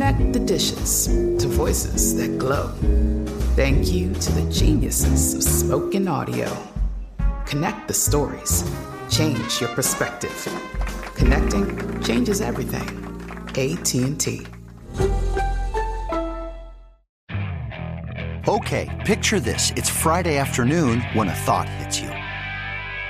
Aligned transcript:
Connect 0.00 0.32
the 0.32 0.40
dishes 0.40 1.08
to 1.08 1.46
voices 1.46 2.16
that 2.16 2.38
glow. 2.38 2.68
Thank 3.54 3.92
you 3.92 4.14
to 4.14 4.32
the 4.32 4.50
geniuses 4.50 5.34
of 5.34 5.42
spoken 5.42 6.08
audio. 6.08 6.50
Connect 7.44 7.86
the 7.86 7.92
stories. 7.92 8.64
Change 9.10 9.60
your 9.60 9.68
perspective. 9.74 10.48
Connecting 11.16 12.02
changes 12.02 12.40
everything. 12.40 12.88
AT&T. 13.50 14.46
Okay, 18.48 19.02
picture 19.04 19.38
this. 19.38 19.70
It's 19.76 19.90
Friday 19.90 20.38
afternoon 20.38 21.02
when 21.12 21.28
a 21.28 21.34
thought 21.34 21.68
hits 21.68 22.00
you. 22.00 22.08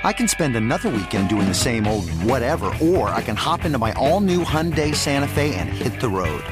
I 0.03 0.11
can 0.11 0.27
spend 0.27 0.57
another 0.57 0.89
weekend 0.89 1.29
doing 1.29 1.47
the 1.47 1.53
same 1.53 1.87
old 1.87 2.09
whatever, 2.25 2.65
or 2.81 3.07
I 3.09 3.21
can 3.21 3.37
hop 3.37 3.63
into 3.63 3.77
my 3.77 3.93
all-new 3.93 4.43
Hyundai 4.43 4.93
Santa 4.93 5.27
Fe 5.27 5.55
and 5.55 5.69
hit 5.69 6.01
the 6.01 6.09
road. 6.09 6.43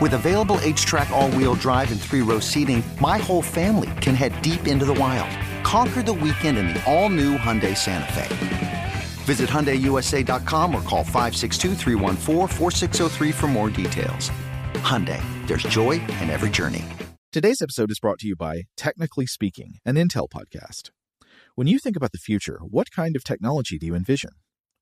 With 0.00 0.12
available 0.12 0.58
H-Track 0.60 1.08
all-wheel 1.10 1.54
drive 1.54 1.90
and 1.90 1.98
three-row 1.98 2.40
seating, 2.40 2.82
my 3.00 3.16
whole 3.16 3.40
family 3.40 3.90
can 4.02 4.14
head 4.14 4.40
deep 4.42 4.66
into 4.66 4.84
the 4.84 4.92
wild. 4.92 5.30
Conquer 5.64 6.02
the 6.02 6.12
weekend 6.12 6.58
in 6.58 6.68
the 6.68 6.84
all-new 6.84 7.38
Hyundai 7.38 7.74
Santa 7.74 8.12
Fe. 8.12 8.26
Visit 9.24 9.48
HyundaiUSA.com 9.48 10.74
or 10.74 10.82
call 10.82 11.02
562 11.02 11.74
for 13.32 13.46
more 13.48 13.70
details. 13.70 14.30
Hyundai, 14.74 15.22
there's 15.46 15.62
joy 15.62 15.92
in 15.92 16.28
every 16.28 16.50
journey. 16.50 16.84
Today's 17.32 17.62
episode 17.62 17.90
is 17.90 17.98
brought 17.98 18.18
to 18.18 18.28
you 18.28 18.36
by 18.36 18.64
Technically 18.76 19.26
Speaking, 19.26 19.78
an 19.86 19.94
Intel 19.94 20.28
podcast. 20.28 20.90
When 21.54 21.66
you 21.66 21.78
think 21.78 21.96
about 21.96 22.12
the 22.12 22.18
future, 22.18 22.58
what 22.68 22.90
kind 22.90 23.16
of 23.16 23.24
technology 23.24 23.78
do 23.78 23.86
you 23.86 23.94
envision? 23.94 24.32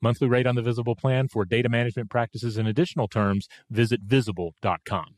Monthly 0.00 0.28
rate 0.28 0.46
on 0.46 0.54
the 0.54 0.62
Visible 0.62 0.94
plan 0.94 1.28
for 1.28 1.44
data 1.44 1.68
management 1.68 2.10
practices 2.10 2.56
and 2.56 2.68
additional 2.68 3.08
terms, 3.08 3.48
visit 3.70 4.00
visible.com. 4.02 5.14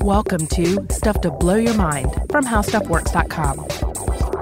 Welcome 0.00 0.46
to 0.48 0.86
Stuff 0.90 1.20
to 1.22 1.30
Blow 1.30 1.54
Your 1.54 1.74
Mind 1.74 2.12
from 2.30 2.44
HowStuffWorks.com. 2.44 4.33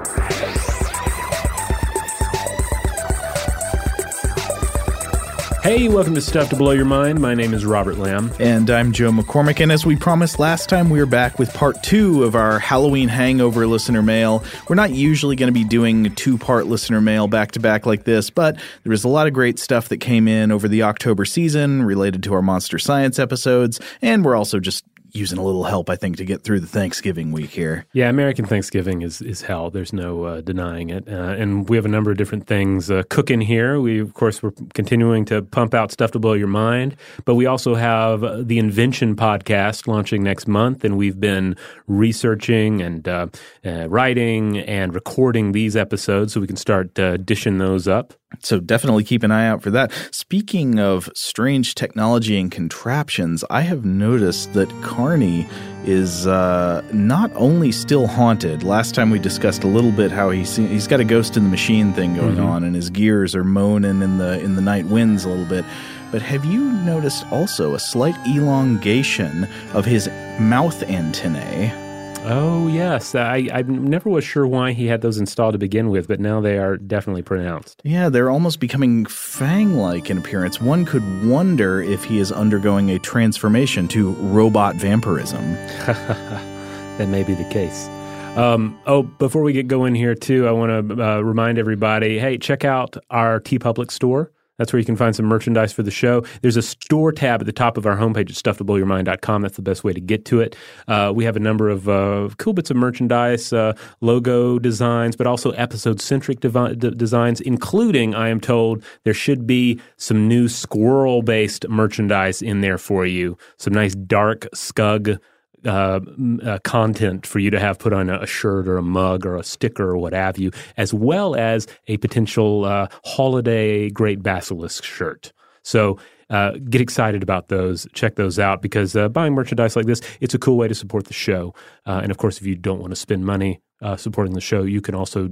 Hey, 5.63 5.87
welcome 5.87 6.13
to 6.15 6.21
Stuff 6.21 6.49
to 6.49 6.57
Blow 6.57 6.71
Your 6.71 6.83
Mind. 6.83 7.21
My 7.21 7.35
name 7.35 7.53
is 7.53 7.65
Robert 7.65 7.97
Lamb. 7.97 8.33
And 8.37 8.69
I'm 8.69 8.91
Joe 8.91 9.11
McCormick. 9.11 9.61
And 9.61 9.71
as 9.71 9.85
we 9.85 9.95
promised 9.95 10.37
last 10.37 10.67
time, 10.67 10.89
we 10.89 10.99
are 10.99 11.05
back 11.05 11.39
with 11.39 11.53
part 11.53 11.81
two 11.81 12.25
of 12.25 12.35
our 12.35 12.59
Halloween 12.59 13.07
hangover 13.07 13.65
listener 13.65 14.01
mail. 14.01 14.43
We're 14.67 14.75
not 14.75 14.91
usually 14.91 15.37
going 15.37 15.47
to 15.47 15.57
be 15.57 15.63
doing 15.63 16.13
two 16.15 16.37
part 16.37 16.67
listener 16.67 16.99
mail 16.99 17.29
back 17.29 17.51
to 17.51 17.61
back 17.61 17.85
like 17.85 18.03
this, 18.03 18.29
but 18.29 18.55
there 18.55 18.91
was 18.91 19.05
a 19.05 19.07
lot 19.07 19.25
of 19.25 19.31
great 19.31 19.57
stuff 19.57 19.87
that 19.87 19.99
came 19.99 20.27
in 20.27 20.51
over 20.51 20.67
the 20.67 20.83
October 20.83 21.23
season 21.23 21.83
related 21.83 22.23
to 22.23 22.33
our 22.33 22.41
Monster 22.41 22.77
Science 22.77 23.17
episodes. 23.17 23.79
And 24.01 24.25
we're 24.25 24.35
also 24.35 24.59
just 24.59 24.83
using 25.13 25.37
a 25.37 25.43
little 25.43 25.63
help, 25.63 25.89
I 25.89 25.95
think, 25.95 26.17
to 26.17 26.25
get 26.25 26.43
through 26.43 26.59
the 26.59 26.67
Thanksgiving 26.67 27.31
week 27.31 27.51
here. 27.51 27.85
Yeah, 27.93 28.09
American 28.09 28.45
Thanksgiving 28.45 29.01
is 29.01 29.21
is 29.21 29.41
hell. 29.41 29.69
There's 29.69 29.93
no 29.93 30.23
uh, 30.23 30.41
denying 30.41 30.89
it. 30.89 31.07
Uh, 31.07 31.35
and 31.37 31.69
we 31.69 31.77
have 31.77 31.85
a 31.85 31.89
number 31.89 32.11
of 32.11 32.17
different 32.17 32.47
things 32.47 32.89
uh, 32.89 33.03
cooking 33.09 33.41
here. 33.41 33.79
We, 33.79 33.99
of 33.99 34.13
course, 34.13 34.41
we're 34.41 34.53
continuing 34.73 35.25
to 35.25 35.41
pump 35.41 35.73
out 35.73 35.91
stuff 35.91 36.11
to 36.11 36.19
blow 36.19 36.33
your 36.33 36.47
mind, 36.47 36.95
but 37.25 37.35
we 37.35 37.45
also 37.45 37.75
have 37.75 38.47
the 38.47 38.57
Invention 38.57 39.15
podcast 39.15 39.87
launching 39.87 40.23
next 40.23 40.47
month, 40.47 40.83
and 40.83 40.97
we've 40.97 41.19
been 41.19 41.55
researching 41.87 42.81
and 42.81 43.07
uh, 43.07 43.27
uh, 43.65 43.87
writing 43.89 44.57
and 44.59 44.95
recording 44.95 45.51
these 45.51 45.75
episodes 45.75 46.33
so 46.33 46.41
we 46.41 46.47
can 46.47 46.55
start 46.55 46.97
uh, 46.97 47.17
dishing 47.17 47.59
those 47.59 47.87
up. 47.87 48.13
So 48.41 48.59
definitely 48.59 49.03
keep 49.03 49.23
an 49.23 49.31
eye 49.31 49.47
out 49.47 49.61
for 49.61 49.69
that. 49.71 49.91
Speaking 50.11 50.79
of 50.79 51.09
strange 51.13 51.75
technology 51.75 52.39
and 52.39 52.51
contraptions, 52.51 53.43
I 53.49 53.61
have 53.61 53.85
noticed 53.85 54.53
that 54.53 54.69
Carney 55.03 55.45
is 55.83 56.25
uh, 56.27 56.81
not 56.93 57.29
only 57.35 57.73
still 57.73 58.07
haunted. 58.07 58.63
Last 58.63 58.95
time 58.95 59.09
we 59.09 59.19
discussed 59.19 59.65
a 59.65 59.67
little 59.67 59.91
bit 59.91 60.11
how 60.11 60.29
he's 60.29 60.55
he's 60.55 60.87
got 60.87 61.01
a 61.01 61.03
ghost 61.03 61.35
in 61.35 61.43
the 61.43 61.49
machine 61.49 61.91
thing 61.91 62.15
going 62.15 62.35
mm-hmm. 62.35 62.45
on, 62.45 62.63
and 62.63 62.73
his 62.73 62.89
gears 62.89 63.35
are 63.35 63.43
moaning 63.43 64.01
in 64.01 64.17
the 64.17 64.39
in 64.39 64.55
the 64.55 64.61
night 64.61 64.85
winds 64.85 65.25
a 65.25 65.29
little 65.29 65.43
bit. 65.43 65.65
But 66.09 66.21
have 66.21 66.45
you 66.45 66.71
noticed 66.71 67.29
also 67.33 67.75
a 67.75 67.79
slight 67.79 68.15
elongation 68.25 69.45
of 69.73 69.83
his 69.83 70.07
mouth 70.39 70.81
antennae? 70.83 71.82
Oh 72.25 72.67
yes, 72.67 73.15
I 73.15 73.49
I 73.51 73.63
never 73.63 74.09
was 74.09 74.23
sure 74.23 74.47
why 74.47 74.71
he 74.71 74.85
had 74.87 75.01
those 75.01 75.17
installed 75.17 75.53
to 75.53 75.57
begin 75.57 75.89
with, 75.89 76.07
but 76.07 76.21
now 76.21 76.39
they 76.39 76.57
are 76.57 76.77
definitely 76.77 77.21
pronounced. 77.21 77.81
Yeah, 77.83 78.07
they're 78.07 78.29
almost 78.29 78.61
becoming 78.61 79.05
fang-like 79.05 80.09
in 80.09 80.19
appearance. 80.19 80.61
One 80.61 80.85
could 80.85 81.03
wonder 81.27 81.81
if 81.81 82.05
he 82.05 82.19
is 82.19 82.31
undergoing 82.31 82.91
a 82.91 82.99
transformation 82.99 83.89
to 83.89 84.11
robot 84.11 84.77
vampirism. 84.77 85.53
that 85.85 87.09
may 87.09 87.23
be 87.23 87.33
the 87.33 87.43
case. 87.49 87.89
Um, 88.37 88.79
oh, 88.87 89.03
before 89.03 89.41
we 89.41 89.51
get 89.51 89.67
going 89.67 89.93
here 89.93 90.15
too, 90.15 90.47
I 90.47 90.51
want 90.51 90.89
to 90.89 91.03
uh, 91.03 91.19
remind 91.19 91.57
everybody: 91.57 92.19
hey, 92.19 92.37
check 92.37 92.63
out 92.63 92.95
our 93.09 93.41
TeePublic 93.41 93.91
store. 93.91 94.31
That's 94.57 94.71
where 94.71 94.79
you 94.79 94.85
can 94.85 94.95
find 94.95 95.15
some 95.15 95.25
merchandise 95.25 95.73
for 95.73 95.81
the 95.81 95.91
show. 95.91 96.23
There's 96.41 96.57
a 96.57 96.61
store 96.61 97.11
tab 97.11 97.41
at 97.41 97.45
the 97.45 97.51
top 97.53 97.77
of 97.77 97.85
our 97.85 97.97
homepage 97.97 98.29
at 98.29 98.57
stufftoblowyourmind.com. 98.57 99.41
That's 99.41 99.55
the 99.55 99.63
best 99.63 99.83
way 99.83 99.93
to 99.93 99.99
get 99.99 100.25
to 100.25 100.41
it. 100.41 100.55
Uh, 100.87 101.11
we 101.15 101.25
have 101.25 101.35
a 101.35 101.39
number 101.39 101.69
of 101.69 101.89
uh, 101.89 102.29
cool 102.37 102.53
bits 102.53 102.69
of 102.69 102.77
merchandise, 102.77 103.51
uh, 103.51 103.73
logo 104.01 104.59
designs, 104.59 105.15
but 105.15 105.25
also 105.25 105.51
episode 105.51 105.99
centric 105.99 106.39
designs, 106.39 107.41
including, 107.41 108.13
I 108.13 108.29
am 108.29 108.39
told, 108.39 108.83
there 109.03 109.13
should 109.13 109.47
be 109.47 109.79
some 109.97 110.27
new 110.27 110.47
squirrel 110.47 111.23
based 111.23 111.67
merchandise 111.67 112.41
in 112.41 112.61
there 112.61 112.77
for 112.77 113.05
you. 113.05 113.37
Some 113.57 113.73
nice 113.73 113.95
dark 113.95 114.41
scug 114.53 115.19
uh, 115.65 115.99
uh, 116.43 116.59
content 116.63 117.25
for 117.25 117.39
you 117.39 117.49
to 117.49 117.59
have 117.59 117.79
put 117.79 117.93
on 117.93 118.09
a, 118.09 118.25
shirt 118.25 118.67
or 118.67 118.77
a 118.77 118.81
mug 118.81 119.25
or 119.25 119.35
a 119.35 119.43
sticker 119.43 119.91
or 119.91 119.97
what 119.97 120.13
have 120.13 120.37
you, 120.37 120.51
as 120.77 120.93
well 120.93 121.35
as 121.35 121.67
a 121.87 121.97
potential 121.97 122.65
uh, 122.65 122.87
holiday 123.05 123.89
Great 123.89 124.21
Basilisk 124.21 124.83
shirt. 124.83 125.31
So 125.63 125.97
uh, 126.29 126.51
get 126.69 126.81
excited 126.81 127.23
about 127.23 127.47
those. 127.47 127.87
Check 127.93 128.15
those 128.15 128.39
out 128.39 128.61
because 128.61 128.95
uh, 128.95 129.07
buying 129.09 129.33
merchandise 129.33 129.75
like 129.75 129.85
this, 129.85 130.01
it's 130.19 130.33
a 130.33 130.39
cool 130.39 130.57
way 130.57 130.67
to 130.67 130.75
support 130.75 131.05
the 131.05 131.13
show. 131.13 131.53
Uh, 131.85 131.99
and 132.01 132.11
of 132.11 132.17
course, 132.17 132.39
if 132.39 132.45
you 132.45 132.55
don't 132.55 132.79
want 132.79 132.91
to 132.91 132.97
spend 132.97 133.25
money 133.25 133.61
supporting 133.97 134.33
the 134.33 134.39
show, 134.39 134.63
you 134.63 134.79
can 134.79 134.95
also 134.95 135.27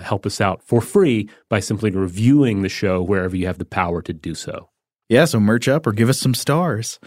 help 0.00 0.24
us 0.24 0.40
out 0.40 0.62
for 0.62 0.80
free 0.80 1.28
by 1.48 1.58
simply 1.58 1.90
reviewing 1.90 2.62
the 2.62 2.68
show 2.68 3.02
wherever 3.02 3.36
you 3.36 3.46
have 3.46 3.58
the 3.58 3.64
power 3.64 4.00
to 4.00 4.12
do 4.12 4.32
so. 4.32 4.70
Yeah, 5.08 5.24
so 5.24 5.40
merch 5.40 5.66
up 5.66 5.88
or 5.88 5.92
give 5.92 6.08
us 6.08 6.20
some 6.20 6.34
stars. 6.34 7.00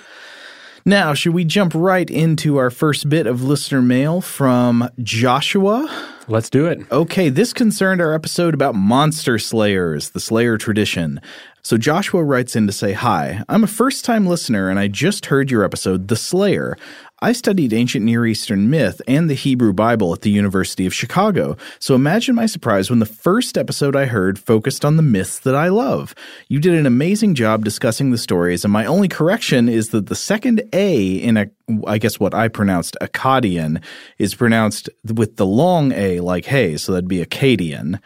Now, 0.85 1.13
should 1.13 1.33
we 1.33 1.45
jump 1.45 1.71
right 1.73 2.09
into 2.09 2.57
our 2.57 2.69
first 2.69 3.07
bit 3.07 3.25
of 3.25 3.41
listener 3.41 3.81
mail 3.81 4.19
from 4.19 4.89
Joshua? 5.01 5.89
Let's 6.27 6.49
do 6.49 6.65
it. 6.65 6.79
Okay, 6.91 7.29
this 7.29 7.53
concerned 7.53 8.01
our 8.01 8.13
episode 8.13 8.53
about 8.53 8.75
monster 8.75 9.39
slayers, 9.39 10.09
the 10.09 10.19
Slayer 10.19 10.57
tradition. 10.57 11.21
So 11.61 11.77
Joshua 11.77 12.21
writes 12.21 12.57
in 12.57 12.67
to 12.67 12.73
say, 12.73 12.91
Hi, 12.91 13.43
I'm 13.47 13.63
a 13.63 13.67
first 13.67 14.03
time 14.03 14.27
listener 14.27 14.69
and 14.69 14.77
I 14.77 14.89
just 14.89 15.27
heard 15.27 15.49
your 15.49 15.63
episode, 15.63 16.09
The 16.09 16.17
Slayer. 16.17 16.77
I 17.23 17.31
studied 17.31 17.71
ancient 17.71 18.03
Near 18.03 18.25
Eastern 18.25 18.69
myth 18.69 19.01
and 19.07 19.29
the 19.29 19.33
Hebrew 19.33 19.71
Bible 19.71 20.11
at 20.11 20.23
the 20.23 20.29
University 20.29 20.85
of 20.85 20.93
Chicago, 20.93 21.55
so 21.79 21.95
imagine 21.95 22.35
my 22.35 22.47
surprise 22.47 22.89
when 22.89 22.99
the 22.99 23.05
first 23.05 23.57
episode 23.57 23.95
I 23.95 24.07
heard 24.07 24.37
focused 24.37 24.83
on 24.83 24.97
the 24.97 25.03
myths 25.03 25.39
that 25.39 25.55
I 25.55 25.69
love. 25.69 26.13
You 26.49 26.59
did 26.59 26.73
an 26.73 26.85
amazing 26.85 27.35
job 27.35 27.63
discussing 27.63 28.11
the 28.11 28.17
stories, 28.17 28.65
and 28.65 28.73
my 28.73 28.85
only 28.85 29.07
correction 29.07 29.69
is 29.69 29.91
that 29.91 30.07
the 30.07 30.17
second 30.17 30.63
A 30.73 31.13
in 31.15 31.37
a, 31.37 31.49
I 31.87 31.97
guess 31.97 32.19
what 32.19 32.33
I 32.33 32.49
pronounced 32.49 32.97
Akkadian 32.99 33.81
is 34.17 34.35
pronounced 34.35 34.89
with 35.05 35.37
the 35.37 35.45
long 35.45 35.93
A 35.93 36.19
like 36.19 36.43
hey, 36.43 36.75
so 36.75 36.91
that'd 36.91 37.07
be 37.07 37.23
Akkadian. 37.23 38.01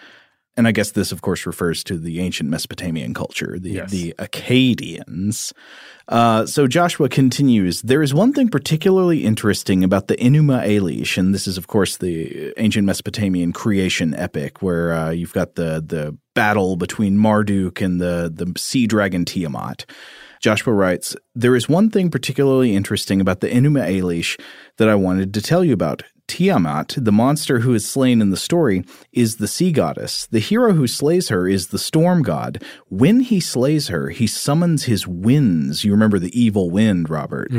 And 0.58 0.68
I 0.68 0.72
guess 0.72 0.92
this, 0.92 1.12
of 1.12 1.22
course, 1.22 1.46
refers 1.46 1.84
to 1.86 1.98
the 2.00 2.20
ancient 2.20 2.50
Mesopotamian 2.50 3.14
culture, 3.14 3.58
the, 3.60 3.70
Yes. 3.74 3.92
the 3.92 4.16
Akkadians. 4.18 5.54
Uh, 6.08 6.46
so 6.48 6.68
Joshua 6.68 7.10
continues, 7.10 7.82
there 7.84 8.02
is 8.02 8.14
one 8.14 8.34
thing 8.34 8.50
particularly 8.50 9.24
interesting 9.24 9.84
about 9.84 10.08
the 10.08 10.16
Enuma 10.18 10.66
Elish, 10.66 11.18
and 11.18 11.34
this 11.34 11.48
is, 11.48 11.58
of 11.58 11.68
course, 11.68 11.98
the 11.98 12.54
ancient 12.58 12.86
Mesopotamian 12.88 13.54
creation 13.54 14.16
epic, 14.16 14.62
where 14.64 14.94
uh, 14.94 15.10
you've 15.12 15.34
got 15.34 15.56
the 15.56 15.84
the 15.86 16.18
battle 16.34 16.76
between 16.76 17.18
Marduk 17.18 17.82
and 17.82 18.00
the 18.02 18.32
the 18.34 18.52
sea 18.58 18.88
dragon 18.88 19.26
Tiamat. 19.26 19.86
Joshua 20.42 20.74
writes, 20.74 21.16
There 21.36 21.56
is 21.56 21.68
one 21.68 21.90
thing 21.90 22.10
particularly 22.10 22.76
interesting 22.76 23.20
about 23.22 23.42
the 23.42 23.50
Enuma 23.50 23.88
Elish 23.90 24.40
that 24.78 24.88
I 24.88 24.96
wanted 24.96 25.34
to 25.34 25.42
tell 25.42 25.64
you 25.64 25.74
about. 25.74 26.04
Tiamat, 26.28 26.96
the 26.98 27.12
monster 27.12 27.60
who 27.60 27.74
is 27.74 27.88
slain 27.88 28.22
in 28.22 28.30
the 28.30 28.38
story, 28.38 28.84
is 29.12 29.38
the 29.38 29.48
sea 29.48 29.72
goddess. 29.72 30.28
The 30.28 30.40
hero 30.40 30.74
who 30.74 30.88
slays 30.88 31.30
her 31.30 31.48
is 31.48 31.68
the 31.68 31.80
storm 31.80 32.22
god. 32.22 32.64
When 32.90 33.22
he 33.22 33.40
slays 33.40 33.88
her, 33.88 34.10
he 34.10 34.28
summons 34.28 34.84
his 34.84 35.08
winds. 35.08 35.84
You 35.84 35.92
remember 35.92 36.20
the 36.20 36.38
evil 36.40 36.70
wind, 36.70 37.10
Robert. 37.10 37.50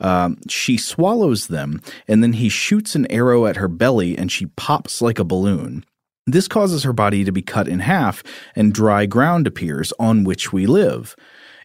Um, 0.00 0.38
she 0.48 0.76
swallows 0.76 1.46
them, 1.46 1.80
and 2.08 2.22
then 2.22 2.34
he 2.34 2.48
shoots 2.48 2.94
an 2.94 3.10
arrow 3.10 3.46
at 3.46 3.56
her 3.56 3.68
belly, 3.68 4.18
and 4.18 4.30
she 4.30 4.46
pops 4.46 5.00
like 5.00 5.18
a 5.18 5.24
balloon. 5.24 5.84
This 6.26 6.48
causes 6.48 6.82
her 6.82 6.92
body 6.92 7.24
to 7.24 7.32
be 7.32 7.42
cut 7.42 7.66
in 7.68 7.80
half, 7.80 8.22
and 8.54 8.72
dry 8.74 9.06
ground 9.06 9.46
appears 9.46 9.92
on 9.98 10.24
which 10.24 10.52
we 10.52 10.66
live. 10.66 11.16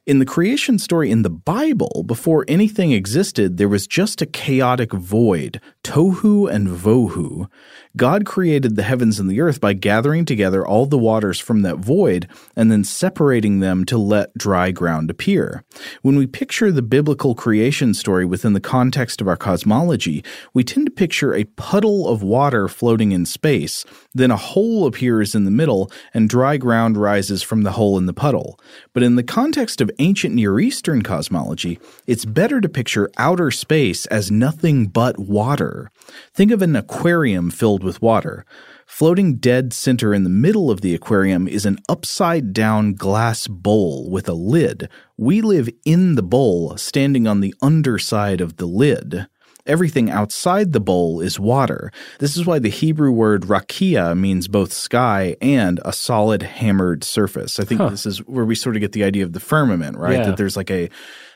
In 0.07 0.19
the 0.19 0.25
creation 0.25 0.77
story 0.77 1.09
in 1.09 1.23
the 1.23 1.31
Bible, 1.31 2.03
before 2.05 2.45
anything 2.47 2.91
existed, 2.91 3.57
there 3.57 3.67
was 3.67 3.87
just 3.87 4.21
a 4.21 4.27
chaotic 4.27 4.93
void, 4.93 5.59
tohu 5.83 6.47
and 6.47 6.67
vohu. 6.67 7.47
God 7.97 8.25
created 8.25 8.75
the 8.75 8.83
heavens 8.83 9.19
and 9.19 9.29
the 9.29 9.39
earth 9.39 9.61
by 9.61 9.73
gathering 9.73 10.25
together 10.25 10.65
all 10.65 10.85
the 10.85 10.97
waters 10.97 11.39
from 11.39 11.61
that 11.61 11.77
void 11.77 12.27
and 12.55 12.69
then 12.69 12.83
separating 12.83 13.59
them 13.59 13.85
to 13.85 13.97
let 13.97 14.37
dry 14.37 14.71
ground 14.71 15.09
appear. 15.09 15.63
When 16.01 16.17
we 16.17 16.27
picture 16.27 16.71
the 16.71 16.81
biblical 16.81 17.35
creation 17.35 17.93
story 17.93 18.25
within 18.25 18.53
the 18.53 18.59
context 18.59 19.21
of 19.21 19.27
our 19.27 19.37
cosmology, 19.37 20.23
we 20.53 20.63
tend 20.63 20.87
to 20.87 20.91
picture 20.91 21.33
a 21.33 21.45
puddle 21.45 22.09
of 22.09 22.21
water 22.21 22.67
floating 22.67 23.13
in 23.13 23.25
space, 23.25 23.85
then 24.13 24.31
a 24.31 24.37
hole 24.37 24.85
appears 24.85 25.33
in 25.33 25.45
the 25.45 25.51
middle 25.51 25.89
and 26.13 26.27
dry 26.27 26.57
ground 26.57 26.97
rises 26.97 27.43
from 27.43 27.63
the 27.63 27.71
hole 27.73 27.97
in 27.97 28.07
the 28.07 28.13
puddle. 28.13 28.59
But 28.93 29.03
in 29.03 29.15
the 29.15 29.23
context 29.23 29.79
of 29.79 29.91
ancient 29.99 30.35
Near 30.35 30.59
Eastern 30.59 31.01
cosmology, 31.01 31.79
it's 32.07 32.25
better 32.25 32.59
to 32.59 32.67
picture 32.67 33.09
outer 33.17 33.51
space 33.51 34.05
as 34.07 34.29
nothing 34.29 34.87
but 34.87 35.17
water. 35.17 35.91
Think 36.33 36.51
of 36.51 36.61
an 36.61 36.75
aquarium 36.75 37.49
filled 37.49 37.83
with 37.83 38.01
water. 38.01 38.45
Floating 38.85 39.37
dead 39.37 39.73
center 39.73 40.13
in 40.13 40.23
the 40.23 40.29
middle 40.29 40.69
of 40.69 40.81
the 40.81 40.93
aquarium 40.93 41.47
is 41.47 41.65
an 41.65 41.79
upside 41.89 42.53
down 42.53 42.93
glass 42.93 43.47
bowl 43.47 44.09
with 44.09 44.29
a 44.29 44.33
lid. 44.33 44.89
We 45.17 45.41
live 45.41 45.69
in 45.85 46.15
the 46.15 46.23
bowl, 46.23 46.77
standing 46.77 47.27
on 47.27 47.41
the 47.41 47.55
underside 47.61 48.41
of 48.41 48.57
the 48.57 48.67
lid. 48.67 49.27
Everything 49.65 50.11
outside 50.11 50.73
the 50.73 50.79
bowl 50.79 51.21
is 51.21 51.39
water. 51.39 51.91
This 52.19 52.37
is 52.37 52.45
why 52.45 52.59
the 52.59 52.69
Hebrew 52.69 53.11
word 53.11 53.43
rakia 53.43 54.15
means 54.15 54.47
both 54.47 54.71
sky 54.71 55.35
and 55.41 55.79
a 55.83 55.91
solid 55.91 56.43
hammered 56.43 57.03
surface. 57.03 57.59
I 57.59 57.63
think 57.63 57.81
this 57.89 58.05
is 58.05 58.19
where 58.27 58.45
we 58.45 58.53
sort 58.53 58.75
of 58.75 58.81
get 58.81 58.91
the 58.91 59.03
idea 59.03 59.23
of 59.23 59.33
the 59.33 59.39
firmament, 59.39 59.97
right? 59.97 60.19
Yeah. 60.19 60.25
That 60.27 60.37
there's 60.37 60.55
like 60.55 60.69
a 60.69 60.89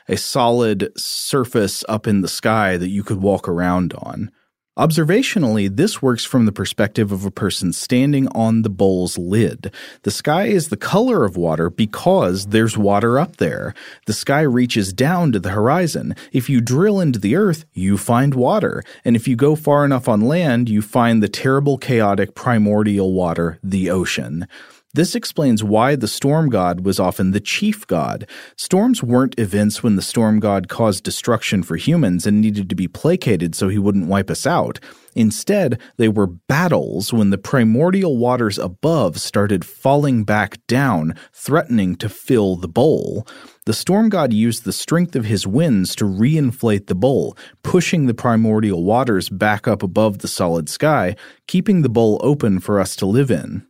a 0.08 0.16
solid 0.16 0.92
surface 0.96 1.84
up 1.88 2.06
in 2.06 2.20
the 2.20 2.28
sky 2.28 2.76
that 2.76 2.88
you 2.88 3.02
could 3.02 3.20
walk 3.20 3.48
around 3.48 3.94
on. 3.94 4.30
Observationally, 4.80 5.68
this 5.68 6.00
works 6.00 6.24
from 6.24 6.46
the 6.46 6.52
perspective 6.52 7.12
of 7.12 7.26
a 7.26 7.30
person 7.30 7.70
standing 7.70 8.26
on 8.28 8.62
the 8.62 8.70
bowl's 8.70 9.18
lid. 9.18 9.74
The 10.04 10.10
sky 10.10 10.46
is 10.46 10.70
the 10.70 10.76
color 10.78 11.26
of 11.26 11.36
water 11.36 11.68
because 11.68 12.46
there's 12.46 12.78
water 12.78 13.18
up 13.18 13.36
there. 13.36 13.74
The 14.06 14.14
sky 14.14 14.40
reaches 14.40 14.94
down 14.94 15.32
to 15.32 15.38
the 15.38 15.50
horizon. 15.50 16.16
If 16.32 16.48
you 16.48 16.62
drill 16.62 16.98
into 16.98 17.18
the 17.18 17.36
earth, 17.36 17.66
you 17.74 17.98
find 17.98 18.34
water. 18.34 18.82
And 19.04 19.16
if 19.16 19.28
you 19.28 19.36
go 19.36 19.54
far 19.54 19.84
enough 19.84 20.08
on 20.08 20.22
land, 20.22 20.70
you 20.70 20.80
find 20.80 21.22
the 21.22 21.28
terrible, 21.28 21.76
chaotic, 21.76 22.34
primordial 22.34 23.12
water, 23.12 23.58
the 23.62 23.90
ocean. 23.90 24.48
This 24.92 25.14
explains 25.14 25.62
why 25.62 25.94
the 25.94 26.08
storm 26.08 26.50
god 26.50 26.84
was 26.84 26.98
often 26.98 27.30
the 27.30 27.38
chief 27.38 27.86
god. 27.86 28.28
Storms 28.56 29.04
weren't 29.04 29.38
events 29.38 29.84
when 29.84 29.94
the 29.94 30.02
storm 30.02 30.40
god 30.40 30.68
caused 30.68 31.04
destruction 31.04 31.62
for 31.62 31.76
humans 31.76 32.26
and 32.26 32.40
needed 32.40 32.68
to 32.68 32.74
be 32.74 32.88
placated 32.88 33.54
so 33.54 33.68
he 33.68 33.78
wouldn't 33.78 34.08
wipe 34.08 34.28
us 34.30 34.48
out. 34.48 34.80
Instead, 35.14 35.80
they 35.96 36.08
were 36.08 36.26
battles 36.26 37.12
when 37.12 37.30
the 37.30 37.38
primordial 37.38 38.16
waters 38.16 38.58
above 38.58 39.20
started 39.20 39.64
falling 39.64 40.24
back 40.24 40.58
down, 40.66 41.14
threatening 41.32 41.94
to 41.94 42.08
fill 42.08 42.56
the 42.56 42.68
bowl. 42.68 43.24
The 43.66 43.74
storm 43.74 44.08
god 44.08 44.32
used 44.32 44.64
the 44.64 44.72
strength 44.72 45.14
of 45.14 45.24
his 45.24 45.46
winds 45.46 45.94
to 45.96 46.04
reinflate 46.04 46.88
the 46.88 46.96
bowl, 46.96 47.36
pushing 47.62 48.06
the 48.06 48.14
primordial 48.14 48.82
waters 48.82 49.28
back 49.28 49.68
up 49.68 49.84
above 49.84 50.18
the 50.18 50.28
solid 50.28 50.68
sky, 50.68 51.14
keeping 51.46 51.82
the 51.82 51.88
bowl 51.88 52.18
open 52.22 52.58
for 52.58 52.80
us 52.80 52.96
to 52.96 53.06
live 53.06 53.30
in. 53.30 53.69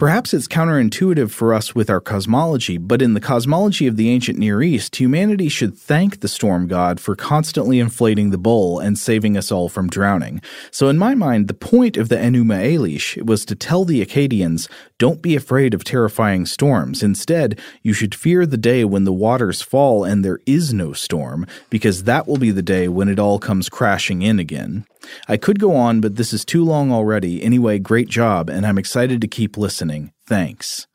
Perhaps 0.00 0.32
it's 0.32 0.48
counterintuitive 0.48 1.30
for 1.30 1.52
us 1.52 1.74
with 1.74 1.90
our 1.90 2.00
cosmology, 2.00 2.78
but 2.78 3.02
in 3.02 3.12
the 3.12 3.20
cosmology 3.20 3.86
of 3.86 3.96
the 3.96 4.08
ancient 4.08 4.38
Near 4.38 4.62
East, 4.62 4.96
humanity 4.96 5.50
should 5.50 5.76
thank 5.76 6.20
the 6.20 6.26
storm 6.26 6.68
god 6.68 6.98
for 6.98 7.14
constantly 7.14 7.78
inflating 7.78 8.30
the 8.30 8.38
bowl 8.38 8.78
and 8.78 8.98
saving 8.98 9.36
us 9.36 9.52
all 9.52 9.68
from 9.68 9.90
drowning. 9.90 10.40
So, 10.70 10.88
in 10.88 10.96
my 10.96 11.14
mind, 11.14 11.48
the 11.48 11.52
point 11.52 11.98
of 11.98 12.08
the 12.08 12.16
Enuma 12.16 12.64
Elish 12.64 13.22
was 13.22 13.44
to 13.44 13.54
tell 13.54 13.84
the 13.84 14.02
Akkadians 14.02 14.70
don't 14.96 15.20
be 15.20 15.36
afraid 15.36 15.74
of 15.74 15.84
terrifying 15.84 16.46
storms. 16.46 17.02
Instead, 17.02 17.60
you 17.82 17.92
should 17.92 18.14
fear 18.14 18.46
the 18.46 18.56
day 18.56 18.86
when 18.86 19.04
the 19.04 19.12
waters 19.12 19.60
fall 19.60 20.04
and 20.04 20.24
there 20.24 20.40
is 20.46 20.72
no 20.72 20.94
storm, 20.94 21.46
because 21.68 22.04
that 22.04 22.26
will 22.26 22.38
be 22.38 22.50
the 22.50 22.62
day 22.62 22.88
when 22.88 23.10
it 23.10 23.18
all 23.18 23.38
comes 23.38 23.68
crashing 23.68 24.22
in 24.22 24.38
again. 24.38 24.86
I 25.28 25.36
could 25.36 25.58
go 25.58 25.74
on, 25.74 26.00
but 26.00 26.16
this 26.16 26.32
is 26.32 26.44
too 26.44 26.64
long 26.64 26.92
already. 26.92 27.42
Anyway, 27.42 27.78
great 27.78 28.08
job, 28.08 28.50
and 28.50 28.66
I'm 28.66 28.78
excited 28.78 29.20
to 29.20 29.28
keep 29.28 29.56
listening. 29.56 30.12
Thanks. 30.26 30.86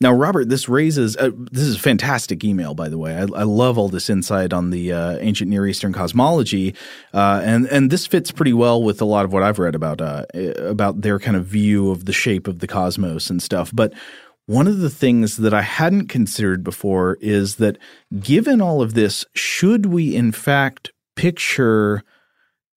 Now, 0.00 0.12
Robert, 0.12 0.48
this 0.48 0.68
raises 0.68 1.16
uh, 1.16 1.30
this 1.52 1.62
is 1.62 1.76
a 1.76 1.80
fantastic 1.80 2.44
email, 2.44 2.74
by 2.74 2.88
the 2.88 2.98
way. 2.98 3.14
I, 3.16 3.20
I 3.22 3.44
love 3.44 3.78
all 3.78 3.88
this 3.88 4.10
insight 4.10 4.52
on 4.52 4.70
the 4.70 4.92
uh, 4.92 5.16
ancient 5.20 5.48
Near 5.48 5.66
Eastern 5.66 5.92
cosmology, 5.92 6.74
uh, 7.14 7.40
and 7.44 7.66
and 7.68 7.90
this 7.90 8.06
fits 8.06 8.32
pretty 8.32 8.52
well 8.52 8.82
with 8.82 9.00
a 9.00 9.04
lot 9.04 9.24
of 9.24 9.32
what 9.32 9.42
I've 9.42 9.60
read 9.60 9.74
about 9.74 10.00
uh, 10.00 10.26
about 10.58 11.02
their 11.02 11.20
kind 11.20 11.36
of 11.36 11.46
view 11.46 11.90
of 11.90 12.06
the 12.06 12.12
shape 12.12 12.48
of 12.48 12.58
the 12.58 12.66
cosmos 12.66 13.30
and 13.30 13.40
stuff. 13.40 13.70
But 13.72 13.94
one 14.46 14.66
of 14.66 14.80
the 14.80 14.90
things 14.90 15.38
that 15.38 15.54
I 15.54 15.62
hadn't 15.62 16.08
considered 16.08 16.64
before 16.64 17.16
is 17.20 17.56
that, 17.56 17.78
given 18.20 18.60
all 18.60 18.82
of 18.82 18.94
this, 18.94 19.24
should 19.34 19.86
we 19.86 20.14
in 20.14 20.32
fact 20.32 20.90
picture 21.14 22.02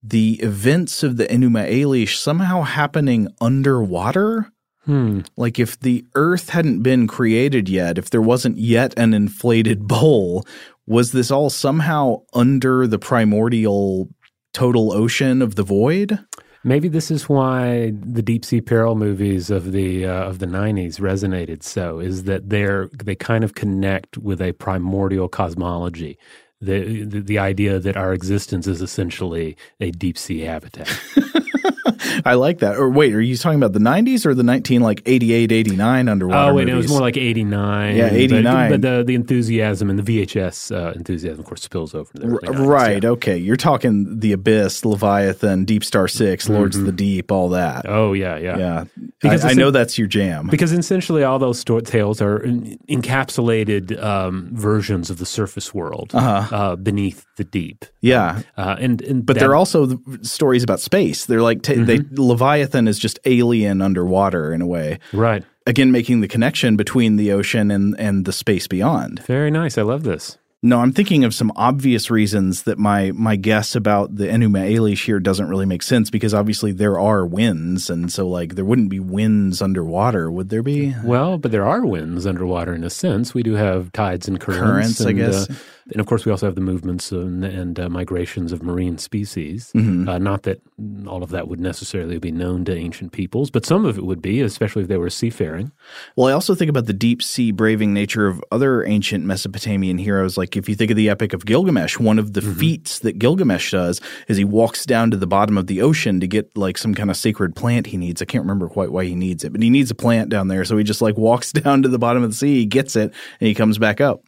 the 0.02 0.34
events 0.42 1.02
of 1.02 1.16
the 1.16 1.26
Enuma 1.26 1.70
Elish 1.70 2.16
somehow 2.16 2.62
happening 2.62 3.28
underwater? 3.40 4.52
Hmm. 4.84 5.20
Like 5.36 5.58
if 5.58 5.78
the 5.78 6.04
Earth 6.14 6.50
hadn't 6.50 6.82
been 6.82 7.06
created 7.06 7.68
yet, 7.68 7.98
if 7.98 8.08
there 8.08 8.22
wasn't 8.22 8.58
yet 8.58 8.98
an 8.98 9.12
inflated 9.12 9.86
bowl, 9.86 10.46
was 10.86 11.12
this 11.12 11.30
all 11.30 11.50
somehow 11.50 12.22
under 12.32 12.86
the 12.86 12.98
primordial 12.98 14.08
total 14.54 14.92
ocean 14.92 15.42
of 15.42 15.56
the 15.56 15.62
void? 15.62 16.18
Maybe 16.64 16.88
this 16.88 17.10
is 17.10 17.28
why 17.28 17.92
the 17.94 18.22
deep 18.22 18.44
sea 18.44 18.60
peril 18.60 18.94
movies 18.94 19.50
of 19.50 19.72
the 19.72 20.06
uh, 20.06 20.24
of 20.24 20.38
the 20.38 20.46
'90s 20.46 20.98
resonated 20.98 21.62
so. 21.62 22.00
Is 22.00 22.24
that 22.24 22.48
they're 22.48 22.88
they 22.92 23.14
kind 23.14 23.44
of 23.44 23.54
connect 23.54 24.18
with 24.18 24.40
a 24.40 24.52
primordial 24.52 25.28
cosmology, 25.28 26.18
the 26.60 27.04
the, 27.04 27.20
the 27.20 27.38
idea 27.38 27.78
that 27.78 27.96
our 27.96 28.12
existence 28.12 28.66
is 28.66 28.80
essentially 28.82 29.56
a 29.80 29.90
deep 29.90 30.18
sea 30.18 30.40
habitat. 30.40 30.88
I 32.24 32.34
like 32.34 32.58
that. 32.58 32.76
Or 32.76 32.88
wait, 32.90 33.14
are 33.14 33.20
you 33.20 33.36
talking 33.36 33.58
about 33.58 33.72
the 33.72 33.78
90s 33.78 34.26
or 34.26 34.34
the 34.34 34.42
19 34.42 34.80
like 34.82 35.02
88, 35.06 35.52
89 35.52 36.08
underwater 36.08 36.50
Oh 36.50 36.54
wait, 36.54 36.66
movies? 36.66 36.72
it 36.72 36.76
was 36.76 36.90
more 36.90 37.00
like 37.00 37.16
eighty 37.16 37.44
nine. 37.44 37.96
Yeah, 37.96 38.10
89. 38.12 38.70
But, 38.70 38.80
but 38.80 38.82
the 38.98 39.04
the 39.04 39.14
enthusiasm 39.14 39.88
and 39.90 39.98
the 39.98 40.02
VHS 40.26 40.74
uh, 40.74 40.92
enthusiasm, 40.92 41.40
of 41.40 41.46
course, 41.46 41.62
spills 41.62 41.94
over 41.94 42.10
to 42.12 42.18
the 42.20 42.26
early 42.26 42.38
90s, 42.48 42.66
Right. 42.66 43.02
yeah. 43.02 43.10
Okay. 43.10 43.36
You're 43.36 43.56
talking 43.56 44.18
The 44.20 44.32
Abyss, 44.32 44.84
Leviathan, 44.84 45.64
Deep 45.64 45.84
Star 45.84 46.08
6 46.08 46.48
Lords 46.48 46.76
of 46.76 46.84
the 46.86 46.92
Deep, 46.92 47.30
all 47.32 47.50
that. 47.50 47.84
Mm-hmm. 47.84 47.94
Oh 47.94 48.12
yeah, 48.12 48.36
yeah, 48.36 48.58
yeah. 48.58 48.84
Because 49.20 49.44
I, 49.44 49.50
I 49.50 49.54
know 49.54 49.70
that's 49.72 49.98
your 49.98 50.06
jam. 50.06 50.46
Because 50.46 50.72
essentially, 50.72 51.24
all 51.24 51.38
those 51.40 51.58
sto- 51.58 51.80
tales 51.80 52.22
are 52.22 52.38
in- 52.38 52.78
encapsulated 52.88 54.00
um, 54.02 54.48
versions 54.52 55.10
of 55.10 55.18
the 55.18 55.26
surface 55.26 55.74
world 55.74 56.10
uh 56.14 56.76
beneath 56.76 57.24
the 57.36 57.44
deep. 57.44 57.84
yeah. 58.00 58.42
Uh, 58.56 58.76
and, 58.78 59.02
and 59.02 59.26
But 59.26 59.34
that- 59.34 59.40
they're 59.40 59.56
also 59.56 59.86
the 59.86 60.24
stories 60.24 60.62
about 60.62 60.80
space. 60.80 61.26
They're 61.26 61.42
like, 61.42 61.62
they, 61.62 61.74
Mm-hmm. 61.98 62.14
Leviathan 62.22 62.86
is 62.88 62.98
just 62.98 63.18
alien 63.24 63.82
underwater 63.82 64.52
in 64.52 64.62
a 64.62 64.66
way. 64.66 64.98
right. 65.12 65.44
Again, 65.66 65.92
making 65.92 66.20
the 66.22 66.28
connection 66.28 66.76
between 66.76 67.16
the 67.16 67.30
ocean 67.32 67.70
and, 67.70 67.94
and 68.00 68.24
the 68.24 68.32
space 68.32 68.66
beyond. 68.66 69.20
Very 69.26 69.50
nice. 69.50 69.76
I 69.76 69.82
love 69.82 70.02
this. 70.02 70.38
No, 70.60 70.80
I'm 70.80 70.92
thinking 70.92 71.22
of 71.22 71.34
some 71.34 71.52
obvious 71.54 72.10
reasons 72.10 72.64
that 72.64 72.78
my 72.78 73.12
my 73.12 73.36
guess 73.36 73.76
about 73.76 74.16
the 74.16 74.24
Enuma 74.24 74.68
Elish 74.68 75.04
here 75.04 75.20
doesn't 75.20 75.48
really 75.48 75.66
make 75.66 75.84
sense 75.84 76.10
because 76.10 76.34
obviously 76.34 76.72
there 76.72 76.98
are 76.98 77.24
winds, 77.24 77.88
and 77.88 78.12
so 78.12 78.26
like 78.26 78.56
there 78.56 78.64
wouldn't 78.64 78.90
be 78.90 78.98
winds 78.98 79.62
underwater, 79.62 80.32
would 80.32 80.48
there 80.48 80.64
be? 80.64 80.96
Well, 81.04 81.38
but 81.38 81.52
there 81.52 81.64
are 81.64 81.86
winds 81.86 82.26
underwater 82.26 82.74
in 82.74 82.82
a 82.82 82.90
sense. 82.90 83.34
We 83.34 83.44
do 83.44 83.54
have 83.54 83.92
tides 83.92 84.26
and 84.26 84.40
currents. 84.40 84.98
Currents, 84.98 85.00
I 85.00 85.10
and, 85.10 85.18
guess. 85.18 85.48
Uh, 85.48 85.54
and 85.92 86.00
of 86.00 86.06
course, 86.06 86.26
we 86.26 86.32
also 86.32 86.46
have 86.46 86.54
the 86.54 86.60
movements 86.60 87.12
and, 87.12 87.44
and 87.44 87.80
uh, 87.80 87.88
migrations 87.88 88.52
of 88.52 88.62
marine 88.62 88.98
species. 88.98 89.72
Mm-hmm. 89.74 90.08
Uh, 90.08 90.18
not 90.18 90.42
that 90.42 90.60
all 91.06 91.22
of 91.22 91.30
that 91.30 91.48
would 91.48 91.60
necessarily 91.60 92.18
be 92.18 92.30
known 92.30 92.64
to 92.66 92.76
ancient 92.76 93.12
peoples, 93.12 93.50
but 93.50 93.64
some 93.64 93.86
of 93.86 93.96
it 93.96 94.04
would 94.04 94.20
be, 94.20 94.42
especially 94.42 94.82
if 94.82 94.88
they 94.88 94.98
were 94.98 95.08
seafaring. 95.08 95.72
Well, 96.14 96.26
I 96.26 96.32
also 96.32 96.54
think 96.54 96.68
about 96.68 96.86
the 96.86 96.92
deep 96.92 97.22
sea 97.22 97.52
braving 97.52 97.94
nature 97.94 98.26
of 98.26 98.42
other 98.52 98.84
ancient 98.84 99.24
Mesopotamian 99.24 99.96
heroes. 99.96 100.36
Like 100.36 100.47
if 100.56 100.68
you 100.68 100.74
think 100.74 100.90
of 100.90 100.96
the 100.96 101.08
Epic 101.08 101.32
of 101.32 101.44
Gilgamesh, 101.44 101.98
one 101.98 102.18
of 102.18 102.32
the 102.32 102.42
feats 102.42 103.00
that 103.00 103.18
Gilgamesh 103.18 103.72
does 103.72 104.00
is 104.28 104.36
he 104.36 104.44
walks 104.44 104.86
down 104.86 105.10
to 105.10 105.16
the 105.16 105.26
bottom 105.26 105.58
of 105.58 105.66
the 105.66 105.82
ocean 105.82 106.20
to 106.20 106.26
get 106.26 106.56
like 106.56 106.78
some 106.78 106.94
kind 106.94 107.10
of 107.10 107.16
sacred 107.16 107.56
plant 107.56 107.86
he 107.86 107.96
needs. 107.96 108.22
I 108.22 108.24
can't 108.24 108.42
remember 108.44 108.68
quite 108.68 108.92
why 108.92 109.04
he 109.04 109.14
needs 109.14 109.44
it, 109.44 109.52
but 109.52 109.62
he 109.62 109.70
needs 109.70 109.90
a 109.90 109.94
plant 109.94 110.28
down 110.28 110.48
there. 110.48 110.64
So 110.64 110.76
he 110.76 110.84
just 110.84 111.02
like 111.02 111.16
walks 111.16 111.52
down 111.52 111.82
to 111.82 111.88
the 111.88 111.98
bottom 111.98 112.22
of 112.22 112.30
the 112.30 112.36
sea, 112.36 112.56
he 112.56 112.66
gets 112.66 112.96
it, 112.96 113.12
and 113.40 113.46
he 113.46 113.54
comes 113.54 113.78
back 113.78 114.00
up. 114.00 114.22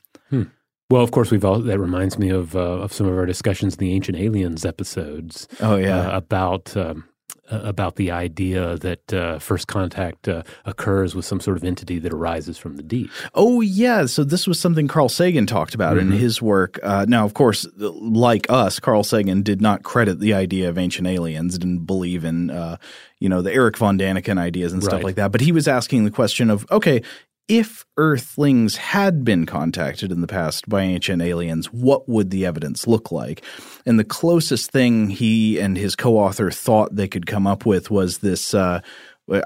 Well, 0.90 1.04
of 1.04 1.12
course, 1.12 1.30
we've 1.30 1.44
all 1.44 1.60
that 1.60 1.78
reminds 1.78 2.18
me 2.18 2.30
of 2.30 2.56
uh, 2.56 2.58
of 2.58 2.92
some 2.92 3.06
of 3.06 3.16
our 3.16 3.24
discussions 3.24 3.74
in 3.74 3.78
the 3.78 3.94
Ancient 3.94 4.18
Aliens 4.18 4.64
episodes. 4.64 5.46
Oh, 5.60 5.76
yeah. 5.76 6.08
uh, 6.08 6.16
about 6.16 6.76
um, 6.76 7.04
about 7.50 7.96
the 7.96 8.10
idea 8.10 8.76
that 8.78 9.12
uh, 9.12 9.38
first 9.38 9.66
contact 9.66 10.28
uh, 10.28 10.42
occurs 10.64 11.14
with 11.14 11.24
some 11.24 11.40
sort 11.40 11.56
of 11.56 11.64
entity 11.64 11.98
that 11.98 12.12
arises 12.12 12.56
from 12.58 12.76
the 12.76 12.82
deep. 12.82 13.10
Oh 13.34 13.60
yeah, 13.60 14.06
so 14.06 14.24
this 14.24 14.46
was 14.46 14.58
something 14.60 14.88
Carl 14.88 15.08
Sagan 15.08 15.46
talked 15.46 15.74
about 15.74 15.98
in 15.98 16.10
his 16.12 16.40
work. 16.40 16.78
Uh, 16.82 17.04
now, 17.08 17.24
of 17.24 17.34
course, 17.34 17.66
like 17.76 18.46
us, 18.50 18.78
Carl 18.80 19.04
Sagan 19.04 19.42
did 19.42 19.60
not 19.60 19.82
credit 19.82 20.20
the 20.20 20.34
idea 20.34 20.68
of 20.68 20.78
ancient 20.78 21.06
aliens, 21.06 21.58
didn't 21.58 21.86
believe 21.86 22.24
in 22.24 22.50
uh, 22.50 22.76
you 23.18 23.28
know 23.28 23.42
the 23.42 23.52
Erich 23.52 23.76
von 23.76 23.98
Däniken 23.98 24.38
ideas 24.38 24.72
and 24.72 24.82
stuff 24.82 24.94
Right. 24.94 25.04
like 25.04 25.14
that. 25.16 25.32
But 25.32 25.40
he 25.40 25.52
was 25.52 25.68
asking 25.68 26.04
the 26.04 26.10
question 26.10 26.50
of 26.50 26.66
okay. 26.70 27.02
If 27.50 27.84
Earthlings 27.96 28.76
had 28.76 29.24
been 29.24 29.44
contacted 29.44 30.12
in 30.12 30.20
the 30.20 30.28
past 30.28 30.68
by 30.68 30.82
ancient 30.82 31.20
aliens, 31.20 31.66
what 31.72 32.08
would 32.08 32.30
the 32.30 32.46
evidence 32.46 32.86
look 32.86 33.10
like? 33.10 33.42
And 33.84 33.98
the 33.98 34.04
closest 34.04 34.70
thing 34.70 35.10
he 35.10 35.58
and 35.58 35.76
his 35.76 35.96
co-author 35.96 36.52
thought 36.52 36.94
they 36.94 37.08
could 37.08 37.26
come 37.26 37.48
up 37.48 37.66
with 37.66 37.90
was 37.90 38.18
this. 38.18 38.54
Uh, 38.54 38.82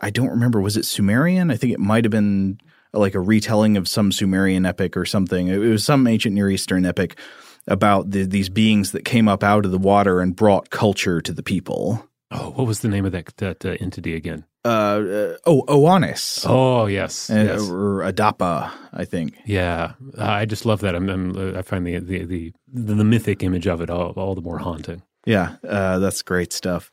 I 0.02 0.10
don't 0.10 0.28
remember. 0.28 0.60
Was 0.60 0.76
it 0.76 0.84
Sumerian? 0.84 1.50
I 1.50 1.56
think 1.56 1.72
it 1.72 1.80
might 1.80 2.04
have 2.04 2.10
been 2.10 2.60
like 2.92 3.14
a 3.14 3.20
retelling 3.20 3.78
of 3.78 3.88
some 3.88 4.12
Sumerian 4.12 4.66
epic 4.66 4.98
or 4.98 5.06
something. 5.06 5.48
It 5.48 5.56
was 5.56 5.82
some 5.82 6.06
ancient 6.06 6.34
Near 6.34 6.50
Eastern 6.50 6.84
epic 6.84 7.18
about 7.66 8.10
the, 8.10 8.26
these 8.26 8.50
beings 8.50 8.92
that 8.92 9.06
came 9.06 9.28
up 9.28 9.42
out 9.42 9.64
of 9.64 9.70
the 9.70 9.78
water 9.78 10.20
and 10.20 10.36
brought 10.36 10.68
culture 10.68 11.22
to 11.22 11.32
the 11.32 11.42
people. 11.42 12.06
Oh, 12.30 12.50
what 12.50 12.66
was 12.66 12.80
the 12.80 12.88
name 12.88 13.06
of 13.06 13.12
that 13.12 13.34
that 13.38 13.64
uh, 13.64 13.76
entity 13.80 14.14
again? 14.14 14.44
Uh, 14.64 14.68
uh, 14.68 15.36
oh, 15.46 15.62
Oannes. 15.68 16.44
Oh, 16.48 16.86
yes, 16.86 17.28
Uh, 17.30 17.34
yes. 17.34 17.68
or 17.68 18.00
Adapa, 18.10 18.70
I 18.94 19.04
think. 19.04 19.34
yeah. 19.44 19.92
I 20.18 20.46
just 20.46 20.64
love 20.64 20.80
that. 20.80 20.94
I'm, 20.94 21.08
I'm, 21.10 21.56
I 21.56 21.62
find 21.62 21.86
the, 21.86 21.98
the 21.98 22.24
the 22.24 22.52
the 22.72 23.04
mythic 23.04 23.42
image 23.42 23.66
of 23.66 23.80
it 23.82 23.90
all, 23.90 24.12
all 24.16 24.34
the 24.34 24.40
more 24.40 24.58
haunting. 24.58 25.02
Yeah, 25.26 25.56
uh, 25.68 25.98
that's 25.98 26.22
great 26.22 26.52
stuff. 26.52 26.90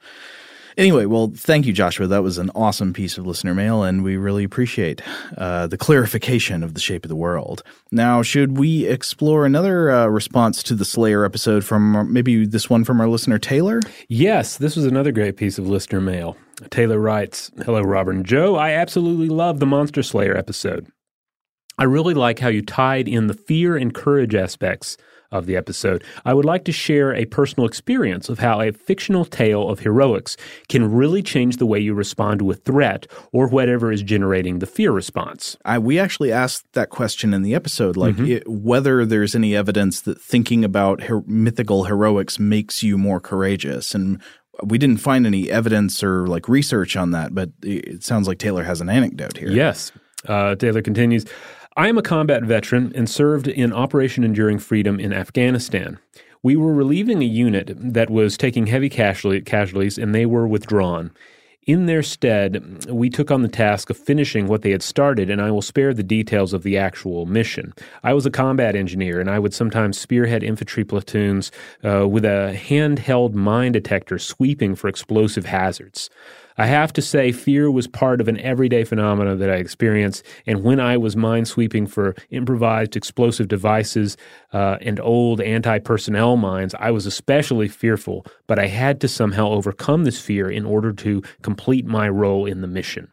Anyway, 0.77 1.05
well, 1.05 1.31
thank 1.35 1.65
you, 1.65 1.73
Joshua. 1.73 2.07
That 2.07 2.23
was 2.23 2.37
an 2.37 2.49
awesome 2.55 2.93
piece 2.93 3.17
of 3.17 3.25
listener 3.25 3.53
mail, 3.53 3.83
and 3.83 4.03
we 4.03 4.17
really 4.17 4.43
appreciate 4.43 5.01
uh, 5.37 5.67
the 5.67 5.77
clarification 5.77 6.63
of 6.63 6.73
the 6.73 6.79
shape 6.79 7.05
of 7.05 7.09
the 7.09 7.15
world. 7.15 7.63
Now, 7.91 8.21
should 8.21 8.57
we 8.57 8.85
explore 8.85 9.45
another 9.45 9.91
uh, 9.91 10.07
response 10.07 10.63
to 10.63 10.75
the 10.75 10.85
Slayer 10.85 11.25
episode 11.25 11.63
from 11.65 12.11
maybe 12.11 12.45
this 12.45 12.69
one 12.69 12.83
from 12.83 13.01
our 13.01 13.07
listener 13.07 13.37
Taylor? 13.37 13.79
Yes, 14.07 14.57
this 14.57 14.75
was 14.75 14.85
another 14.85 15.11
great 15.11 15.37
piece 15.37 15.57
of 15.57 15.67
listener 15.67 16.01
mail. 16.01 16.37
Taylor 16.69 16.99
writes 16.99 17.51
Hello, 17.65 17.81
Robert 17.81 18.15
and 18.15 18.25
Joe. 18.25 18.55
I 18.55 18.71
absolutely 18.71 19.29
love 19.29 19.59
the 19.59 19.65
Monster 19.65 20.03
Slayer 20.03 20.37
episode. 20.37 20.87
I 21.77 21.85
really 21.85 22.13
like 22.13 22.39
how 22.39 22.49
you 22.49 22.61
tied 22.61 23.07
in 23.07 23.27
the 23.27 23.33
fear 23.33 23.75
and 23.75 23.93
courage 23.93 24.35
aspects 24.35 24.97
of 25.31 25.45
the 25.45 25.55
episode. 25.55 26.03
I 26.25 26.33
would 26.33 26.45
like 26.45 26.65
to 26.65 26.71
share 26.71 27.13
a 27.13 27.25
personal 27.25 27.65
experience 27.65 28.29
of 28.29 28.39
how 28.39 28.61
a 28.61 28.71
fictional 28.71 29.25
tale 29.25 29.69
of 29.69 29.79
heroics 29.79 30.35
can 30.67 30.91
really 30.91 31.21
change 31.23 31.57
the 31.57 31.65
way 31.65 31.79
you 31.79 31.93
respond 31.93 32.39
to 32.39 32.51
a 32.51 32.55
threat 32.55 33.07
or 33.31 33.47
whatever 33.47 33.91
is 33.91 34.03
generating 34.03 34.59
the 34.59 34.65
fear 34.65 34.91
response. 34.91 35.57
I, 35.65 35.79
we 35.79 35.99
actually 35.99 36.31
asked 36.31 36.65
that 36.73 36.89
question 36.89 37.33
in 37.33 37.41
the 37.41 37.55
episode, 37.55 37.97
like 37.97 38.19
it, 38.19 38.47
whether 38.47 39.05
there's 39.05 39.35
any 39.35 39.55
evidence 39.55 40.01
that 40.01 40.21
thinking 40.21 40.65
about 40.65 41.03
her, 41.03 41.21
mythical 41.25 41.85
heroics 41.85 42.39
makes 42.39 42.83
you 42.83 42.97
more 42.97 43.19
courageous, 43.19 43.95
and 43.95 44.21
we 44.63 44.77
didn't 44.77 44.97
find 44.97 45.25
any 45.25 45.49
evidence 45.49 46.03
or 46.03 46.27
like 46.27 46.49
research 46.49 46.95
on 46.95 47.11
that. 47.11 47.33
But 47.33 47.51
it 47.63 47.87
it 47.87 48.03
sounds 48.03 48.27
like 48.27 48.37
Taylor 48.37 48.63
has 48.63 48.81
an 48.81 48.89
anecdote 48.89 49.37
here. 49.37 49.49
Yes. 49.49 49.91
Uh, 50.27 50.55
Taylor 50.55 50.81
continues 50.81 51.25
I 51.77 51.87
am 51.87 51.97
a 51.97 52.01
combat 52.01 52.43
veteran 52.43 52.91
and 52.95 53.09
served 53.09 53.47
in 53.47 53.71
Operation 53.71 54.25
Enduring 54.25 54.59
Freedom 54.59 54.99
in 54.99 55.13
Afghanistan. 55.13 55.99
We 56.43 56.57
were 56.57 56.73
relieving 56.73 57.21
a 57.21 57.25
unit 57.25 57.71
that 57.75 58.09
was 58.09 58.35
taking 58.35 58.67
heavy 58.67 58.89
casualties 58.89 59.97
and 59.97 60.13
they 60.13 60.25
were 60.25 60.45
withdrawn. 60.45 61.11
In 61.67 61.85
their 61.85 62.03
stead, 62.03 62.85
we 62.89 63.09
took 63.09 63.31
on 63.31 63.41
the 63.41 63.47
task 63.47 63.89
of 63.89 63.97
finishing 63.97 64.47
what 64.47 64.63
they 64.63 64.71
had 64.71 64.81
started, 64.81 65.29
and 65.29 65.39
I 65.39 65.51
will 65.51 65.61
spare 65.61 65.93
the 65.93 66.03
details 66.03 66.53
of 66.53 66.63
the 66.63 66.75
actual 66.75 67.27
mission. 67.27 67.73
I 68.03 68.13
was 68.15 68.25
a 68.25 68.31
combat 68.31 68.75
engineer, 68.75 69.21
and 69.21 69.29
I 69.29 69.37
would 69.37 69.53
sometimes 69.53 69.97
spearhead 69.97 70.43
infantry 70.43 70.83
platoons 70.83 71.51
uh, 71.85 72.07
with 72.07 72.25
a 72.25 72.59
handheld 72.59 73.35
mine 73.35 73.71
detector 73.73 74.17
sweeping 74.17 74.75
for 74.75 74.87
explosive 74.87 75.45
hazards. 75.45 76.09
I 76.61 76.67
have 76.67 76.93
to 76.93 77.01
say, 77.01 77.31
fear 77.31 77.71
was 77.71 77.87
part 77.87 78.21
of 78.21 78.27
an 78.27 78.39
everyday 78.39 78.83
phenomenon 78.83 79.39
that 79.39 79.49
I 79.49 79.55
experienced. 79.55 80.23
And 80.45 80.63
when 80.63 80.79
I 80.79 80.95
was 80.95 81.15
mine 81.15 81.45
sweeping 81.45 81.87
for 81.87 82.13
improvised 82.29 82.95
explosive 82.95 83.47
devices 83.47 84.15
uh, 84.53 84.77
and 84.79 84.99
old 84.99 85.41
anti 85.41 85.79
personnel 85.79 86.37
mines, 86.37 86.75
I 86.77 86.91
was 86.91 87.07
especially 87.07 87.67
fearful, 87.67 88.27
but 88.45 88.59
I 88.59 88.67
had 88.67 89.01
to 89.01 89.07
somehow 89.07 89.49
overcome 89.49 90.03
this 90.03 90.21
fear 90.21 90.51
in 90.51 90.63
order 90.63 90.93
to 90.93 91.23
complete 91.41 91.87
my 91.87 92.07
role 92.07 92.45
in 92.45 92.61
the 92.61 92.67
mission. 92.67 93.11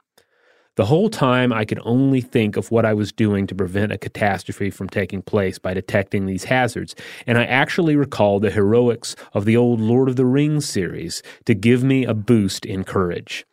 The 0.79 0.87
whole 0.87 1.11
time, 1.11 1.53
I 1.53 1.65
could 1.65 1.81
only 1.83 2.21
think 2.21 2.57
of 2.57 2.71
what 2.71 2.87
I 2.87 2.95
was 2.95 3.11
doing 3.11 3.49
to 3.49 3.55
prevent 3.57 3.91
a 3.91 3.99
catastrophe 3.99 4.71
from 4.71 4.89
taking 4.89 5.23
place 5.23 5.59
by 5.59 5.75
detecting 5.75 6.27
these 6.27 6.45
hazards, 6.45 6.95
and 7.27 7.37
I 7.37 7.47
actually 7.47 7.97
recalled 7.97 8.43
the 8.43 8.53
heroics 8.53 9.17
of 9.33 9.45
the 9.45 9.57
old 9.57 9.81
Lord 9.81 10.09
of 10.09 10.15
the 10.15 10.25
Rings 10.25 10.69
series 10.69 11.21
to 11.47 11.55
give 11.57 11.83
me 11.83 12.05
a 12.05 12.15
boost 12.15 12.65
in 12.65 12.85
courage. 12.85 13.45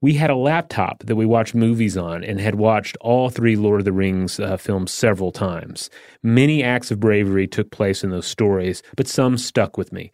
We 0.00 0.14
had 0.14 0.30
a 0.30 0.34
laptop 0.34 1.00
that 1.00 1.16
we 1.16 1.26
watched 1.26 1.54
movies 1.54 1.94
on 1.94 2.24
and 2.24 2.40
had 2.40 2.54
watched 2.54 2.96
all 3.02 3.28
three 3.28 3.56
Lord 3.56 3.82
of 3.82 3.84
the 3.84 3.92
Rings 3.92 4.40
uh, 4.40 4.56
films 4.56 4.92
several 4.92 5.32
times. 5.32 5.90
Many 6.22 6.64
acts 6.64 6.90
of 6.90 6.98
bravery 6.98 7.46
took 7.46 7.70
place 7.70 8.02
in 8.02 8.08
those 8.08 8.26
stories, 8.26 8.82
but 8.96 9.08
some 9.08 9.36
stuck 9.36 9.76
with 9.76 9.92
me. 9.92 10.10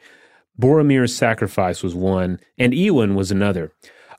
Boromir's 0.58 1.14
sacrifice 1.14 1.84
was 1.84 1.94
one, 1.94 2.40
and 2.58 2.72
Eowyn 2.72 3.14
was 3.14 3.30
another. 3.30 3.70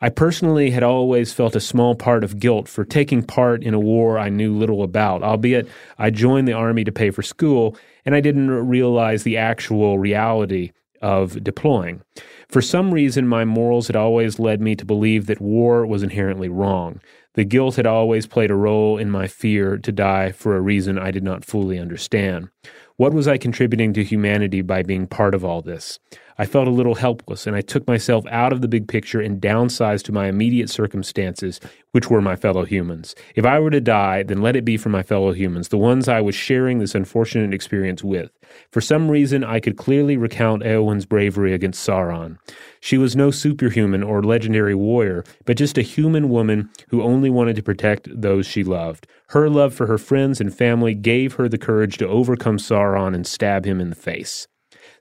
I 0.02 0.10
personally 0.10 0.72
had 0.72 0.84
always 0.84 1.34
felt 1.34 1.56
a 1.56 1.62
small 1.62 1.96
part 1.96 2.24
of 2.24 2.40
guilt 2.40 2.68
for 2.68 2.84
taking 2.84 3.24
part 3.24 3.64
in 3.64 3.74
a 3.74 3.80
war 3.80 4.18
I 4.18 4.30
knew 4.30 4.56
little 4.56 4.84
about, 4.84 5.24
albeit 5.24 5.68
I 5.98 6.10
joined 6.10 6.48
the 6.48 6.54
army 6.54 6.84
to 6.84 6.92
pay 6.92 7.10
for 7.10 7.22
school, 7.22 7.78
and 8.06 8.16
I 8.16 8.22
didn't 8.22 8.50
realize 8.50 9.24
the 9.24 9.38
actual 9.38 9.98
reality 10.00 10.72
of 11.02 11.44
deploying. 11.44 12.02
For 12.48 12.62
some 12.62 12.94
reason, 12.94 13.28
my 13.28 13.46
morals 13.46 13.88
had 13.88 13.96
always 13.96 14.40
led 14.40 14.62
me 14.62 14.76
to 14.76 14.86
believe 14.86 15.26
that 15.26 15.42
war 15.42 15.86
was 15.86 16.04
inherently 16.04 16.50
wrong. 16.50 17.02
The 17.34 17.44
guilt 17.44 17.76
had 17.76 17.88
always 17.88 18.28
played 18.28 18.52
a 18.52 18.56
role 18.56 18.98
in 18.98 19.10
my 19.10 19.28
fear 19.28 19.78
to 19.78 19.92
die 19.92 20.32
for 20.32 20.56
a 20.56 20.62
reason 20.62 21.00
I 21.00 21.12
did 21.12 21.24
not 21.24 21.44
fully 21.44 21.80
understand. 21.80 22.50
What 22.96 23.14
was 23.14 23.28
I 23.28 23.38
contributing 23.38 23.92
to 23.94 24.04
humanity 24.04 24.62
by 24.62 24.84
being 24.84 25.08
part 25.08 25.34
of 25.34 25.44
all 25.44 25.62
this? 25.62 26.00
I 26.38 26.46
felt 26.46 26.68
a 26.68 26.72
little 26.72 26.96
helpless, 26.96 27.46
and 27.46 27.56
I 27.56 27.62
took 27.62 27.88
myself 27.88 28.26
out 28.28 28.52
of 28.52 28.62
the 28.62 28.68
big 28.68 28.88
picture 28.88 29.22
and 29.22 29.42
downsized 29.42 30.04
to 30.06 30.12
my 30.12 30.28
immediate 30.28 30.70
circumstances, 30.70 31.60
which 31.92 32.10
were 32.10 32.22
my 32.22 32.36
fellow 32.36 32.66
humans. 32.66 33.14
If 33.36 33.46
I 33.46 33.60
were 33.60 33.70
to 33.70 33.80
die, 33.80 34.24
then 34.24 34.42
let 34.42 34.56
it 34.56 34.66
be 34.66 34.78
for 34.78 34.90
my 34.90 35.04
fellow 35.04 35.32
humans, 35.34 35.68
the 35.68 35.78
ones 35.78 36.08
I 36.08 36.22
was 36.22 36.34
sharing 36.34 36.80
this 36.80 36.96
unfortunate 36.96 37.54
experience 37.54 38.04
with. 38.04 38.32
For 38.72 38.82
some 38.82 39.12
reason, 39.12 39.44
I 39.44 39.60
could 39.60 39.78
clearly 39.78 40.18
recount 40.18 40.64
Eowyn's 40.64 41.06
bravery 41.06 41.54
against 41.54 41.88
Sauron. 41.88 42.38
She 42.80 42.98
was 42.98 43.16
no 43.16 43.30
superhuman 43.30 44.02
or 44.02 44.24
legendary 44.24 44.76
warrior, 44.76 45.24
but 45.46 45.58
just 45.58 45.78
a 45.78 45.84
human 45.84 46.30
woman 46.30 46.70
who 46.90 47.04
only 47.04 47.30
wanted 47.30 47.56
to 47.58 47.64
protect 47.64 48.10
those 48.10 48.48
she 48.48 48.64
loved. 48.64 49.08
Her 49.30 49.50
love 49.50 49.74
for 49.74 49.88
her 49.88 49.98
friends 49.98 50.42
and 50.42 50.54
family 50.54 50.94
gave 50.94 51.34
her 51.34 51.48
the 51.48 51.58
courage 51.58 51.98
to 51.98 52.08
overcome 52.08 52.58
Sauron 52.58 53.16
and 53.16 53.26
stab 53.26 53.66
him 53.66 53.80
in 53.80 53.90
the 53.90 53.96
face. 53.96 54.48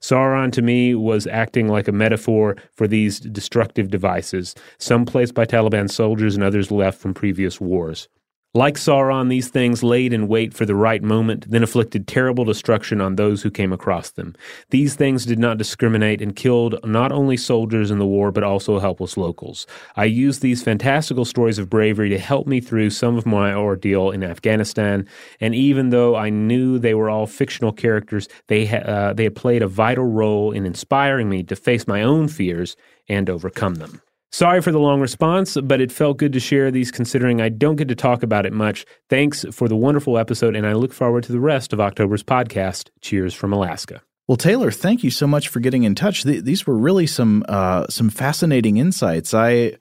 Sauron 0.02 0.50
to 0.52 0.62
me 0.62 0.94
was 0.94 1.26
acting 1.28 1.68
like 1.68 1.86
a 1.86 1.92
metaphor 1.92 2.56
for 2.72 2.88
these 2.88 3.20
destructive 3.20 3.88
devices, 3.88 4.54
some 4.78 5.06
placed 5.06 5.32
by 5.32 5.44
Taliban 5.44 5.88
soldiers 5.88 6.34
and 6.34 6.42
others 6.42 6.70
left 6.70 7.00
from 7.00 7.14
previous 7.14 7.60
wars. 7.60 8.08
Like 8.54 8.74
Sauron, 8.74 9.30
these 9.30 9.48
things 9.48 9.82
laid 9.82 10.12
in 10.12 10.28
wait 10.28 10.52
for 10.52 10.66
the 10.66 10.74
right 10.74 11.02
moment, 11.02 11.50
then 11.50 11.62
inflicted 11.62 12.06
terrible 12.06 12.44
destruction 12.44 13.00
on 13.00 13.16
those 13.16 13.40
who 13.40 13.50
came 13.50 13.72
across 13.72 14.10
them. 14.10 14.34
These 14.68 14.94
things 14.94 15.24
did 15.24 15.38
not 15.38 15.56
discriminate 15.56 16.20
and 16.20 16.36
killed 16.36 16.78
not 16.84 17.12
only 17.12 17.38
soldiers 17.38 17.90
in 17.90 17.98
the 17.98 18.04
war, 18.04 18.30
but 18.30 18.42
also 18.42 18.78
helpless 18.78 19.16
locals. 19.16 19.66
I 19.96 20.04
used 20.04 20.42
these 20.42 20.62
fantastical 20.62 21.24
stories 21.24 21.58
of 21.58 21.70
bravery 21.70 22.10
to 22.10 22.18
help 22.18 22.46
me 22.46 22.60
through 22.60 22.90
some 22.90 23.16
of 23.16 23.24
my 23.24 23.54
ordeal 23.54 24.10
in 24.10 24.22
Afghanistan, 24.22 25.08
and 25.40 25.54
even 25.54 25.88
though 25.88 26.14
I 26.14 26.28
knew 26.28 26.78
they 26.78 26.92
were 26.92 27.08
all 27.08 27.26
fictional 27.26 27.72
characters, 27.72 28.28
they, 28.48 28.66
ha- 28.66 28.76
uh, 28.84 29.12
they 29.14 29.24
had 29.24 29.34
played 29.34 29.62
a 29.62 29.66
vital 29.66 30.04
role 30.04 30.52
in 30.52 30.66
inspiring 30.66 31.30
me 31.30 31.42
to 31.44 31.56
face 31.56 31.86
my 31.86 32.02
own 32.02 32.28
fears 32.28 32.76
and 33.08 33.30
overcome 33.30 33.76
them. 33.76 34.02
Sorry 34.32 34.62
for 34.62 34.72
the 34.72 34.78
long 34.78 35.00
response, 35.00 35.58
but 35.62 35.82
it 35.82 35.92
felt 35.92 36.16
good 36.16 36.32
to 36.32 36.40
share 36.40 36.70
these 36.70 36.90
considering 36.90 37.42
I 37.42 37.50
don't 37.50 37.76
get 37.76 37.88
to 37.88 37.94
talk 37.94 38.22
about 38.22 38.46
it 38.46 38.54
much. 38.54 38.86
Thanks 39.10 39.44
for 39.52 39.68
the 39.68 39.76
wonderful 39.76 40.16
episode, 40.16 40.56
and 40.56 40.66
I 40.66 40.72
look 40.72 40.94
forward 40.94 41.24
to 41.24 41.32
the 41.32 41.40
rest 41.40 41.74
of 41.74 41.80
October's 41.80 42.22
podcast. 42.22 42.88
Cheers 43.02 43.34
from 43.34 43.52
Alaska. 43.52 44.02
Well, 44.28 44.36
Taylor, 44.36 44.70
thank 44.70 45.04
you 45.04 45.10
so 45.10 45.26
much 45.26 45.48
for 45.48 45.60
getting 45.60 45.82
in 45.82 45.94
touch. 45.94 46.22
Th- 46.22 46.42
these 46.42 46.66
were 46.66 46.78
really 46.78 47.06
some 47.06 47.44
uh, 47.46 47.86
some 47.90 48.08
fascinating 48.08 48.78
insights. 48.78 49.34
I 49.34 49.76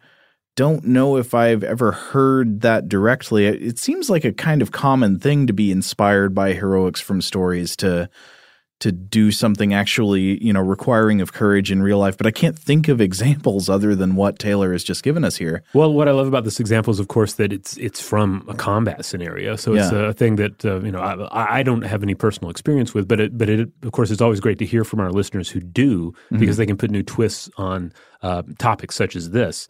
don't 0.58 0.84
know 0.84 1.15
if 1.15 1.34
I've 1.34 1.63
ever 1.63 1.93
heard 1.93 2.60
that 2.60 2.89
directly. 2.89 3.46
It 3.46 3.79
seems 3.79 4.10
like 4.10 4.25
a 4.25 4.34
kind 4.34 4.62
of 4.62 4.74
common 4.74 5.17
thing 5.17 5.48
to 5.48 5.53
be 5.53 5.72
inspired 5.72 6.36
by 6.36 6.51
heroics 6.51 7.00
from 7.00 7.22
stories 7.22 7.77
to 7.77 8.10
to 8.81 8.91
do 8.91 9.31
something 9.31 9.73
actually, 9.73 10.43
you 10.43 10.51
know, 10.53 10.59
requiring 10.59 11.21
of 11.21 11.33
courage 11.33 11.71
in 11.71 11.81
real 11.81 11.97
life. 11.97 12.17
But 12.17 12.27
I 12.27 12.31
can't 12.31 12.57
think 12.59 12.88
of 12.88 13.00
examples 13.00 13.69
other 13.69 13.95
than 13.95 14.15
what 14.15 14.38
Taylor 14.38 14.73
has 14.73 14.83
just 14.83 15.03
given 15.03 15.23
us 15.23 15.35
here. 15.38 15.63
Well, 15.73 15.93
what 15.93 16.07
I 16.07 16.11
love 16.11 16.27
about 16.27 16.43
this 16.43 16.59
example 16.59 16.91
is, 16.91 17.00
of 17.00 17.07
course, 17.07 17.33
that 17.35 17.53
it's 17.53 17.77
it's 17.77 18.01
from 18.01 18.43
a 18.47 18.53
combat 18.53 19.05
scenario, 19.05 19.55
so 19.55 19.73
it's 19.73 19.91
Yeah. 19.91 20.09
a 20.09 20.13
thing 20.13 20.35
that 20.35 20.65
uh, 20.65 20.81
you 20.81 20.91
know 20.91 21.00
I, 21.00 21.59
I 21.59 21.63
don't 21.63 21.83
have 21.83 22.03
any 22.03 22.15
personal 22.15 22.50
experience 22.51 22.93
with, 22.93 23.07
but 23.07 23.19
it, 23.19 23.38
but 23.38 23.50
it, 23.50 23.69
of 23.83 23.91
course, 23.91 24.11
it's 24.11 24.21
always 24.21 24.39
great 24.39 24.59
to 24.59 24.65
hear 24.65 24.83
from 24.83 25.00
our 25.00 25.11
listeners 25.11 25.50
who 25.50 25.59
do 25.61 26.13
because 26.31 26.57
they 26.57 26.65
can 26.65 26.77
put 26.77 26.91
new 26.91 27.03
twists 27.03 27.50
on 27.57 27.93
uh, 28.21 28.43
topics 28.59 28.95
such 28.95 29.15
as 29.15 29.29
this. 29.31 29.67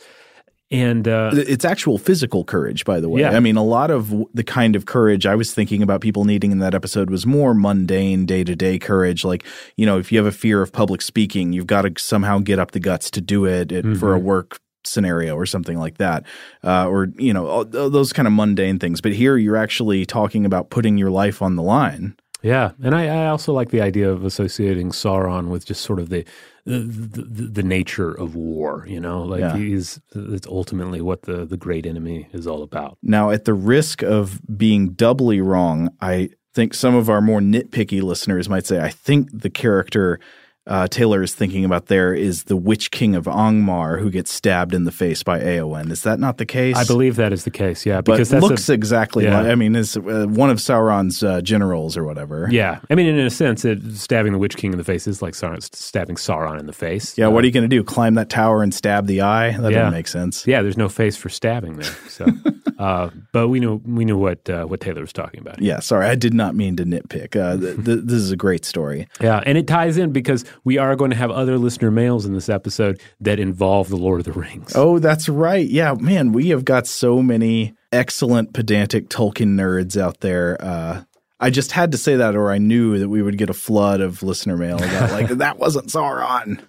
And 0.72 1.06
uh, 1.08 1.32
It's 1.34 1.66
actual 1.66 1.98
physical 1.98 2.46
courage, 2.46 2.86
by 2.86 3.02
the 3.02 3.10
way. 3.10 3.22
Yeah. 3.22 3.32
I 3.32 3.42
mean, 3.42 3.58
a 3.58 3.64
lot 3.64 3.92
of 3.92 4.14
the 4.34 4.44
kind 4.44 4.76
of 4.78 4.86
courage 4.86 5.26
I 5.26 5.36
was 5.36 5.54
thinking 5.54 5.84
about 5.84 6.00
people 6.00 6.24
needing 6.24 6.52
in 6.52 6.60
that 6.60 6.74
episode 6.74 7.10
was 7.10 7.26
more 7.26 7.54
mundane, 7.54 8.26
day 8.26 8.44
to 8.46 8.56
day 8.56 8.80
courage. 8.80 9.26
Like, 9.26 9.44
you 9.76 9.86
know, 9.86 10.00
if 10.00 10.12
you 10.12 10.18
have 10.18 10.28
a 10.28 10.32
fear 10.32 10.62
of 10.62 10.72
public 10.72 11.02
speaking, 11.02 11.52
you've 11.52 11.68
got 11.68 11.82
to 11.82 11.94
somehow 12.02 12.40
get 12.40 12.58
up 12.58 12.72
the 12.72 12.80
guts 12.80 13.12
to 13.12 13.22
do 13.22 13.46
it, 13.46 13.72
it 13.72 13.98
for 13.98 14.14
a 14.14 14.20
work 14.20 14.60
scenario 14.84 15.36
or 15.36 15.46
something 15.46 15.78
like 15.78 15.98
that. 15.98 16.26
Uh, 16.64 16.88
or, 16.88 17.10
you 17.18 17.34
know, 17.34 17.48
all- 17.48 17.66
those 17.66 18.14
kind 18.14 18.28
of 18.28 18.34
mundane 18.34 18.80
things. 18.80 19.02
But 19.02 19.12
here 19.14 19.36
you're 19.38 19.58
actually 19.58 20.06
talking 20.06 20.46
about 20.46 20.70
putting 20.70 20.98
your 20.98 21.12
life 21.12 21.42
on 21.42 21.56
the 21.58 21.64
line. 21.64 22.16
Yeah, 22.44 22.72
and 22.82 22.96
I, 22.96 23.06
I 23.06 23.28
also 23.28 23.54
like 23.54 23.70
the 23.70 23.82
idea 23.82 24.10
of 24.10 24.26
associating 24.26 24.90
Sauron 24.90 25.50
with 25.50 25.64
just 25.64 25.82
sort 25.82 26.00
of 26.00 26.10
the 26.10 26.26
the, 26.66 26.80
the, 26.80 27.44
the 27.48 27.64
nature 27.64 28.12
of 28.12 28.36
war. 28.36 28.86
You 28.88 29.00
know, 29.00 29.24
like 29.24 29.40
Yeah. 29.42 29.58
he's 29.58 30.00
it's 30.16 30.48
ultimately 30.48 31.02
what 31.02 31.24
the 31.24 31.46
the 31.46 31.58
great 31.58 31.86
enemy 31.86 32.28
is 32.34 32.48
all 32.48 32.64
about. 32.64 32.98
Now, 33.02 33.30
at 33.32 33.46
the 33.46 33.54
risk 33.54 34.02
of 34.04 34.40
being 34.58 34.90
doubly 34.94 35.42
wrong, 35.42 35.90
I 36.02 36.30
think 36.54 36.74
some 36.74 36.96
of 36.96 37.10
our 37.10 37.22
more 37.22 37.40
nitpicky 37.40 38.02
listeners 38.02 38.50
might 38.50 38.66
say, 38.66 38.82
I 38.82 38.90
think 38.90 39.30
the 39.34 39.50
character 39.50 40.20
uh, 40.68 40.88
Taylor 40.88 41.24
is 41.24 41.34
thinking 41.34 41.66
about 41.66 41.88
there 41.88 42.14
is 42.14 42.44
the 42.44 42.56
Witch 42.56 42.92
King 42.92 43.16
of 43.16 43.26
Angmar 43.26 44.00
who 44.00 44.10
gets 44.12 44.32
stabbed 44.32 44.74
in 44.74 44.84
the 44.84 44.92
face 44.92 45.24
by 45.24 45.40
Eowyn. 45.40 45.92
Is 45.92 46.04
that 46.04 46.20
not 46.20 46.38
the 46.38 46.46
case? 46.46 46.76
I 46.76 46.84
believe 46.84 47.16
that 47.16 47.34
is 47.34 47.44
the 47.46 47.52
case. 47.52 47.86
Yeah, 47.86 48.02
but 48.02 48.14
because 48.14 48.30
that's 48.30 48.44
looks 48.44 48.70
a, 48.70 48.74
exactly 48.74 49.24
yeah. 49.24 49.40
like, 49.42 49.48
I 49.48 49.56
mean, 49.56 49.76
is 49.76 49.98
uh, 49.98 50.28
one 50.30 50.50
of 50.52 50.58
Sauron's 50.60 51.24
uh, 51.24 51.42
generals 51.42 51.98
or 51.98 52.04
whatever. 52.04 52.48
yeah. 52.52 52.80
I 52.90 52.96
mean, 52.96 53.08
in 53.08 53.18
a 53.20 53.30
sense, 53.32 53.66
it, 53.66 53.82
stabbing 53.96 54.34
the 54.34 54.40
Witch 54.40 54.56
King 54.56 54.72
in 54.72 54.78
the 54.78 54.84
face 54.84 55.08
is 55.08 55.22
like 55.22 55.34
Sauron, 55.34 55.62
stabbing 55.76 56.16
Sauron 56.16 56.60
in 56.60 56.68
the 56.68 56.74
face. 56.74 57.18
Yeah, 57.18 57.28
what 57.28 57.44
are 57.44 57.48
you 57.48 57.54
going 57.54 57.68
to 57.70 57.76
do? 57.76 57.84
Climb 57.84 58.14
that 58.16 58.30
tower 58.30 58.62
and 58.62 58.74
stab 58.74 59.08
the 59.08 59.22
eye? 59.22 59.52
That 59.58 59.72
Yeah. 59.72 59.80
doesn't 59.80 59.94
make 59.94 60.08
sense. 60.08 60.46
yeah, 60.46 60.62
there's 60.62 60.78
no 60.78 60.90
face 60.90 61.18
for 61.18 61.30
stabbing 61.30 61.78
there. 61.78 61.92
So, 62.08 62.26
uh, 62.82 63.12
but 63.32 63.50
we 63.50 63.60
know 63.60 63.80
we 63.86 64.06
knew 64.06 64.18
what 64.18 64.50
uh, 64.50 64.66
what 64.66 64.82
Taylor 64.82 65.02
was 65.02 65.14
talking 65.14 65.40
about. 65.40 65.62
Yeah, 65.62 65.82
sorry, 65.82 66.08
I 66.08 66.16
did 66.16 66.34
not 66.34 66.56
mean 66.56 66.78
to 66.78 66.84
nitpick. 66.84 67.36
Uh, 67.36 67.56
th- 67.56 67.76
th- 67.86 68.00
this 68.06 68.18
is 68.18 68.32
a 68.32 68.36
great 68.36 68.66
story. 68.66 69.08
Yeah, 69.22 69.44
and 69.46 69.56
it 69.56 69.68
ties 69.68 69.98
in 69.98 70.12
because 70.12 70.46
we 70.64 70.80
are 70.80 70.96
going 70.96 71.12
to 71.12 71.16
have 71.16 71.30
other 71.30 71.60
listener 71.60 71.92
mails 71.92 72.26
in 72.26 72.34
this 72.34 72.50
episode 72.50 73.00
that 73.20 73.40
involve 73.40 73.90
the 73.90 73.98
Lord 73.98 74.20
of 74.20 74.26
the 74.26 74.32
Rings. 74.32 74.72
Oh, 74.74 74.98
that's 74.98 75.30
right. 75.30 75.68
Yeah, 75.68 75.94
man, 75.94 76.32
we 76.32 76.50
have 76.50 76.66
got 76.66 76.88
so 76.88 77.22
many 77.22 77.76
excellent 77.92 78.54
pedantic 78.54 79.10
Tolkien 79.10 79.54
nerds 79.56 79.96
out 79.96 80.22
there. 80.22 80.58
Uh, 80.60 81.04
I 81.40 81.52
just 81.52 81.74
had 81.74 81.92
to 81.92 82.00
say 82.00 82.16
that, 82.16 82.36
or 82.36 82.50
I 82.52 82.58
knew 82.58 82.98
that 82.98 83.10
we 83.10 83.22
would 83.22 83.38
get 83.38 83.52
a 83.52 83.54
flood 83.54 84.02
of 84.02 84.24
listener 84.24 84.58
mail 84.58 84.78
about 84.78 85.12
like 85.12 85.28
that 85.38 85.60
wasn't 85.60 85.90
Sauron. 85.90 86.60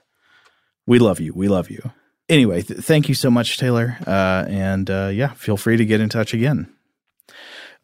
We 0.86 0.98
love 0.98 1.20
you. 1.20 1.32
We 1.32 1.48
love 1.48 1.70
you. 1.70 1.90
Anyway, 2.32 2.62
th- 2.62 2.80
thank 2.80 3.10
you 3.10 3.14
so 3.14 3.30
much, 3.30 3.58
Taylor. 3.58 3.98
Uh, 4.06 4.46
and 4.48 4.88
uh, 4.88 5.10
yeah, 5.12 5.34
feel 5.34 5.58
free 5.58 5.76
to 5.76 5.84
get 5.84 6.00
in 6.00 6.08
touch 6.08 6.32
again. 6.32 6.66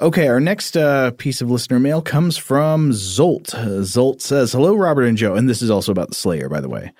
Okay, 0.00 0.26
our 0.26 0.40
next 0.40 0.74
uh, 0.74 1.10
piece 1.10 1.42
of 1.42 1.50
listener 1.50 1.78
mail 1.78 2.00
comes 2.00 2.38
from 2.38 2.92
Zsolt. 2.92 3.54
Uh, 3.54 3.82
Zsolt 3.82 4.22
says, 4.22 4.52
Hello, 4.52 4.74
Robert 4.74 5.02
and 5.02 5.18
Joe. 5.18 5.34
And 5.34 5.50
this 5.50 5.60
is 5.60 5.70
also 5.70 5.92
about 5.92 6.08
the 6.08 6.14
Slayer, 6.14 6.48
by 6.48 6.62
the 6.62 6.68
way. 6.70 6.92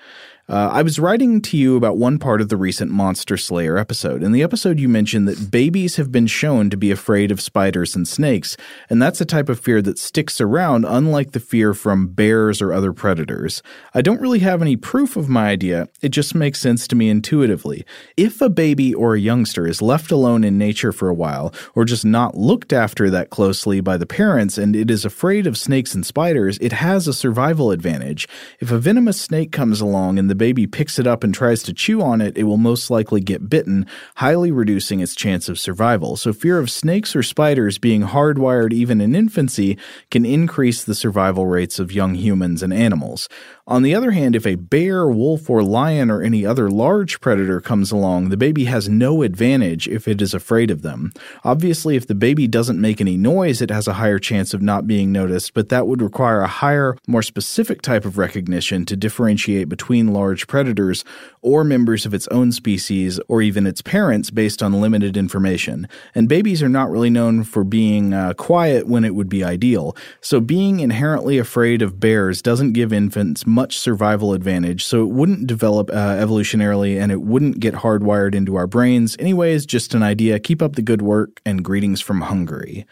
Uh, 0.49 0.67
I 0.73 0.81
was 0.81 0.97
writing 0.97 1.43
to 1.43 1.57
you 1.57 1.75
about 1.77 1.99
one 1.99 2.17
part 2.17 2.41
of 2.41 2.49
the 2.49 2.57
recent 2.57 2.89
Monster 2.89 3.37
Slayer 3.37 3.77
episode. 3.77 4.23
In 4.23 4.31
the 4.31 4.41
episode, 4.41 4.79
you 4.79 4.89
mentioned 4.89 5.27
that 5.27 5.51
babies 5.51 5.97
have 5.97 6.11
been 6.11 6.25
shown 6.25 6.71
to 6.71 6.77
be 6.77 6.89
afraid 6.89 7.29
of 7.29 7.39
spiders 7.39 7.95
and 7.95 8.07
snakes, 8.07 8.57
and 8.89 8.99
that's 8.99 9.21
a 9.21 9.25
type 9.25 9.47
of 9.47 9.59
fear 9.59 9.79
that 9.83 9.99
sticks 9.99 10.41
around, 10.41 10.85
unlike 10.85 11.33
the 11.33 11.39
fear 11.39 11.75
from 11.75 12.07
bears 12.07 12.63
or 12.63 12.73
other 12.73 12.93
predators. 12.93 13.61
I 13.93 14.01
don't 14.01 14.19
really 14.19 14.39
have 14.39 14.63
any 14.63 14.75
proof 14.75 15.15
of 15.15 15.29
my 15.29 15.49
idea, 15.49 15.87
it 16.01 16.09
just 16.09 16.33
makes 16.33 16.59
sense 16.59 16.87
to 16.87 16.95
me 16.95 17.09
intuitively. 17.09 17.85
If 18.17 18.41
a 18.41 18.49
baby 18.49 18.91
or 18.91 19.13
a 19.13 19.19
youngster 19.19 19.67
is 19.67 19.83
left 19.83 20.09
alone 20.09 20.43
in 20.43 20.57
nature 20.57 20.91
for 20.91 21.09
a 21.09 21.13
while, 21.13 21.53
or 21.75 21.85
just 21.85 22.05
not 22.05 22.35
looked 22.35 22.73
after 22.73 23.11
that 23.11 23.29
closely 23.29 23.81
by 23.81 23.97
the 23.97 24.07
parents, 24.07 24.57
and 24.57 24.75
it 24.75 24.89
is 24.89 25.05
afraid 25.05 25.45
of 25.45 25.59
snakes 25.59 25.93
and 25.93 26.03
spiders, 26.03 26.57
it 26.59 26.71
has 26.71 27.07
a 27.07 27.13
survival 27.13 27.69
advantage. 27.69 28.27
If 28.59 28.71
a 28.71 28.79
venomous 28.79 29.21
snake 29.21 29.51
comes 29.51 29.79
along 29.79 30.17
and 30.17 30.27
the 30.27 30.38
baby 30.39 30.65
picks 30.65 30.97
it 30.97 31.05
up 31.05 31.23
and 31.23 31.31
tries 31.31 31.61
to 31.63 31.73
chew 31.73 32.01
on 32.01 32.19
it, 32.19 32.35
it 32.35 32.45
will 32.45 32.57
most 32.57 32.89
likely 32.89 33.21
get 33.21 33.47
bitten, 33.47 33.85
highly 34.15 34.51
reducing 34.51 34.99
its 34.99 35.13
chance 35.13 35.47
of 35.47 35.59
survival. 35.59 36.17
So, 36.17 36.33
fear 36.33 36.57
of 36.57 36.71
snakes 36.71 37.15
or 37.15 37.21
spiders 37.21 37.77
being 37.77 38.01
hardwired 38.01 38.73
even 38.73 38.99
in 38.99 39.13
infancy 39.13 39.77
can 40.09 40.25
increase 40.25 40.83
the 40.83 40.95
survival 40.95 41.45
rates 41.45 41.77
of 41.77 41.91
young 41.91 42.15
humans 42.15 42.63
and 42.63 42.73
animals. 42.73 43.29
On 43.69 43.83
the 43.83 43.93
other 43.93 44.09
hand, 44.09 44.35
if 44.35 44.47
a 44.47 44.55
bear, 44.55 45.07
wolf, 45.07 45.47
or 45.47 45.61
lion 45.61 46.09
or 46.09 46.23
any 46.23 46.43
other 46.43 46.71
large 46.71 47.21
predator 47.21 47.61
comes 47.61 47.91
along, 47.91 48.29
the 48.29 48.35
baby 48.35 48.65
has 48.65 48.89
no 48.89 49.21
advantage 49.21 49.87
if 49.87 50.07
it 50.07 50.23
is 50.23 50.33
afraid 50.33 50.71
of 50.71 50.81
them. 50.81 51.13
Obviously, 51.43 51.95
if 51.95 52.07
the 52.07 52.15
baby 52.15 52.47
doesn't 52.47 52.81
make 52.81 52.99
any 52.99 53.15
noise, 53.15 53.61
it 53.61 53.69
has 53.69 53.87
a 53.87 53.93
higher 53.93 54.17
chance 54.17 54.55
of 54.55 54.63
not 54.63 54.87
being 54.87 55.11
noticed, 55.11 55.53
but 55.53 55.69
that 55.69 55.85
would 55.85 56.01
require 56.01 56.41
a 56.41 56.47
higher, 56.47 56.97
more 57.05 57.21
specific 57.21 57.83
type 57.83 58.05
of 58.05 58.17
recognition 58.17 58.85
to 58.87 58.95
differentiate 58.95 59.69
between 59.69 60.13
large 60.13 60.47
predators 60.47 61.05
or 61.43 61.63
members 61.63 62.07
of 62.07 62.13
its 62.15 62.27
own 62.29 62.51
species 62.51 63.19
or 63.27 63.39
even 63.39 63.67
its 63.67 63.83
parents 63.83 64.31
based 64.31 64.63
on 64.63 64.81
limited 64.81 65.15
information. 65.15 65.87
And 66.15 66.27
babies 66.27 66.63
are 66.63 66.69
not 66.69 66.89
really 66.89 67.11
known 67.11 67.43
for 67.43 67.63
being 67.63 68.15
uh, 68.15 68.33
quiet 68.33 68.87
when 68.87 69.03
it 69.03 69.13
would 69.13 69.29
be 69.29 69.43
ideal. 69.43 69.95
So 70.21 70.39
being 70.39 70.79
inherently 70.79 71.37
afraid 71.37 71.83
of 71.83 71.99
bears 71.99 72.41
doesn't 72.41 72.73
give 72.73 72.91
infants 72.91 73.45
much 73.59 73.77
survival 73.77 74.33
advantage, 74.33 74.81
so 74.85 75.03
it 75.03 75.09
wouldn't 75.09 75.45
develop 75.45 75.89
uh, 75.89 76.15
evolutionarily 76.23 76.99
and 77.01 77.11
it 77.11 77.21
wouldn't 77.21 77.59
get 77.59 77.73
hardwired 77.73 78.33
into 78.33 78.55
our 78.55 78.67
brains. 78.67 79.17
Anyways, 79.19 79.65
just 79.65 79.93
an 79.93 80.03
idea. 80.03 80.39
Keep 80.39 80.61
up 80.61 80.73
the 80.75 80.81
good 80.81 81.01
work 81.01 81.41
and 81.45 81.63
greetings 81.63 81.99
from 81.99 82.21
Hungary. 82.21 82.85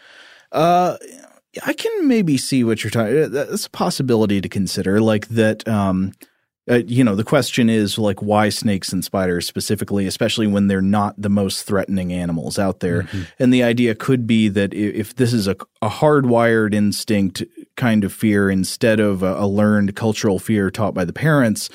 Uh, 0.52 0.96
I 1.64 1.72
can 1.72 2.06
maybe 2.06 2.36
see 2.36 2.64
what 2.64 2.84
you're 2.84 2.90
talking. 2.90 3.32
That's 3.32 3.66
a 3.66 3.70
possibility 3.70 4.40
to 4.40 4.48
consider, 4.48 5.00
like 5.00 5.28
that. 5.28 5.66
Um, 5.66 6.12
Uh, 6.68 6.82
you 6.86 7.02
know, 7.02 7.14
the 7.14 7.24
question 7.24 7.70
is 7.70 7.98
like 7.98 8.20
why 8.20 8.48
snakes 8.48 8.92
and 8.92 9.04
spiders 9.04 9.46
specifically, 9.46 10.06
especially 10.06 10.46
when 10.46 10.66
they're 10.66 10.82
not 10.82 11.14
the 11.20 11.30
most 11.30 11.64
threatening 11.64 12.12
animals 12.12 12.58
out 12.58 12.80
there. 12.80 13.02
Mm-hmm. 13.02 13.22
And 13.38 13.52
the 13.52 13.62
idea 13.62 13.94
could 13.94 14.26
be 14.26 14.48
that 14.48 14.74
if 14.74 15.16
this 15.16 15.32
is 15.32 15.48
a, 15.48 15.56
a 15.80 15.88
hardwired 15.88 16.74
instinct 16.74 17.42
kind 17.76 18.04
of 18.04 18.12
fear 18.12 18.50
instead 18.50 19.00
of 19.00 19.22
a, 19.22 19.34
a 19.34 19.46
learned 19.46 19.96
cultural 19.96 20.38
fear 20.38 20.70
taught 20.70 20.94
by 20.94 21.04
the 21.04 21.12
parents, 21.12 21.70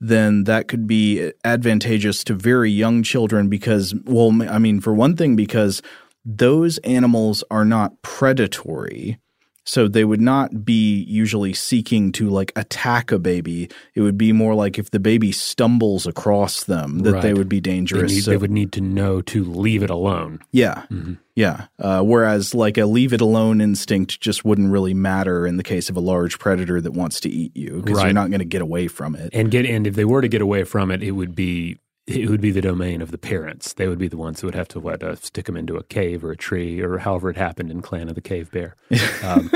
then 0.00 0.44
that 0.44 0.68
could 0.68 0.86
be 0.86 1.32
advantageous 1.44 2.24
to 2.24 2.34
very 2.34 2.70
young 2.70 3.02
children 3.02 3.48
because, 3.48 3.94
well, 4.04 4.42
I 4.42 4.58
mean, 4.58 4.80
for 4.80 4.92
one 4.92 5.16
thing, 5.16 5.36
because 5.36 5.80
those 6.24 6.78
animals 6.78 7.44
are 7.50 7.64
not 7.64 8.02
predatory. 8.02 9.18
So 9.66 9.88
they 9.88 10.04
would 10.04 10.20
not 10.20 10.64
be 10.64 11.04
usually 11.04 11.54
seeking 11.54 12.12
to 12.12 12.28
like 12.28 12.52
attack 12.54 13.10
a 13.12 13.18
baby. 13.18 13.70
It 13.94 14.02
would 14.02 14.18
be 14.18 14.32
more 14.32 14.54
like 14.54 14.78
if 14.78 14.90
the 14.90 15.00
baby 15.00 15.32
stumbles 15.32 16.06
across 16.06 16.64
them 16.64 16.98
that 17.00 17.22
they 17.22 17.32
would 17.32 17.48
be 17.48 17.56
They, 17.60 17.70
dangerous. 17.70 18.12
need, 18.12 18.24
So- 18.24 18.30
they 18.32 18.36
would 18.36 18.50
need 18.50 18.72
to 18.72 18.80
know 18.82 19.22
to 19.22 19.42
leave 19.44 19.82
it 19.82 19.90
alone. 19.90 20.40
yeah. 20.52 20.82
Mm-hmm. 20.90 21.14
Yeah. 21.36 21.66
Uh, 21.80 22.00
whereas 22.02 22.54
like 22.54 22.78
a 22.78 22.86
leave 22.86 23.12
it 23.12 23.20
alone 23.20 23.60
instinct 23.60 24.20
just 24.20 24.44
wouldn't 24.44 24.70
really 24.70 24.94
matter 24.94 25.46
in 25.48 25.56
the 25.56 25.64
case 25.64 25.88
of 25.90 25.96
a 25.96 26.00
large 26.00 26.38
predator 26.38 26.80
that 26.80 26.92
wants 26.92 27.18
to 27.20 27.28
eat 27.28 27.56
you 27.56 27.80
because 27.82 27.96
Right. 27.98 28.04
you're 28.04 28.12
not 28.12 28.30
going 28.30 28.38
to 28.38 28.44
get 28.44 28.62
away 28.62 28.86
from 28.86 29.16
it. 29.16 29.30
And 29.32 29.50
get 29.50 29.66
and 29.66 29.84
if 29.86 29.94
they 29.96 30.04
were 30.04 30.20
to 30.22 30.28
get 30.28 30.42
away 30.42 30.62
from 30.62 30.92
it, 30.92 31.02
it 31.02 31.10
would 31.12 31.34
be 31.34 31.78
it 32.06 32.28
would 32.28 32.40
be 32.40 32.50
the 32.50 32.60
domain 32.60 33.00
of 33.02 33.10
the 33.10 33.18
parents. 33.18 33.72
They 33.74 33.88
would 33.88 33.98
be 33.98 34.08
the 34.08 34.16
ones 34.16 34.40
who 34.40 34.46
would 34.46 34.54
have 34.54 34.68
to 34.68 34.80
what 34.80 35.02
uh, 35.02 35.14
stick 35.16 35.46
them 35.46 35.56
into 35.56 35.76
a 35.76 35.82
cave 35.84 36.22
or 36.24 36.30
a 36.32 36.36
tree 36.36 36.80
or 36.80 36.98
however 36.98 37.30
it 37.30 37.36
happened 37.36 37.70
in 37.70 37.80
Clan 37.82 38.08
of 38.08 38.14
the 38.14 38.20
Cave 38.20 38.50
Bear. 38.50 38.76
Um, 39.22 39.50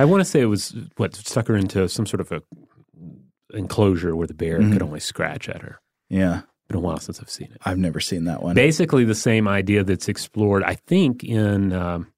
I 0.00 0.04
want 0.04 0.20
to 0.20 0.24
say 0.24 0.40
it 0.40 0.44
was 0.46 0.76
what 0.96 1.16
stuck 1.16 1.48
her 1.48 1.56
into 1.56 1.88
some 1.88 2.06
sort 2.06 2.20
of 2.20 2.30
a 2.30 2.40
enclosure 3.52 4.14
where 4.14 4.26
the 4.26 4.34
bear 4.34 4.60
Mm-hmm. 4.60 4.72
could 4.74 4.82
only 4.82 5.00
scratch 5.00 5.48
at 5.48 5.62
her. 5.62 5.80
Yeah. 6.08 6.42
Been 6.68 6.76
a 6.76 6.80
while 6.80 6.98
since 7.00 7.18
I've 7.20 7.30
seen 7.30 7.48
it. 7.50 7.58
I've 7.64 7.78
never 7.78 7.98
seen 7.98 8.24
that 8.24 8.42
one. 8.42 8.54
Basically, 8.54 9.04
the 9.04 9.14
same 9.14 9.48
idea 9.48 9.82
that's 9.84 10.08
explored, 10.08 10.62
I 10.62 10.74
think, 10.74 11.24
in 11.24 11.72
um, 11.72 12.12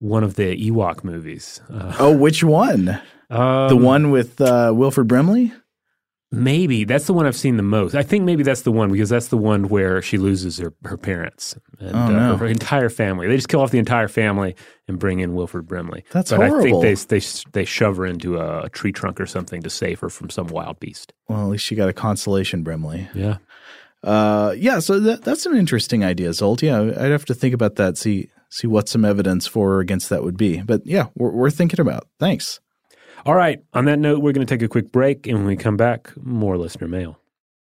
one 0.00 0.24
of 0.24 0.34
the 0.34 0.54
Ewok 0.70 1.04
movies. 1.04 1.60
Uh, 1.72 1.94
oh, 2.00 2.12
which 2.16 2.42
one? 2.42 2.84
the 3.30 3.40
um, 3.40 3.82
one 3.82 4.10
with 4.10 4.40
uh, 4.40 4.72
Wilford 4.74 5.06
Brimley? 5.06 5.52
Maybe 6.30 6.84
that's 6.84 7.06
the 7.06 7.14
one 7.14 7.24
I've 7.24 7.36
seen 7.36 7.56
the 7.56 7.62
most. 7.62 7.94
I 7.94 8.02
think 8.02 8.24
maybe 8.24 8.42
that's 8.42 8.60
the 8.60 8.70
one 8.70 8.92
because 8.92 9.08
that's 9.08 9.28
the 9.28 9.38
one 9.38 9.68
where 9.68 10.02
she 10.02 10.18
loses 10.18 10.58
her, 10.58 10.74
her 10.84 10.98
parents 10.98 11.56
and 11.80 11.96
Oh, 11.96 11.98
uh, 11.98 12.10
no. 12.10 12.36
her 12.36 12.46
entire 12.46 12.90
family. 12.90 13.26
They 13.28 13.36
just 13.36 13.48
kill 13.48 13.62
off 13.62 13.70
the 13.70 13.78
entire 13.78 14.08
family 14.08 14.54
and 14.88 14.98
bring 14.98 15.20
in 15.20 15.34
Wilford 15.34 15.66
Brimley. 15.66 16.04
That's 16.12 16.30
but 16.30 16.40
I 16.42 16.50
think 16.62 16.82
they 16.82 16.92
they 16.94 17.20
they 17.52 17.64
shove 17.64 17.96
her 17.96 18.04
into 18.04 18.36
a, 18.36 18.64
a 18.64 18.68
tree 18.68 18.92
trunk 18.92 19.20
or 19.22 19.26
something 19.26 19.62
to 19.62 19.70
save 19.70 20.00
her 20.00 20.10
from 20.10 20.28
some 20.28 20.48
wild 20.48 20.78
beast. 20.80 21.14
Well, 21.28 21.40
at 21.44 21.48
least 21.48 21.64
she 21.64 21.74
got 21.74 21.88
a 21.88 21.94
consolation 21.94 22.62
Brimley. 22.62 23.08
Yeah. 23.14 23.38
Uh, 24.04 24.54
yeah, 24.56 24.78
so 24.80 25.00
that, 25.00 25.22
that's 25.24 25.44
an 25.46 25.56
interesting 25.56 26.04
idea, 26.04 26.28
Zsolt. 26.30 26.62
Yeah, 26.62 26.80
I'd 27.02 27.10
have 27.10 27.24
to 27.24 27.34
think 27.34 27.54
about 27.54 27.76
that. 27.76 27.96
See 27.96 28.28
see 28.50 28.66
what 28.66 28.88
some 28.88 29.04
evidence 29.04 29.46
for 29.46 29.74
or 29.76 29.80
against 29.80 30.08
that 30.10 30.22
would 30.22 30.36
be. 30.36 30.60
But 30.60 30.82
yeah, 30.86 31.06
we're, 31.16 31.30
we're 31.32 31.50
thinking 31.50 31.80
about. 31.80 32.06
Thanks. 32.20 32.60
All 33.26 33.34
right. 33.34 33.60
On 33.74 33.84
that 33.86 33.98
note, 33.98 34.22
we're 34.22 34.32
going 34.32 34.46
to 34.46 34.52
take 34.54 34.62
a 34.62 34.68
quick 34.68 34.92
break, 34.92 35.26
and 35.26 35.38
when 35.38 35.46
we 35.46 35.56
come 35.56 35.76
back, 35.76 36.12
more 36.16 36.56
listener 36.56 36.88
mail. 36.88 37.18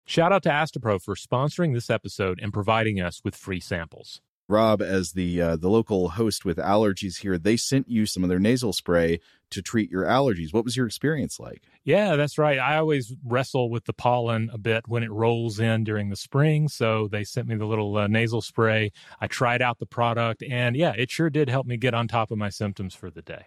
Shout 0.07 0.33
out 0.33 0.43
to 0.43 0.51
Astepro 0.51 1.01
for 1.01 1.15
sponsoring 1.15 1.73
this 1.73 1.89
episode 1.89 2.39
and 2.43 2.53
providing 2.53 3.01
us 3.01 3.23
with 3.25 3.35
free 3.35 3.61
samples. 3.61 4.21
Rob, 4.47 4.83
as 4.83 5.13
the 5.13 5.41
uh, 5.41 5.57
the 5.57 5.71
local 5.71 6.11
host 6.11 6.45
with 6.45 6.59
allergies 6.59 7.21
here, 7.21 7.39
they 7.39 7.57
sent 7.57 7.89
you 7.89 8.05
some 8.05 8.23
of 8.23 8.29
their 8.29 8.39
nasal 8.39 8.75
spray 8.75 9.21
to 9.49 9.63
treat 9.63 9.91
your 9.91 10.05
allergies. 10.05 10.53
What 10.53 10.65
was 10.65 10.77
your 10.77 10.85
experience 10.87 11.41
like? 11.41 11.63
Yeah, 11.83 12.17
that's 12.17 12.37
right. 12.37 12.59
I 12.59 12.77
always 12.77 13.15
wrestle 13.25 13.71
with 13.71 13.87
the 13.87 13.95
pollen 13.95 14.51
a 14.53 14.59
bit 14.59 14.87
when 14.87 15.03
it 15.03 15.11
rolls 15.11 15.59
in 15.59 15.85
during 15.85 16.11
the 16.11 16.17
spring. 16.17 16.69
So 16.69 17.09
they 17.09 17.25
sent 17.25 17.49
me 17.49 17.55
the 17.55 17.65
little 17.65 17.97
uh, 17.97 18.07
nasal 18.07 18.43
spray. 18.43 18.93
I 19.19 19.29
tried 19.29 19.63
out 19.63 19.79
the 19.79 19.87
product, 19.87 20.43
and 20.43 20.77
yeah, 20.77 20.93
it 20.95 21.11
sure 21.11 21.31
did 21.31 21.49
help 21.49 21.67
me 21.67 21.79
get 21.79 21.95
on 21.95 22.07
top 22.07 22.31
of 22.31 22.37
my 22.37 22.51
symptoms 22.51 22.95
for 22.95 23.11
the 23.11 23.23
day. 23.23 23.47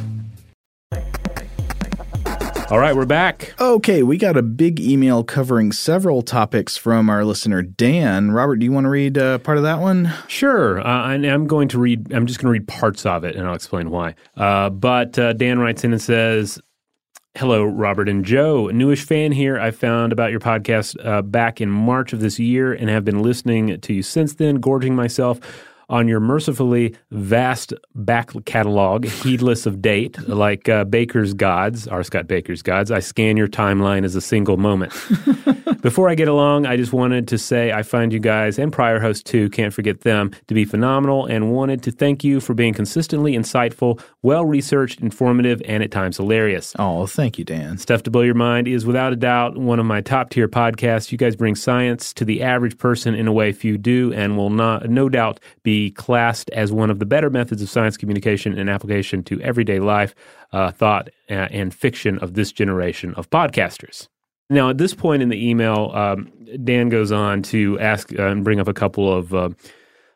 All 2.71 2.79
right, 2.79 2.95
we're 2.95 3.05
back. 3.05 3.53
Okay, 3.59 4.01
we 4.01 4.15
got 4.15 4.37
a 4.37 4.41
big 4.41 4.79
email 4.79 5.25
covering 5.25 5.73
several 5.73 6.21
topics 6.21 6.77
from 6.77 7.09
our 7.09 7.25
listener 7.25 7.61
Dan. 7.61 8.31
Robert, 8.31 8.59
do 8.59 8.65
you 8.65 8.71
want 8.71 8.85
to 8.85 8.89
read 8.89 9.17
uh, 9.17 9.39
part 9.39 9.57
of 9.57 9.65
that 9.65 9.81
one? 9.81 10.13
Sure. 10.29 10.79
Uh, 10.79 11.11
and 11.11 11.25
I'm 11.25 11.47
going 11.47 11.67
to 11.67 11.77
read, 11.77 12.13
I'm 12.13 12.25
just 12.25 12.39
going 12.39 12.47
to 12.47 12.51
read 12.57 12.69
parts 12.69 13.05
of 13.05 13.25
it 13.25 13.35
and 13.35 13.45
I'll 13.45 13.55
explain 13.55 13.89
why. 13.89 14.15
Uh, 14.37 14.69
but 14.69 15.19
uh, 15.19 15.33
Dan 15.33 15.59
writes 15.59 15.83
in 15.83 15.91
and 15.91 16.01
says, 16.01 16.61
Hello, 17.35 17.65
Robert 17.65 18.07
and 18.07 18.23
Joe. 18.23 18.67
Newish 18.67 19.03
fan 19.03 19.33
here. 19.33 19.59
I 19.59 19.71
found 19.71 20.13
about 20.13 20.31
your 20.31 20.39
podcast 20.39 20.95
uh, 21.05 21.21
back 21.23 21.59
in 21.59 21.69
March 21.69 22.13
of 22.13 22.21
this 22.21 22.39
year 22.39 22.71
and 22.71 22.89
have 22.89 23.03
been 23.03 23.21
listening 23.21 23.81
to 23.81 23.93
you 23.93 24.01
since 24.01 24.35
then, 24.35 24.55
gorging 24.55 24.95
myself 24.95 25.41
on 25.91 26.07
your 26.07 26.21
mercifully 26.21 26.95
vast 27.11 27.73
back 27.93 28.31
catalog, 28.45 29.05
heedless 29.05 29.65
of 29.65 29.81
date, 29.81 30.17
like 30.27 30.69
uh, 30.69 30.85
Bakker's 30.85 31.33
Gods, 31.33 31.87
R. 31.87 32.01
Scott 32.01 32.27
Bakker's 32.27 32.61
Gods. 32.61 32.89
I 32.91 32.99
scan 32.99 33.35
your 33.35 33.49
timeline 33.49 34.05
as 34.05 34.15
a 34.15 34.21
single 34.21 34.55
moment. 34.55 34.93
Before 35.81 36.09
I 36.09 36.15
get 36.15 36.27
along, 36.27 36.65
I 36.65 36.77
just 36.77 36.93
wanted 36.93 37.27
to 37.27 37.37
say 37.37 37.71
I 37.71 37.83
find 37.83 38.13
you 38.13 38.19
guys 38.19 38.57
and 38.57 38.71
prior 38.71 38.99
hosts 38.99 39.23
too, 39.23 39.49
can't 39.49 39.73
forget 39.73 40.01
them, 40.01 40.31
to 40.47 40.53
be 40.53 40.63
phenomenal 40.63 41.25
and 41.25 41.51
wanted 41.51 41.83
to 41.83 41.91
thank 41.91 42.23
you 42.23 42.39
for 42.39 42.53
being 42.53 42.73
consistently 42.73 43.33
insightful, 43.33 44.01
well 44.21 44.45
researched, 44.45 45.01
informative, 45.01 45.61
and 45.65 45.83
at 45.83 45.91
times 45.91 46.17
hilarious. 46.17 46.73
Oh, 46.79 47.05
thank 47.05 47.37
you, 47.37 47.43
Dan. 47.43 47.77
Stuff 47.77 48.03
to 48.03 48.11
Blow 48.11 48.21
Your 48.21 48.35
Mind 48.35 48.67
is 48.67 48.85
without 48.85 49.11
a 49.11 49.17
doubt 49.17 49.57
one 49.57 49.79
of 49.79 49.85
my 49.85 49.99
top 49.99 50.29
tier 50.29 50.47
podcasts. 50.47 51.11
You 51.11 51.17
guys 51.17 51.35
bring 51.35 51.55
science 51.55 52.13
to 52.13 52.23
the 52.23 52.43
average 52.43 52.77
person 52.77 53.13
in 53.13 53.27
a 53.27 53.33
way 53.33 53.51
few 53.51 53.77
do 53.77 54.13
and 54.13 54.37
will 54.37 54.51
not, 54.51 54.89
no 54.89 55.09
doubt 55.09 55.39
be 55.63 55.80
classed 55.89 56.51
as 56.51 56.71
one 56.71 56.91
of 56.91 56.99
the 56.99 57.05
better 57.05 57.31
methods 57.31 57.63
of 57.63 57.69
science 57.69 57.97
communication 57.97 58.55
and 58.55 58.69
application 58.69 59.23
to 59.23 59.41
everyday 59.41 59.79
life, 59.79 60.13
uh, 60.53 60.69
thought, 60.69 61.09
uh, 61.31 61.47
and 61.49 61.73
fiction 61.73 62.19
of 62.19 62.35
this 62.35 62.51
generation 62.51 63.15
of 63.15 63.27
podcasters. 63.31 64.07
Now, 64.51 64.69
at 64.69 64.77
this 64.77 64.93
point 64.93 65.23
in 65.23 65.29
the 65.29 65.49
email, 65.49 65.91
um, 65.95 66.31
Dan 66.63 66.89
goes 66.89 67.11
on 67.11 67.41
to 67.43 67.79
ask 67.79 68.13
uh, 68.19 68.27
and 68.27 68.43
bring 68.43 68.59
up 68.59 68.67
a 68.67 68.73
couple 68.73 69.11
of 69.11 69.33
uh, 69.33 69.49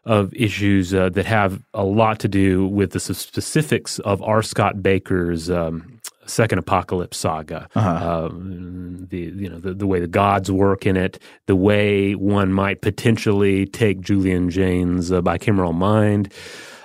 of 0.05 0.33
issues 0.33 0.93
uh, 0.93 1.09
that 1.09 1.25
have 1.25 1.63
a 1.73 1.83
lot 1.83 2.19
to 2.19 2.27
do 2.27 2.67
with 2.67 2.91
the 2.91 2.99
specifics 2.99 3.99
of 3.99 4.21
R. 4.21 4.43
Scott 4.43 4.77
Bakker's 4.77 5.49
um, 5.49 5.99
second 6.25 6.59
apocalypse 6.59 7.17
saga. 7.17 7.67
Uh-huh. 7.75 8.29
the 8.31 9.17
you 9.17 9.49
know 9.49 9.59
the, 9.59 9.73
the 9.73 9.87
way 9.87 9.99
the 9.99 10.07
gods 10.07 10.51
work 10.51 10.85
in 10.85 10.97
it, 10.97 11.19
the 11.47 11.55
way 11.55 12.13
one 12.13 12.53
might 12.53 12.81
potentially 12.81 13.65
take 13.65 14.01
Julian 14.01 14.49
Jaynes' 14.49 15.11
uh, 15.11 15.21
bicameral 15.21 15.73
mind. 15.73 16.31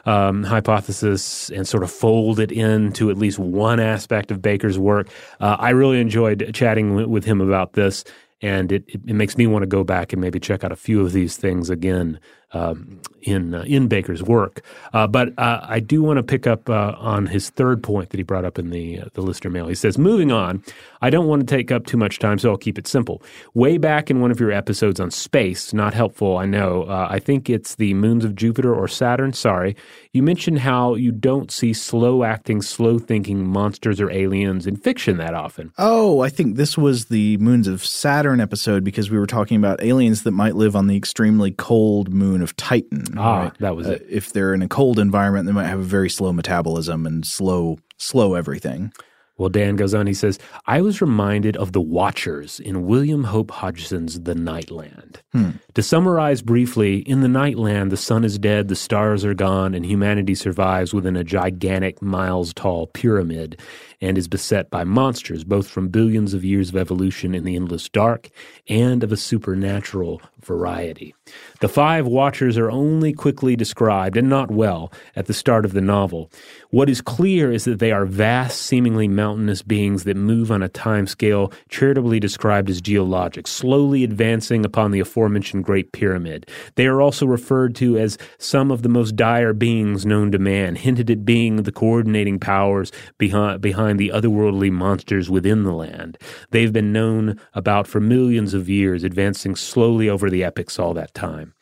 Um, 0.06 0.44
hypothesis 0.44 1.50
and 1.50 1.68
sort 1.68 1.82
of 1.82 1.90
fold 1.90 2.40
it 2.40 2.50
into 2.50 3.10
at 3.10 3.18
least 3.18 3.38
one 3.38 3.78
aspect 3.78 4.30
of 4.30 4.38
Bakker's 4.38 4.78
work. 4.78 5.10
Uh, 5.40 5.58
I 5.58 5.70
really 5.70 6.00
enjoyed 6.00 6.52
chatting 6.54 6.94
with, 6.94 7.04
with 7.04 7.24
him 7.26 7.42
about 7.42 7.74
this, 7.74 8.04
and 8.40 8.72
it, 8.72 8.84
it, 8.88 9.14
makes 9.14 9.36
me 9.36 9.46
want 9.46 9.62
to 9.62 9.66
go 9.66 9.84
back 9.84 10.14
and 10.14 10.22
maybe 10.22 10.40
check 10.40 10.64
out 10.64 10.72
a 10.72 10.76
few 10.76 11.02
of 11.02 11.12
these 11.12 11.36
things 11.36 11.68
again 11.68 12.18
um, 12.52 13.00
in 13.22 13.54
uh, 13.54 13.62
in 13.62 13.88
Bakker's 13.88 14.22
work. 14.22 14.62
Uh, 14.92 15.06
but 15.06 15.38
uh, 15.38 15.60
I 15.62 15.80
do 15.80 16.02
want 16.02 16.16
to 16.16 16.22
pick 16.22 16.46
up 16.46 16.68
uh, 16.68 16.94
on 16.98 17.26
his 17.26 17.50
third 17.50 17.82
point 17.82 18.10
that 18.10 18.16
he 18.16 18.22
brought 18.22 18.44
up 18.44 18.58
in 18.58 18.70
the 18.70 19.00
uh, 19.00 19.04
the 19.14 19.20
listener 19.22 19.50
mail. 19.50 19.68
He 19.68 19.74
says, 19.74 19.98
"Moving 19.98 20.32
on, 20.32 20.62
I 21.00 21.10
don't 21.10 21.26
want 21.26 21.46
to 21.46 21.56
take 21.56 21.70
up 21.70 21.86
too 21.86 21.96
much 21.96 22.18
time, 22.18 22.38
so 22.38 22.50
I'll 22.50 22.56
keep 22.56 22.78
it 22.78 22.86
simple. 22.86 23.22
Way 23.54 23.78
back 23.78 24.10
in 24.10 24.20
one 24.20 24.30
of 24.30 24.40
your 24.40 24.52
episodes 24.52 25.00
on 25.00 25.10
space, 25.10 25.72
not 25.72 25.94
helpful, 25.94 26.38
I 26.38 26.46
know. 26.46 26.84
Uh, 26.84 27.08
I 27.10 27.18
think 27.18 27.48
it's 27.48 27.74
the 27.76 27.94
moons 27.94 28.24
of 28.24 28.34
Jupiter 28.34 28.74
or 28.74 28.88
Saturn. 28.88 29.32
Sorry, 29.32 29.76
you 30.12 30.22
mentioned 30.22 30.60
how 30.60 30.94
you 30.94 31.12
don't 31.12 31.50
see 31.50 31.72
slow 31.72 32.24
acting, 32.24 32.62
slow 32.62 32.98
thinking 32.98 33.46
monsters 33.46 34.00
or 34.00 34.10
aliens 34.10 34.66
in 34.66 34.76
fiction 34.76 35.18
that 35.18 35.34
often. 35.34 35.72
Oh, 35.78 36.20
I 36.20 36.28
think 36.28 36.56
this 36.56 36.76
was 36.76 37.06
the 37.06 37.36
moons 37.38 37.68
of 37.68 37.84
Saturn 37.84 38.40
episode 38.40 38.82
because 38.84 39.10
we 39.10 39.18
were 39.18 39.26
talking 39.26 39.56
about 39.56 39.82
aliens 39.82 40.22
that 40.22 40.32
might 40.32 40.56
live 40.56 40.74
on 40.74 40.86
the 40.86 40.96
extremely 40.96 41.50
cold 41.52 42.12
moon 42.12 42.39
of 42.42 42.56
Titan. 42.56 43.04
Ah, 43.16 43.42
right? 43.42 43.58
that 43.58 43.76
was 43.76 43.86
uh, 43.86 43.92
it. 43.92 44.06
If 44.08 44.32
they're 44.32 44.54
in 44.54 44.62
a 44.62 44.68
cold 44.68 44.98
environment, 44.98 45.46
they 45.46 45.52
might 45.52 45.68
have 45.68 45.80
a 45.80 45.84
very 45.84 46.10
slow 46.10 46.32
metabolism 46.32 47.06
and 47.06 47.26
slow 47.26 47.78
slow 47.96 48.34
everything. 48.34 48.92
Well, 49.40 49.48
Dan 49.48 49.76
goes 49.76 49.94
on, 49.94 50.06
he 50.06 50.12
says, 50.12 50.38
I 50.66 50.82
was 50.82 51.00
reminded 51.00 51.56
of 51.56 51.72
the 51.72 51.80
Watchers 51.80 52.60
in 52.60 52.84
William 52.84 53.24
Hope 53.24 53.50
Hodgson's 53.50 54.20
The 54.20 54.34
Nightland. 54.34 55.16
Hmm. 55.32 55.52
To 55.72 55.82
summarize 55.82 56.42
briefly, 56.42 56.98
in 56.98 57.22
The 57.22 57.26
Nightland, 57.26 57.88
the 57.88 57.96
sun 57.96 58.22
is 58.22 58.38
dead, 58.38 58.68
the 58.68 58.76
stars 58.76 59.24
are 59.24 59.32
gone, 59.32 59.74
and 59.74 59.86
humanity 59.86 60.34
survives 60.34 60.92
within 60.92 61.16
a 61.16 61.24
gigantic, 61.24 62.02
miles 62.02 62.52
tall 62.52 62.88
pyramid 62.88 63.58
and 64.02 64.18
is 64.18 64.28
beset 64.28 64.68
by 64.68 64.84
monsters, 64.84 65.42
both 65.42 65.68
from 65.68 65.88
billions 65.88 66.34
of 66.34 66.44
years 66.44 66.68
of 66.68 66.76
evolution 66.76 67.34
in 67.34 67.44
the 67.44 67.56
endless 67.56 67.88
dark 67.88 68.28
and 68.68 69.02
of 69.02 69.10
a 69.10 69.16
supernatural 69.16 70.20
variety. 70.44 71.14
The 71.60 71.68
five 71.68 72.06
Watchers 72.06 72.56
are 72.58 72.70
only 72.70 73.12
quickly 73.12 73.56
described, 73.56 74.16
and 74.16 74.28
not 74.28 74.50
well, 74.50 74.92
at 75.14 75.26
the 75.26 75.34
start 75.34 75.64
of 75.64 75.72
the 75.72 75.80
novel. 75.80 76.30
What 76.70 76.88
is 76.88 77.00
clear 77.00 77.52
is 77.52 77.64
that 77.64 77.78
they 77.78 77.92
are 77.92 78.06
vast, 78.06 78.62
seemingly 78.62 79.08
mountainous 79.08 79.62
beings 79.62 80.04
that 80.04 80.16
move 80.16 80.50
on 80.50 80.62
a 80.62 80.68
time 80.68 81.06
scale 81.06 81.52
charitably 81.68 82.20
described 82.20 82.70
as 82.70 82.80
geologic, 82.80 83.46
slowly 83.46 84.04
advancing 84.04 84.64
upon 84.64 84.90
the 84.90 85.00
aforementioned 85.00 85.64
Great 85.64 85.92
Pyramid. 85.92 86.48
They 86.76 86.86
are 86.86 87.00
also 87.00 87.26
referred 87.26 87.74
to 87.76 87.98
as 87.98 88.18
some 88.38 88.70
of 88.70 88.82
the 88.82 88.88
most 88.88 89.16
dire 89.16 89.52
beings 89.52 90.06
known 90.06 90.30
to 90.32 90.38
man, 90.38 90.76
hinted 90.76 91.10
at 91.10 91.24
being 91.24 91.62
the 91.62 91.72
coordinating 91.72 92.38
powers 92.38 92.92
behind, 93.18 93.60
behind 93.60 93.98
the 93.98 94.10
otherworldly 94.10 94.70
monsters 94.70 95.28
within 95.28 95.64
the 95.64 95.72
land. 95.72 96.18
They've 96.50 96.72
been 96.72 96.92
known 96.92 97.38
about 97.54 97.86
for 97.86 98.00
millions 98.00 98.54
of 98.54 98.68
years, 98.68 99.04
advancing 99.04 99.56
slowly 99.56 100.08
over 100.08 100.29
the 100.30 100.44
epics 100.44 100.78
all 100.78 100.94
that 100.94 101.14
time. 101.14 101.54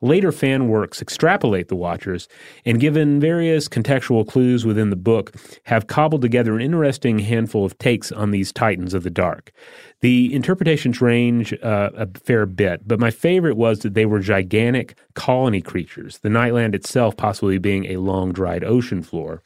Later 0.00 0.32
fan 0.32 0.68
works 0.68 1.00
extrapolate 1.00 1.68
the 1.68 1.76
Watchers, 1.76 2.28
and 2.64 2.80
given 2.80 3.20
various 3.20 3.68
contextual 3.68 4.26
clues 4.26 4.66
within 4.66 4.90
the 4.90 4.96
book, 4.96 5.34
have 5.64 5.86
cobbled 5.86 6.22
together 6.22 6.54
an 6.54 6.62
interesting 6.62 7.20
handful 7.20 7.64
of 7.64 7.78
takes 7.78 8.12
on 8.12 8.30
these 8.30 8.52
titans 8.52 8.94
of 8.94 9.02
the 9.02 9.10
dark. 9.10 9.52
The 10.00 10.34
interpretations 10.34 11.00
range 11.00 11.54
uh, 11.62 11.90
a 11.96 12.06
fair 12.18 12.44
bit, 12.46 12.86
but 12.86 13.00
my 13.00 13.10
favorite 13.10 13.56
was 13.56 13.80
that 13.80 13.94
they 13.94 14.06
were 14.06 14.20
gigantic 14.20 14.98
colony 15.14 15.62
creatures, 15.62 16.18
the 16.18 16.28
Nightland 16.28 16.74
itself 16.74 17.16
possibly 17.16 17.58
being 17.58 17.86
a 17.86 17.96
long 17.96 18.32
dried 18.32 18.64
ocean 18.64 19.02
floor 19.02 19.42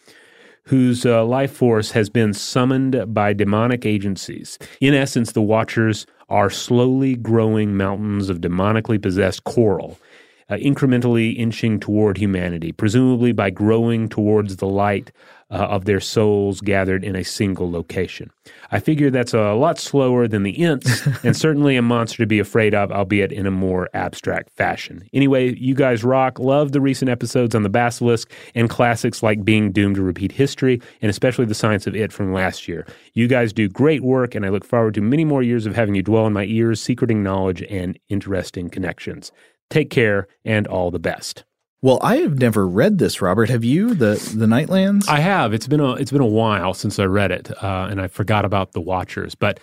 whose 0.65 1.05
uh, 1.05 1.25
life 1.25 1.53
force 1.53 1.91
has 1.93 2.09
been 2.09 2.33
summoned 2.33 3.13
by 3.13 3.33
demonic 3.33 3.85
agencies. 3.85 4.59
In 4.81 4.95
essence, 4.95 5.33
the 5.33 5.43
Watchers 5.43 6.07
are 6.31 6.51
slowly 6.51 7.17
growing 7.17 7.77
mountains 7.77 8.29
of 8.29 8.39
demonically 8.39 9.01
possessed 9.01 9.45
coral 9.45 9.99
uh, 10.51 10.55
incrementally 10.55 11.37
inching 11.37 11.79
toward 11.79 12.19
humanity, 12.19 12.73
presumably 12.73 13.33
by 13.33 13.51
growing 13.51 14.09
towards 14.09 14.57
the 14.57 14.67
light 14.67 15.13
uh, 15.51 15.55
of 15.55 15.85
their 15.85 16.01
souls 16.01 16.61
gathered 16.61 17.05
in 17.05 17.17
a 17.17 17.25
single 17.25 17.71
location. 17.71 18.31
I 18.71 18.79
figure 18.79 19.11
that's 19.11 19.35
a 19.35 19.53
lot 19.55 19.79
slower 19.79 20.29
than 20.29 20.43
the 20.43 20.63
Ents, 20.63 21.07
and 21.25 21.37
certainly 21.37 21.77
a 21.77 21.83
monster 21.83 22.19
to 22.19 22.27
be 22.27 22.39
afraid 22.39 22.75
of, 22.75 22.93
albeit 22.93 23.33
in 23.33 23.47
a 23.47 23.51
more 23.51 23.89
abstract 23.95 24.51
fashion. 24.51 25.09
Anyway, 25.13 25.55
you 25.57 25.75
guys 25.75 26.05
rock. 26.05 26.39
Love 26.39 26.73
the 26.73 26.81
recent 26.81 27.11
episodes 27.11 27.55
on 27.55 27.63
the 27.63 27.69
Basilisk 27.69 28.31
and 28.55 28.71
classics 28.71 29.23
like 29.23 29.45
Being 29.45 29.73
Doomed 29.73 29.97
to 29.97 30.03
Repeat 30.03 30.33
History, 30.33 30.81
and 31.03 31.11
especially 31.11 31.45
The 31.45 31.55
Science 31.55 31.87
of 31.87 31.97
It 31.97 32.13
from 32.13 32.33
last 32.33 32.69
year. 32.69 32.87
You 33.15 33.27
guys 33.27 33.53
do 33.53 33.69
great 33.69 34.03
work, 34.03 34.35
and 34.35 34.47
I 34.47 34.51
look 34.51 34.65
forward 34.65 34.95
to 34.95 35.01
many 35.01 35.25
more 35.25 35.43
years 35.43 35.67
of 35.67 35.75
having 35.75 35.95
you 35.95 36.03
dwell 36.03 36.27
in 36.27 36.33
my 36.33 36.45
ears, 36.45 36.81
secreting 36.81 37.23
knowledge 37.23 37.63
and 37.69 37.99
interesting 38.09 38.71
connections. 38.71 39.33
Take 39.69 39.91
care 39.91 40.27
and 40.45 40.67
all 40.67 40.91
the 40.91 40.99
best. 40.99 41.45
Well, 41.83 41.99
I 42.03 42.17
have 42.17 42.39
never 42.39 42.67
read 42.67 42.99
this, 42.99 43.23
Robert. 43.23 43.49
Have 43.49 43.65
you 43.65 43.95
the 43.95 44.15
the 44.37 44.47
Nightlands? 44.47 45.09
I 45.09 45.21
have. 45.21 45.55
It's 45.55 45.67
been 45.67 45.81
a 45.81 45.95
it's 45.95 46.11
been 46.11 46.21
a 46.21 46.27
while 46.27 46.75
since 46.75 46.99
I 46.99 47.05
read 47.05 47.31
it, 47.31 47.51
uh, 47.63 47.89
and 47.91 48.01
I 48.01 48.09
forgot 48.09 48.45
about 48.45 48.73
the 48.73 48.81
Watchers. 48.81 49.35
But 49.35 49.61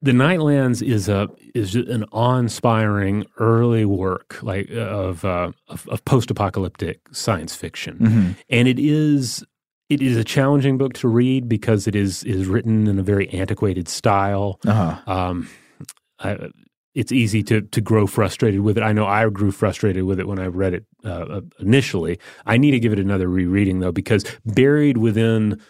the 0.00 0.12
Nightlands 0.12 0.82
is 0.82 1.08
a 1.08 1.28
is 1.54 1.74
an 1.74 2.04
awe-inspiring 2.12 3.26
early 3.38 3.84
work 3.84 4.42
like 4.42 4.70
of 4.70 5.24
uh, 5.24 5.52
of, 5.68 5.86
of 5.88 6.04
post 6.06 6.30
apocalyptic 6.30 7.00
science 7.12 7.54
fiction, 7.54 7.98
mm-hmm. 7.98 8.30
and 8.48 8.66
it 8.66 8.78
is 8.78 9.44
it 9.90 10.00
is 10.00 10.16
a 10.16 10.24
challenging 10.24 10.78
book 10.78 10.94
to 10.94 11.08
read 11.08 11.46
because 11.46 11.86
it 11.86 11.94
is 11.94 12.24
is 12.24 12.46
written 12.46 12.86
in 12.86 12.98
a 12.98 13.02
very 13.02 13.28
antiquated 13.30 13.86
style. 13.86 14.58
Uh-huh. 14.66 15.12
Um, 15.12 15.50
I, 16.20 16.48
it's 16.94 17.12
easy 17.12 17.42
to 17.44 17.62
to 17.62 17.80
grow 17.80 18.06
frustrated 18.06 18.60
with 18.60 18.76
it. 18.76 18.82
I 18.82 18.92
know 18.92 19.06
I 19.06 19.28
grew 19.30 19.52
frustrated 19.52 20.04
with 20.04 20.18
it 20.20 20.26
when 20.26 20.38
I 20.38 20.46
read 20.46 20.74
it 20.74 20.84
uh, 21.04 21.08
uh 21.08 21.40
initially. 21.58 22.18
I 22.46 22.58
need 22.58 22.72
to 22.72 22.80
give 22.80 22.92
it 22.92 22.98
another 22.98 23.28
rereading 23.28 23.80
though 23.80 23.92
because 23.92 24.24
buried 24.44 24.98
within 24.98 25.60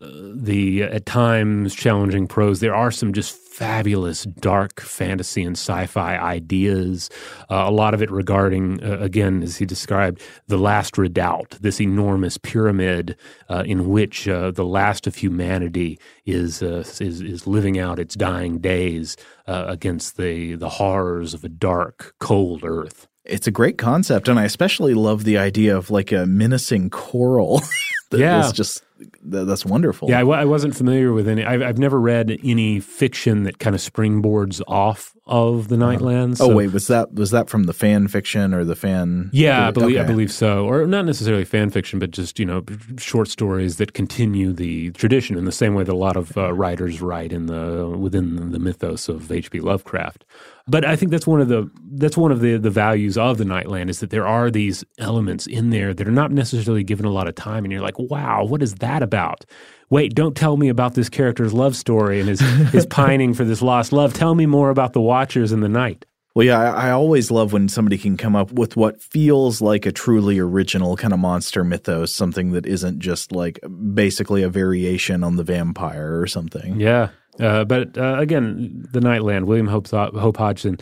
the 0.00 0.82
at 0.82 1.06
times 1.06 1.74
challenging 1.74 2.26
prose, 2.26 2.60
there 2.60 2.74
are 2.74 2.90
some 2.90 3.12
just 3.12 3.36
fabulous 3.54 4.24
dark 4.24 4.80
fantasy 4.80 5.44
and 5.44 5.56
sci-fi 5.56 6.16
ideas. 6.16 7.08
Uh, 7.48 7.64
a 7.66 7.70
lot 7.70 7.94
of 7.94 8.02
it 8.02 8.10
regarding, 8.10 8.82
uh, 8.82 8.98
again, 8.98 9.44
as 9.44 9.56
he 9.56 9.64
described, 9.64 10.20
the 10.48 10.58
last 10.58 10.98
redoubt, 10.98 11.56
this 11.60 11.80
enormous 11.80 12.36
pyramid 12.36 13.16
uh, 13.48 13.62
in 13.64 13.88
which 13.88 14.26
uh, 14.26 14.50
the 14.50 14.64
last 14.64 15.06
of 15.06 15.14
humanity 15.14 15.98
is 16.26 16.62
uh, 16.62 16.84
is 17.00 17.20
is 17.20 17.46
living 17.46 17.78
out 17.78 18.00
its 18.00 18.16
dying 18.16 18.58
days 18.58 19.16
uh, 19.46 19.64
against 19.68 20.16
the 20.16 20.56
the 20.56 20.68
horrors 20.68 21.34
of 21.34 21.44
a 21.44 21.48
dark, 21.48 22.14
cold 22.18 22.64
Earth. 22.64 23.06
It's 23.24 23.46
a 23.46 23.52
great 23.52 23.78
concept, 23.78 24.28
and 24.28 24.38
I 24.38 24.44
especially 24.44 24.94
love 24.94 25.24
the 25.24 25.38
idea 25.38 25.76
of 25.76 25.90
like 25.90 26.10
a 26.12 26.26
menacing 26.26 26.90
coral. 26.90 27.62
that 28.10 28.20
yeah. 28.20 28.50
just 28.52 28.82
that's 29.22 29.64
wonderful. 29.64 30.08
Yeah, 30.08 30.18
I 30.18 30.20
w- 30.20 30.38
I 30.38 30.44
wasn't 30.44 30.76
familiar 30.76 31.12
with 31.12 31.26
any. 31.26 31.44
I've, 31.44 31.62
I've 31.62 31.78
never 31.78 32.00
read 32.00 32.38
any 32.44 32.80
fiction 32.80 33.42
that 33.44 33.58
kind 33.58 33.74
of 33.74 33.82
springboards 33.82 34.62
off 34.68 35.14
of 35.26 35.68
the 35.68 35.76
uh-huh. 35.76 35.98
Nightlands. 35.98 36.38
So. 36.38 36.50
Oh 36.50 36.54
wait, 36.54 36.72
was 36.72 36.86
that 36.86 37.12
was 37.14 37.30
that 37.30 37.48
from 37.48 37.64
the 37.64 37.72
fan 37.72 38.08
fiction 38.08 38.54
or 38.54 38.64
the 38.64 38.76
fan? 38.76 39.30
Yeah, 39.32 39.68
I 39.68 39.70
believe 39.70 39.96
okay. 39.96 40.04
I 40.04 40.06
believe 40.06 40.30
so, 40.30 40.66
or 40.66 40.86
not 40.86 41.04
necessarily 41.04 41.44
fan 41.44 41.70
fiction, 41.70 41.98
but 41.98 42.10
just 42.10 42.38
you 42.38 42.46
know 42.46 42.64
short 42.98 43.28
stories 43.28 43.76
that 43.78 43.94
continue 43.94 44.52
the 44.52 44.90
tradition 44.92 45.36
in 45.36 45.44
the 45.44 45.52
same 45.52 45.74
way 45.74 45.84
that 45.84 45.92
a 45.92 45.96
lot 45.96 46.16
of 46.16 46.36
uh, 46.36 46.52
writers 46.52 47.00
write 47.00 47.32
in 47.32 47.46
the 47.46 47.88
within 47.88 48.52
the 48.52 48.58
mythos 48.58 49.08
of 49.08 49.30
H.P. 49.30 49.60
Lovecraft. 49.60 50.24
But 50.66 50.84
I 50.84 50.96
think 50.96 51.10
that's 51.10 51.26
one 51.26 51.40
of 51.40 51.48
the 51.48 51.70
that's 51.92 52.16
one 52.16 52.32
of 52.32 52.40
the 52.40 52.56
the 52.56 52.70
values 52.70 53.18
of 53.18 53.36
the 53.36 53.44
Nightland 53.44 53.90
is 53.90 54.00
that 54.00 54.10
there 54.10 54.26
are 54.26 54.50
these 54.50 54.82
elements 54.98 55.46
in 55.46 55.70
there 55.70 55.92
that 55.92 56.08
are 56.08 56.12
not 56.12 56.32
necessarily 56.32 56.82
given 56.82 57.04
a 57.04 57.10
lot 57.10 57.28
of 57.28 57.34
time, 57.34 57.64
and 57.64 57.72
you're 57.72 57.82
like, 57.82 57.98
wow, 57.98 58.44
what 58.44 58.62
is 58.62 58.76
that 58.76 59.02
about? 59.02 59.44
Wait, 59.90 60.14
don't 60.14 60.36
tell 60.36 60.56
me 60.56 60.68
about 60.68 60.94
this 60.94 61.10
character's 61.10 61.52
love 61.52 61.76
story 61.76 62.18
and 62.18 62.28
his 62.28 62.40
his 62.72 62.86
pining 62.86 63.34
for 63.34 63.44
this 63.44 63.60
lost 63.60 63.92
love. 63.92 64.14
Tell 64.14 64.34
me 64.34 64.46
more 64.46 64.70
about 64.70 64.94
the 64.94 65.02
Watchers 65.02 65.52
in 65.52 65.60
the 65.60 65.68
night. 65.68 66.06
Well, 66.34 66.46
yeah, 66.46 66.58
I, 66.58 66.88
I, 66.88 66.90
always 66.90 67.30
love 67.30 67.52
when 67.52 67.68
somebody 67.68 67.96
can 67.96 68.16
come 68.16 68.34
up 68.34 68.50
with 68.50 68.76
what 68.76 69.00
feels 69.00 69.60
like 69.60 69.86
a 69.86 69.92
truly 69.92 70.40
original 70.40 70.96
kind 70.96 71.12
of 71.12 71.20
monster 71.20 71.62
mythos, 71.62 72.12
something 72.12 72.50
that 72.52 72.66
isn't 72.66 72.98
just 72.98 73.30
like 73.30 73.60
basically 73.94 74.42
a 74.42 74.48
variation 74.48 75.22
on 75.22 75.36
the 75.36 75.44
vampire 75.44 76.20
or 76.20 76.26
something. 76.26 76.80
Yeah. 76.80 77.10
Uh, 77.40 77.64
but 77.64 77.96
uh, 77.98 78.16
again, 78.18 78.86
the 78.92 79.00
Nightland, 79.00 79.44
William 79.44 79.66
Hope, 79.66 79.88
Hope 79.88 80.36
Hodgson, 80.36 80.78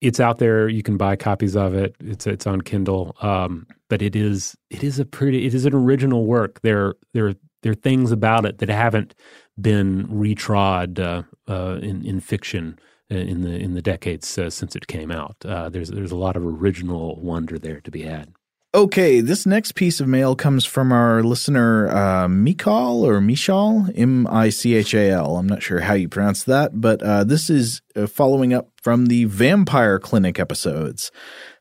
it's 0.00 0.18
out 0.18 0.38
there. 0.38 0.68
You 0.68 0.82
can 0.82 0.96
buy 0.96 1.16
copies 1.16 1.56
of 1.56 1.74
it. 1.74 1.94
It's 2.00 2.26
it's 2.26 2.46
on 2.46 2.60
Kindle. 2.60 3.16
Um, 3.22 3.66
but 3.88 4.02
it 4.02 4.16
is 4.16 4.56
it 4.70 4.82
is 4.82 4.98
a 4.98 5.04
pretty 5.04 5.46
it 5.46 5.54
is 5.54 5.64
an 5.64 5.74
original 5.74 6.26
work. 6.26 6.60
There 6.62 6.94
there 7.14 7.34
there 7.62 7.72
are 7.72 7.76
things 7.76 8.10
about 8.10 8.44
it 8.44 8.58
that 8.58 8.68
haven't 8.68 9.14
been 9.60 10.08
retrod 10.08 10.98
uh, 10.98 11.22
uh 11.50 11.78
in 11.80 12.04
in 12.04 12.18
fiction 12.20 12.78
uh, 13.10 13.14
in 13.14 13.42
the 13.42 13.50
in 13.50 13.74
the 13.74 13.82
decades 13.82 14.26
since 14.26 14.74
it 14.74 14.88
came 14.88 15.12
out. 15.12 15.36
there's 15.40 15.90
there's 15.90 16.12
a 16.12 16.16
lot 16.16 16.36
of 16.36 16.44
original 16.44 17.20
wonder 17.20 17.58
there 17.58 17.80
to 17.80 17.90
be 17.90 18.02
had. 18.02 18.34
Okay, 18.74 19.20
this 19.20 19.44
next 19.44 19.74
piece 19.74 20.00
of 20.00 20.08
mail 20.08 20.34
comes 20.34 20.64
from 20.64 20.92
our 20.92 21.22
listener, 21.22 21.88
uh, 21.88 22.26
Mikal 22.26 23.02
or 23.02 23.20
Michal, 23.20 23.86
M 23.94 24.26
I 24.28 24.48
C 24.48 24.74
H 24.76 24.94
A 24.94 25.10
L. 25.10 25.36
I'm 25.36 25.46
not 25.46 25.62
sure 25.62 25.80
how 25.80 25.92
you 25.92 26.08
pronounce 26.08 26.44
that, 26.44 26.80
but 26.80 27.02
uh, 27.02 27.22
this 27.22 27.50
is 27.50 27.82
uh, 27.94 28.06
following 28.06 28.54
up 28.54 28.70
from 28.80 29.06
the 29.06 29.26
Vampire 29.26 29.98
Clinic 29.98 30.40
episodes. 30.40 31.12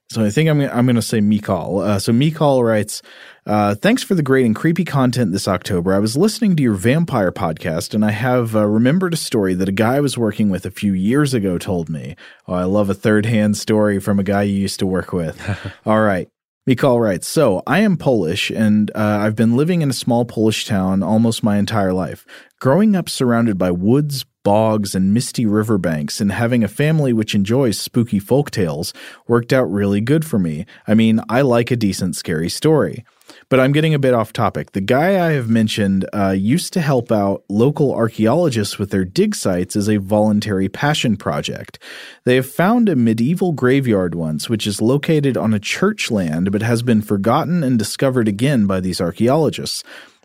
So 0.10 0.24
I 0.24 0.30
think 0.30 0.50
I'm, 0.50 0.62
I'm 0.62 0.86
going 0.86 0.95
to 0.95 1.02
say 1.02 1.19
Mikal. 1.19 1.86
Uh, 1.86 2.00
so 2.00 2.13
Mikal 2.13 2.63
writes, 2.65 3.02
uh, 3.45 3.76
Thanks 3.76 4.04
for 4.04 4.15
the 4.15 4.24
great 4.24 4.45
and 4.45 4.56
creepy 4.56 4.86
content 4.86 5.34
this 5.34 5.50
October. 5.50 5.93
I 5.93 6.00
was 6.00 6.15
listening 6.15 6.56
to 6.56 6.63
your 6.63 6.76
vampire 6.76 7.34
podcast, 7.34 7.93
and 7.93 8.06
I 8.06 8.12
have 8.12 8.56
uh, 8.56 8.65
remembered 8.65 9.13
a 9.13 9.17
story 9.17 9.54
that 9.56 9.67
a 9.67 9.74
guy 9.74 9.97
I 9.97 10.02
was 10.02 10.17
working 10.17 10.50
with 10.50 10.65
a 10.65 10.71
few 10.71 10.93
years 10.93 11.34
ago 11.34 11.58
told 11.58 11.89
me. 11.89 12.15
Oh, 12.47 12.54
I 12.54 12.63
love 12.63 12.89
a 12.89 12.93
third 12.93 13.26
hand 13.26 13.58
story 13.58 14.00
from 14.00 14.17
a 14.17 14.24
guy 14.24 14.43
you 14.43 14.58
used 14.58 14.80
to 14.80 14.88
work 14.88 15.12
with. 15.12 15.38
All 15.86 16.02
right. 16.02 16.30
Mikal 16.69 17.02
writes, 17.02 17.28
So 17.28 17.63
I 17.65 17.80
am 17.80 17.97
Polish 17.97 18.52
and 18.52 18.91
uh, 18.93 19.17
I've 19.21 19.36
been 19.36 19.58
living 19.58 19.82
in 19.82 19.89
a 19.89 19.93
small 19.93 20.26
Polish 20.26 20.65
town 20.65 21.02
almost 21.02 21.43
my 21.43 21.58
entire 21.58 21.91
life. 21.91 22.24
Growing 22.60 22.95
up 22.95 23.10
surrounded 23.10 23.58
by 23.58 23.71
woods, 23.71 24.26
bogs, 24.43 24.93
and 24.93 25.12
misty 25.12 25.47
riverbanks, 25.47 26.21
and 26.21 26.32
having 26.32 26.63
a 26.63 26.67
family 26.67 27.13
which 27.13 27.34
enjoys 27.34 27.80
spooky 27.80 28.19
folk 28.19 28.52
tales 28.52 28.93
worked 29.28 29.52
out 29.52 29.71
really 29.71 30.02
good 30.02 30.24
for 30.24 30.38
me. 30.38 30.67
I 30.88 30.93
mean, 30.93 31.19
I 31.30 31.41
like 31.41 31.71
a 31.71 31.76
decent 31.76 32.15
scary 32.15 32.50
story. 32.50 33.06
But 33.52 33.60
I'm 33.60 33.74
getting 33.74 33.94
a 33.94 34.00
bit 34.00 34.14
off 34.14 34.32
topic. 34.32 34.72
The 34.72 34.80
guy 34.80 35.28
I 35.28 35.34
have 35.34 35.50
mentioned 35.50 36.08
uh, 36.14 36.30
used 36.30 36.72
to 36.72 36.80
help 36.80 37.12
out 37.12 37.44
local 37.50 37.94
archaeologists 37.94 38.80
with 38.80 38.92
their 38.92 39.04
dig 39.04 39.36
sites 39.36 39.76
as 39.76 39.90
a 39.90 39.98
voluntary 39.98 40.70
passion 40.70 41.18
project. 41.18 41.78
They 42.24 42.38
have 42.38 42.50
found 42.50 42.88
a 42.88 42.96
medieval 42.96 43.52
graveyard 43.52 44.16
once, 44.16 44.50
which 44.50 44.66
is 44.66 44.82
located 44.82 45.36
on 45.36 45.54
a 45.54 45.60
church 45.60 46.10
land 46.10 46.54
but 46.54 46.62
has 46.62 46.82
been 46.82 47.02
forgotten 47.02 47.62
and 47.62 47.78
discovered 47.78 48.30
again 48.30 48.68
by 48.68 48.80
these 48.80 49.02
archaeologists. 49.02 49.84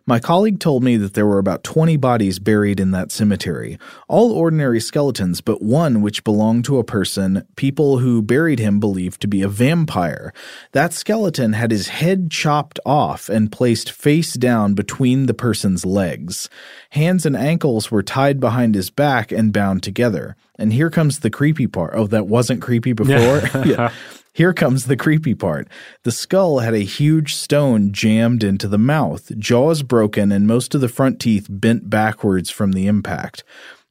My 0.08 0.20
colleague 0.20 0.60
told 0.60 0.84
me 0.84 0.96
that 0.98 1.14
there 1.14 1.26
were 1.26 1.40
about 1.40 1.64
20 1.64 1.96
bodies 1.96 2.38
buried 2.38 2.78
in 2.78 2.92
that 2.92 3.10
cemetery, 3.10 3.76
all 4.06 4.30
ordinary 4.30 4.78
skeletons, 4.78 5.40
but 5.40 5.62
one 5.62 6.00
which 6.00 6.22
belonged 6.22 6.64
to 6.66 6.78
a 6.78 6.84
person 6.84 7.44
people 7.56 7.98
who 7.98 8.22
buried 8.22 8.60
him 8.60 8.78
believed 8.78 9.20
to 9.22 9.26
be 9.26 9.42
a 9.42 9.48
vampire. 9.48 10.32
That 10.70 10.92
skeleton 10.92 11.54
had 11.54 11.72
his 11.72 11.88
head 11.88 12.30
chopped 12.30 12.78
off 12.86 13.28
and 13.28 13.50
placed 13.50 13.90
face 13.90 14.34
down 14.34 14.74
between 14.74 15.26
the 15.26 15.34
person's 15.34 15.84
legs. 15.84 16.48
Hands 16.90 17.26
and 17.26 17.36
ankles 17.36 17.90
were 17.90 18.04
tied 18.04 18.38
behind 18.38 18.76
his 18.76 18.90
back 18.90 19.32
and 19.32 19.52
bound 19.52 19.82
together. 19.82 20.36
And 20.56 20.72
here 20.72 20.88
comes 20.88 21.18
the 21.18 21.30
creepy 21.30 21.66
part. 21.66 21.94
Oh, 21.96 22.06
that 22.06 22.28
wasn't 22.28 22.62
creepy 22.62 22.92
before? 22.92 23.42
yeah. 23.66 23.92
Here 24.36 24.52
comes 24.52 24.84
the 24.84 24.98
creepy 24.98 25.34
part. 25.34 25.66
The 26.02 26.12
skull 26.12 26.58
had 26.58 26.74
a 26.74 26.80
huge 26.80 27.34
stone 27.34 27.90
jammed 27.90 28.44
into 28.44 28.68
the 28.68 28.76
mouth, 28.76 29.32
jaws 29.38 29.82
broken, 29.82 30.30
and 30.30 30.46
most 30.46 30.74
of 30.74 30.82
the 30.82 30.90
front 30.90 31.18
teeth 31.18 31.46
bent 31.48 31.88
backwards 31.88 32.50
from 32.50 32.72
the 32.72 32.86
impact. 32.86 33.44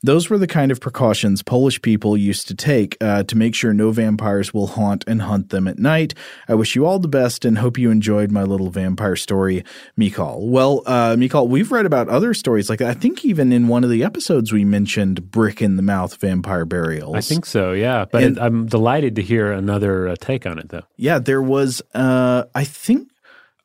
Those 0.06 0.30
were 0.30 0.38
the 0.38 0.46
kind 0.46 0.72
of 0.72 0.80
precautions 0.80 1.42
Polish 1.42 1.82
people 1.82 2.16
used 2.16 2.48
to 2.50 2.54
take 2.54 2.96
uh, 3.02 3.24
to 3.24 3.36
make 3.36 3.56
sure 3.56 3.74
no 3.74 3.90
vampires 3.90 4.54
will 4.54 4.68
haunt 4.68 5.04
and 5.08 5.24
hunt 5.24 5.50
them 5.50 5.68
at 5.68 5.80
night. 5.80 6.14
I 6.48 6.54
wish 6.54 6.76
you 6.76 6.86
all 6.86 7.00
the 7.00 7.08
best 7.08 7.44
and 7.44 7.58
hope 7.58 7.80
you 7.80 7.90
enjoyed 7.90 8.32
my 8.32 8.44
little 8.44 8.70
vampire 8.70 9.16
story, 9.16 9.64
Mikal. 10.00 10.48
Well, 10.48 10.84
uh, 10.86 11.16
Mikal, 11.16 11.48
we've 11.48 11.72
read 11.72 11.88
about 11.88 12.08
other 12.08 12.36
stories 12.36 12.70
like 12.70 12.78
that. 12.80 12.90
I 12.90 12.94
think 12.94 13.26
even 13.26 13.52
in 13.52 13.68
one 13.68 13.84
of 13.84 13.90
the 13.90 14.04
episodes 14.04 14.54
we 14.54 14.64
mentioned 14.64 15.32
brick 15.32 15.60
in 15.60 15.76
the 15.76 15.82
mouth 15.82 16.16
vampire 16.18 16.66
burials. 16.66 17.16
I 17.16 17.22
think 17.22 17.48
so, 17.48 17.72
yeah. 17.74 18.06
But 18.06 18.24
and, 18.24 18.38
I'm 18.38 18.68
delighted 18.68 19.16
to 19.16 19.24
hear 19.24 19.52
another 19.52 20.10
uh, 20.10 20.16
take 20.20 20.46
on 20.46 20.60
it, 20.60 20.70
though. 20.70 20.84
Yeah, 20.98 21.18
there 21.18 21.42
was, 21.42 21.82
uh, 21.96 22.44
I 22.54 22.64
think 22.64 23.10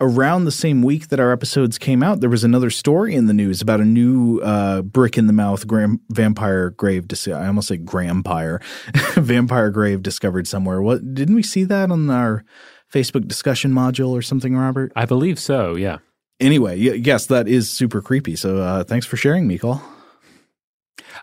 around 0.01 0.45
the 0.45 0.51
same 0.53 0.83
week 0.83 1.09
that 1.09 1.21
our 1.21 1.31
episodes 1.33 1.79
came 1.79 2.03
out, 2.03 2.21
there 2.21 2.31
was 2.31 2.45
another 2.45 2.71
story 2.71 3.15
in 3.15 3.27
the 3.27 3.35
news 3.35 3.61
about 3.61 3.81
a 3.81 3.85
new 3.85 4.41
uh, 4.41 4.83
brick 4.83 5.19
in 5.19 5.27
the 5.27 5.33
mouth 5.33 5.67
gram- 5.67 6.01
vampire 6.11 6.71
grave. 6.71 7.07
Dis- 7.09 7.29
I 7.29 7.47
almost 7.47 7.69
say 7.69 7.77
grampire 7.77 8.61
vampire 9.15 9.71
grave 9.71 10.03
discovered 10.03 10.47
somewhere. 10.49 10.81
What 10.83 11.15
didn't 11.15 11.35
we 11.35 11.43
see 11.43 11.65
that 11.65 11.91
on 11.91 12.09
our 12.11 12.45
Facebook 12.93 13.29
discussion 13.29 13.73
module 13.73 14.11
or 14.11 14.23
something, 14.23 14.57
Robert? 14.57 14.93
I 14.97 15.05
believe 15.05 15.39
so. 15.39 15.75
Yeah. 15.77 15.99
Anyway, 16.41 16.73
y- 16.83 16.95
yes, 16.95 17.27
that 17.27 17.47
is 17.49 17.71
super 17.71 18.01
creepy. 18.01 18.35
So 18.37 18.59
uh, 18.59 18.85
thanks 18.85 19.07
for 19.07 19.17
sharing, 19.17 19.47
Mikal. 19.49 19.83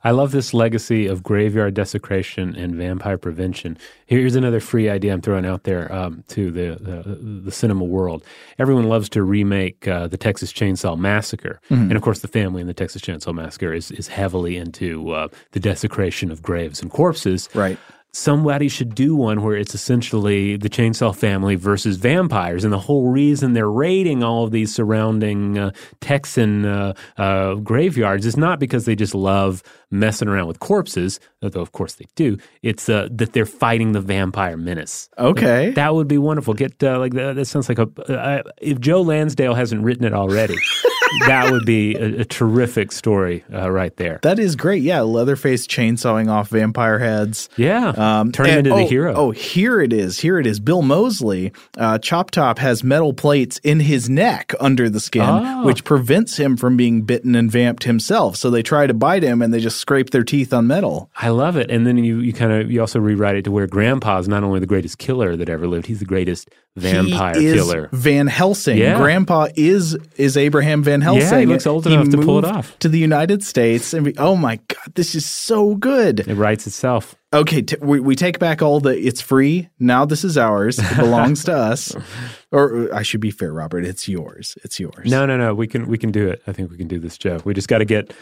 I 0.03 0.11
love 0.11 0.31
this 0.31 0.53
legacy 0.53 1.07
of 1.07 1.23
graveyard 1.23 1.73
desecration 1.73 2.55
and 2.55 2.75
vampire 2.75 3.17
prevention. 3.17 3.77
Here's 4.05 4.35
another 4.35 4.59
free 4.59 4.89
idea 4.89 5.13
I'm 5.13 5.21
throwing 5.21 5.45
out 5.45 5.63
there 5.63 5.91
um, 5.93 6.23
to 6.29 6.51
the, 6.51 6.77
the, 6.79 7.15
the 7.45 7.51
cinema 7.51 7.83
world. 7.83 8.23
Everyone 8.59 8.87
loves 8.87 9.09
to 9.09 9.23
remake 9.23 9.87
uh, 9.87 10.07
the 10.07 10.17
Texas 10.17 10.53
Chainsaw 10.53 10.97
Massacre, 10.97 11.59
and 11.89 11.93
of 11.93 12.01
course, 12.01 12.19
the 12.19 12.27
family 12.27 12.61
in 12.61 12.67
the 12.67 12.73
Texas 12.73 13.01
Chainsaw 13.01 13.33
Massacre 13.33 13.73
is 13.73 13.91
is 13.91 14.07
heavily 14.07 14.57
into 14.57 15.11
uh, 15.11 15.27
the 15.51 15.59
desecration 15.59 16.31
of 16.31 16.41
graves 16.41 16.81
and 16.81 16.91
corpses. 16.91 17.49
Right. 17.53 17.77
Somebody 18.13 18.67
should 18.67 18.95
do 18.95 19.15
one 19.15 19.43
where 19.43 19.55
it's 19.55 19.75
essentially 19.75 20.57
the 20.57 20.69
Chainsaw 20.69 21.15
family 21.15 21.55
versus 21.55 21.97
vampires, 21.97 22.63
and 22.63 22.73
the 22.73 22.79
whole 22.79 23.09
reason 23.09 23.53
they're 23.53 23.69
raiding 23.69 24.23
all 24.23 24.43
of 24.43 24.51
these 24.51 24.73
surrounding 24.73 25.57
uh, 25.57 25.71
Texan 26.01 26.65
uh, 26.65 26.93
uh, 27.17 27.55
graveyards 27.55 28.25
is 28.25 28.35
not 28.35 28.59
because 28.59 28.85
they 28.85 28.95
just 28.95 29.13
love 29.13 29.61
messing 29.91 30.27
around 30.27 30.47
with 30.47 30.59
corpses, 30.59 31.19
although 31.41 31.61
of 31.61 31.71
course 31.71 31.95
they 31.95 32.05
do. 32.15 32.37
It's 32.61 32.89
uh, 32.89 33.07
that 33.11 33.33
they're 33.33 33.45
fighting 33.45 33.91
the 33.91 34.01
vampire 34.01 34.57
menace. 34.57 35.09
Okay. 35.17 35.71
That 35.71 35.93
would 35.93 36.07
be 36.07 36.17
wonderful. 36.17 36.53
Get 36.53 36.81
uh, 36.83 36.99
like 36.99 37.13
that, 37.13 37.35
that 37.35 37.45
sounds 37.45 37.69
like 37.69 37.79
a 37.79 37.87
uh, 38.11 38.43
if 38.61 38.79
Joe 38.79 39.01
Lansdale 39.01 39.53
hasn't 39.53 39.83
written 39.83 40.05
it 40.05 40.13
already, 40.13 40.55
that 41.27 41.51
would 41.51 41.65
be 41.65 41.95
a, 41.95 42.21
a 42.21 42.25
terrific 42.25 42.91
story 42.91 43.43
uh, 43.53 43.69
right 43.71 43.95
there. 43.97 44.19
That 44.23 44.39
is 44.39 44.55
great. 44.55 44.83
Yeah, 44.83 45.01
Leatherface 45.01 45.67
chainsawing 45.67 46.29
off 46.29 46.49
vampire 46.49 46.99
heads. 46.99 47.49
Yeah, 47.57 47.89
Um, 47.89 48.31
turn 48.31 48.45
him 48.47 48.57
and- 48.59 48.67
into 48.67 48.69
the 48.77 48.85
oh, 48.85 48.87
hero. 48.87 49.13
Oh, 49.15 49.31
here 49.31 49.81
it 49.81 49.93
is. 49.93 50.19
Here 50.19 50.39
it 50.39 50.45
is. 50.47 50.59
Bill 50.59 50.81
Moseley, 50.81 51.51
uh, 51.77 51.97
Chop 51.99 52.31
Top 52.31 52.59
has 52.59 52.83
metal 52.83 53.13
plates 53.13 53.59
in 53.63 53.79
his 53.79 54.09
neck 54.09 54.53
under 54.59 54.89
the 54.89 54.99
skin, 54.99 55.21
Oh. 55.27 55.65
which 55.65 55.83
prevents 55.83 56.37
him 56.37 56.57
from 56.57 56.77
being 56.77 57.01
bitten 57.03 57.35
and 57.35 57.51
vamped 57.51 57.83
himself. 57.83 58.35
So 58.35 58.49
they 58.49 58.63
try 58.63 58.87
to 58.87 58.93
bite 58.93 59.23
him 59.23 59.41
and 59.41 59.53
they 59.53 59.59
just 59.59 59.77
scrape 59.79 60.09
their 60.11 60.23
teeth 60.23 60.53
on 60.53 60.67
metal. 60.67 61.09
I 61.15 61.29
love 61.29 61.57
it. 61.57 61.69
And 61.71 61.85
then 61.87 61.97
you, 61.97 62.19
you 62.19 62.33
kind 62.33 62.51
of 62.51 62.71
you 62.71 62.81
also 62.81 62.99
rewrite 62.99 63.35
it 63.35 63.43
to 63.45 63.51
where 63.51 63.67
Grandpa's 63.67 64.27
not 64.27 64.43
only 64.43 64.59
the 64.59 64.65
greatest 64.67 64.97
killer 64.97 65.35
that 65.35 65.49
ever 65.49 65.67
lived, 65.67 65.85
he's 65.87 65.99
the 65.99 66.05
greatest 66.05 66.49
vampire 66.75 67.37
he 67.39 67.47
is 67.47 67.55
killer. 67.55 67.89
Van 67.91 68.27
Helsing. 68.27 68.77
Yeah. 68.77 68.97
Grandpa 68.97 69.47
is 69.55 69.97
is 70.17 70.37
Abraham 70.37 70.83
Van 70.83 70.96
Helsing. 71.01 71.39
he 71.39 71.45
looks 71.45 71.67
old 71.67 71.85
enough 71.87 72.09
to 72.09 72.17
pull 72.17 72.39
it 72.39 72.45
off. 72.45 72.77
to 72.79 72.89
the 72.89 72.99
United 72.99 73.43
States. 73.43 73.93
And 73.93 74.05
we, 74.05 74.13
oh 74.17 74.35
my 74.35 74.57
god, 74.67 74.95
this 74.95 75.15
is 75.15 75.25
so 75.25 75.75
good. 75.75 76.21
It 76.21 76.35
writes 76.35 76.67
itself. 76.67 77.15
Okay, 77.33 77.61
t- 77.61 77.75
we, 77.81 77.99
we 77.99 78.15
take 78.15 78.39
back 78.39 78.61
all 78.61 78.79
the 78.79 78.97
it's 78.97 79.19
free. 79.21 79.69
Now 79.79 80.05
this 80.05 80.23
is 80.23 80.37
ours. 80.37 80.79
It 80.79 80.95
belongs 80.97 81.43
to 81.45 81.53
us. 81.55 81.95
Or 82.53 82.87
I 82.95 83.03
should 83.03 83.19
be 83.19 83.29
fair, 83.31 83.51
Robert. 83.51 83.83
It's 83.83 84.07
yours. 84.07 84.57
It's 84.63 84.79
yours. 84.79 85.11
No, 85.11 85.25
no, 85.25 85.35
no. 85.35 85.53
We 85.53 85.67
can 85.67 85.85
we 85.87 85.97
can 85.97 86.11
do 86.13 86.29
it. 86.29 86.41
I 86.47 86.53
think 86.53 86.71
we 86.71 86.77
can 86.77 86.87
do 86.87 86.97
this, 86.97 87.17
Joe. 87.17 87.41
We 87.43 87.53
just 87.53 87.67
got 87.67 87.79
to 87.79 87.85
get 87.85 88.13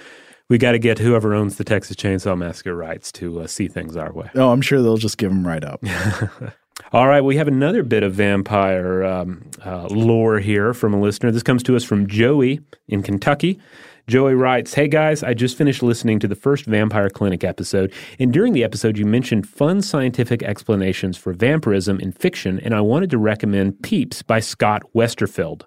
we 0.49 0.57
got 0.57 0.71
to 0.71 0.79
get 0.79 0.97
whoever 0.97 1.35
owns 1.35 1.57
the 1.57 1.63
Texas 1.63 1.95
Chainsaw 1.95 2.35
Massacre 2.35 2.75
rights 2.75 3.11
to 3.13 3.41
uh, 3.41 3.47
see 3.47 3.67
things 3.67 3.95
our 3.95 4.11
way. 4.11 4.31
Oh, 4.33 4.49
I'm 4.51 4.61
sure 4.61 4.81
they'll 4.81 4.97
just 4.97 5.19
give 5.19 5.29
them 5.29 5.45
right 5.45 5.63
up. 5.63 5.83
All 6.91 7.07
right, 7.07 7.21
we 7.21 7.37
have 7.37 7.47
another 7.47 7.83
bit 7.83 8.03
of 8.03 8.13
vampire 8.13 9.01
um, 9.03 9.49
uh, 9.65 9.87
lore 9.87 10.39
here 10.39 10.73
from 10.73 10.93
a 10.93 10.99
listener. 10.99 11.31
This 11.31 11.41
comes 11.41 11.63
to 11.63 11.75
us 11.77 11.85
from 11.85 12.05
Joey 12.05 12.59
in 12.89 13.01
Kentucky. 13.01 13.59
Joey 14.07 14.35
writes, 14.35 14.73
Hey 14.73 14.89
guys, 14.89 15.23
I 15.23 15.33
just 15.33 15.57
finished 15.57 15.81
listening 15.81 16.19
to 16.19 16.27
the 16.27 16.35
first 16.35 16.65
Vampire 16.65 17.09
Clinic 17.09 17.45
episode, 17.45 17.93
and 18.19 18.31
during 18.31 18.51
the 18.51 18.63
episode, 18.63 18.97
you 18.97 19.05
mentioned 19.05 19.47
fun 19.47 19.81
scientific 19.81 20.43
explanations 20.43 21.17
for 21.17 21.31
vampirism 21.33 21.99
in 22.01 22.11
fiction, 22.11 22.59
and 22.59 22.75
I 22.75 22.81
wanted 22.81 23.09
to 23.11 23.17
recommend 23.17 23.81
Peeps 23.81 24.21
by 24.21 24.41
Scott 24.41 24.83
Westerfeld. 24.93 25.63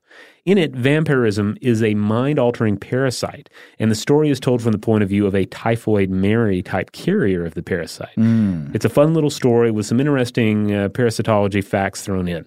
In 0.49 0.57
it, 0.57 0.73
vampirism 0.73 1.59
is 1.61 1.83
a 1.83 1.93
mind 1.93 2.39
altering 2.39 2.79
parasite, 2.79 3.51
and 3.79 3.91
the 3.91 3.95
story 3.95 4.31
is 4.31 4.41
told 4.41 4.63
from 4.63 4.73
the 4.73 4.79
point 4.79 5.03
of 5.03 5.11
view 5.11 5.27
of 5.27 5.35
a 5.35 5.45
typhoid 5.45 6.09
Mary 6.09 6.63
type 6.63 6.93
carrier 6.93 7.45
of 7.45 7.53
the 7.53 7.63
parasite. 7.63 8.17
It's 8.75 8.87
a 8.87 8.89
fun 8.89 9.13
little 9.13 9.29
story 9.29 9.71
with 9.71 9.85
some 9.85 10.01
interesting 10.01 10.75
uh, 10.75 10.89
parasitology 10.89 11.63
facts 11.63 12.01
thrown 12.01 12.29
in. 12.29 12.47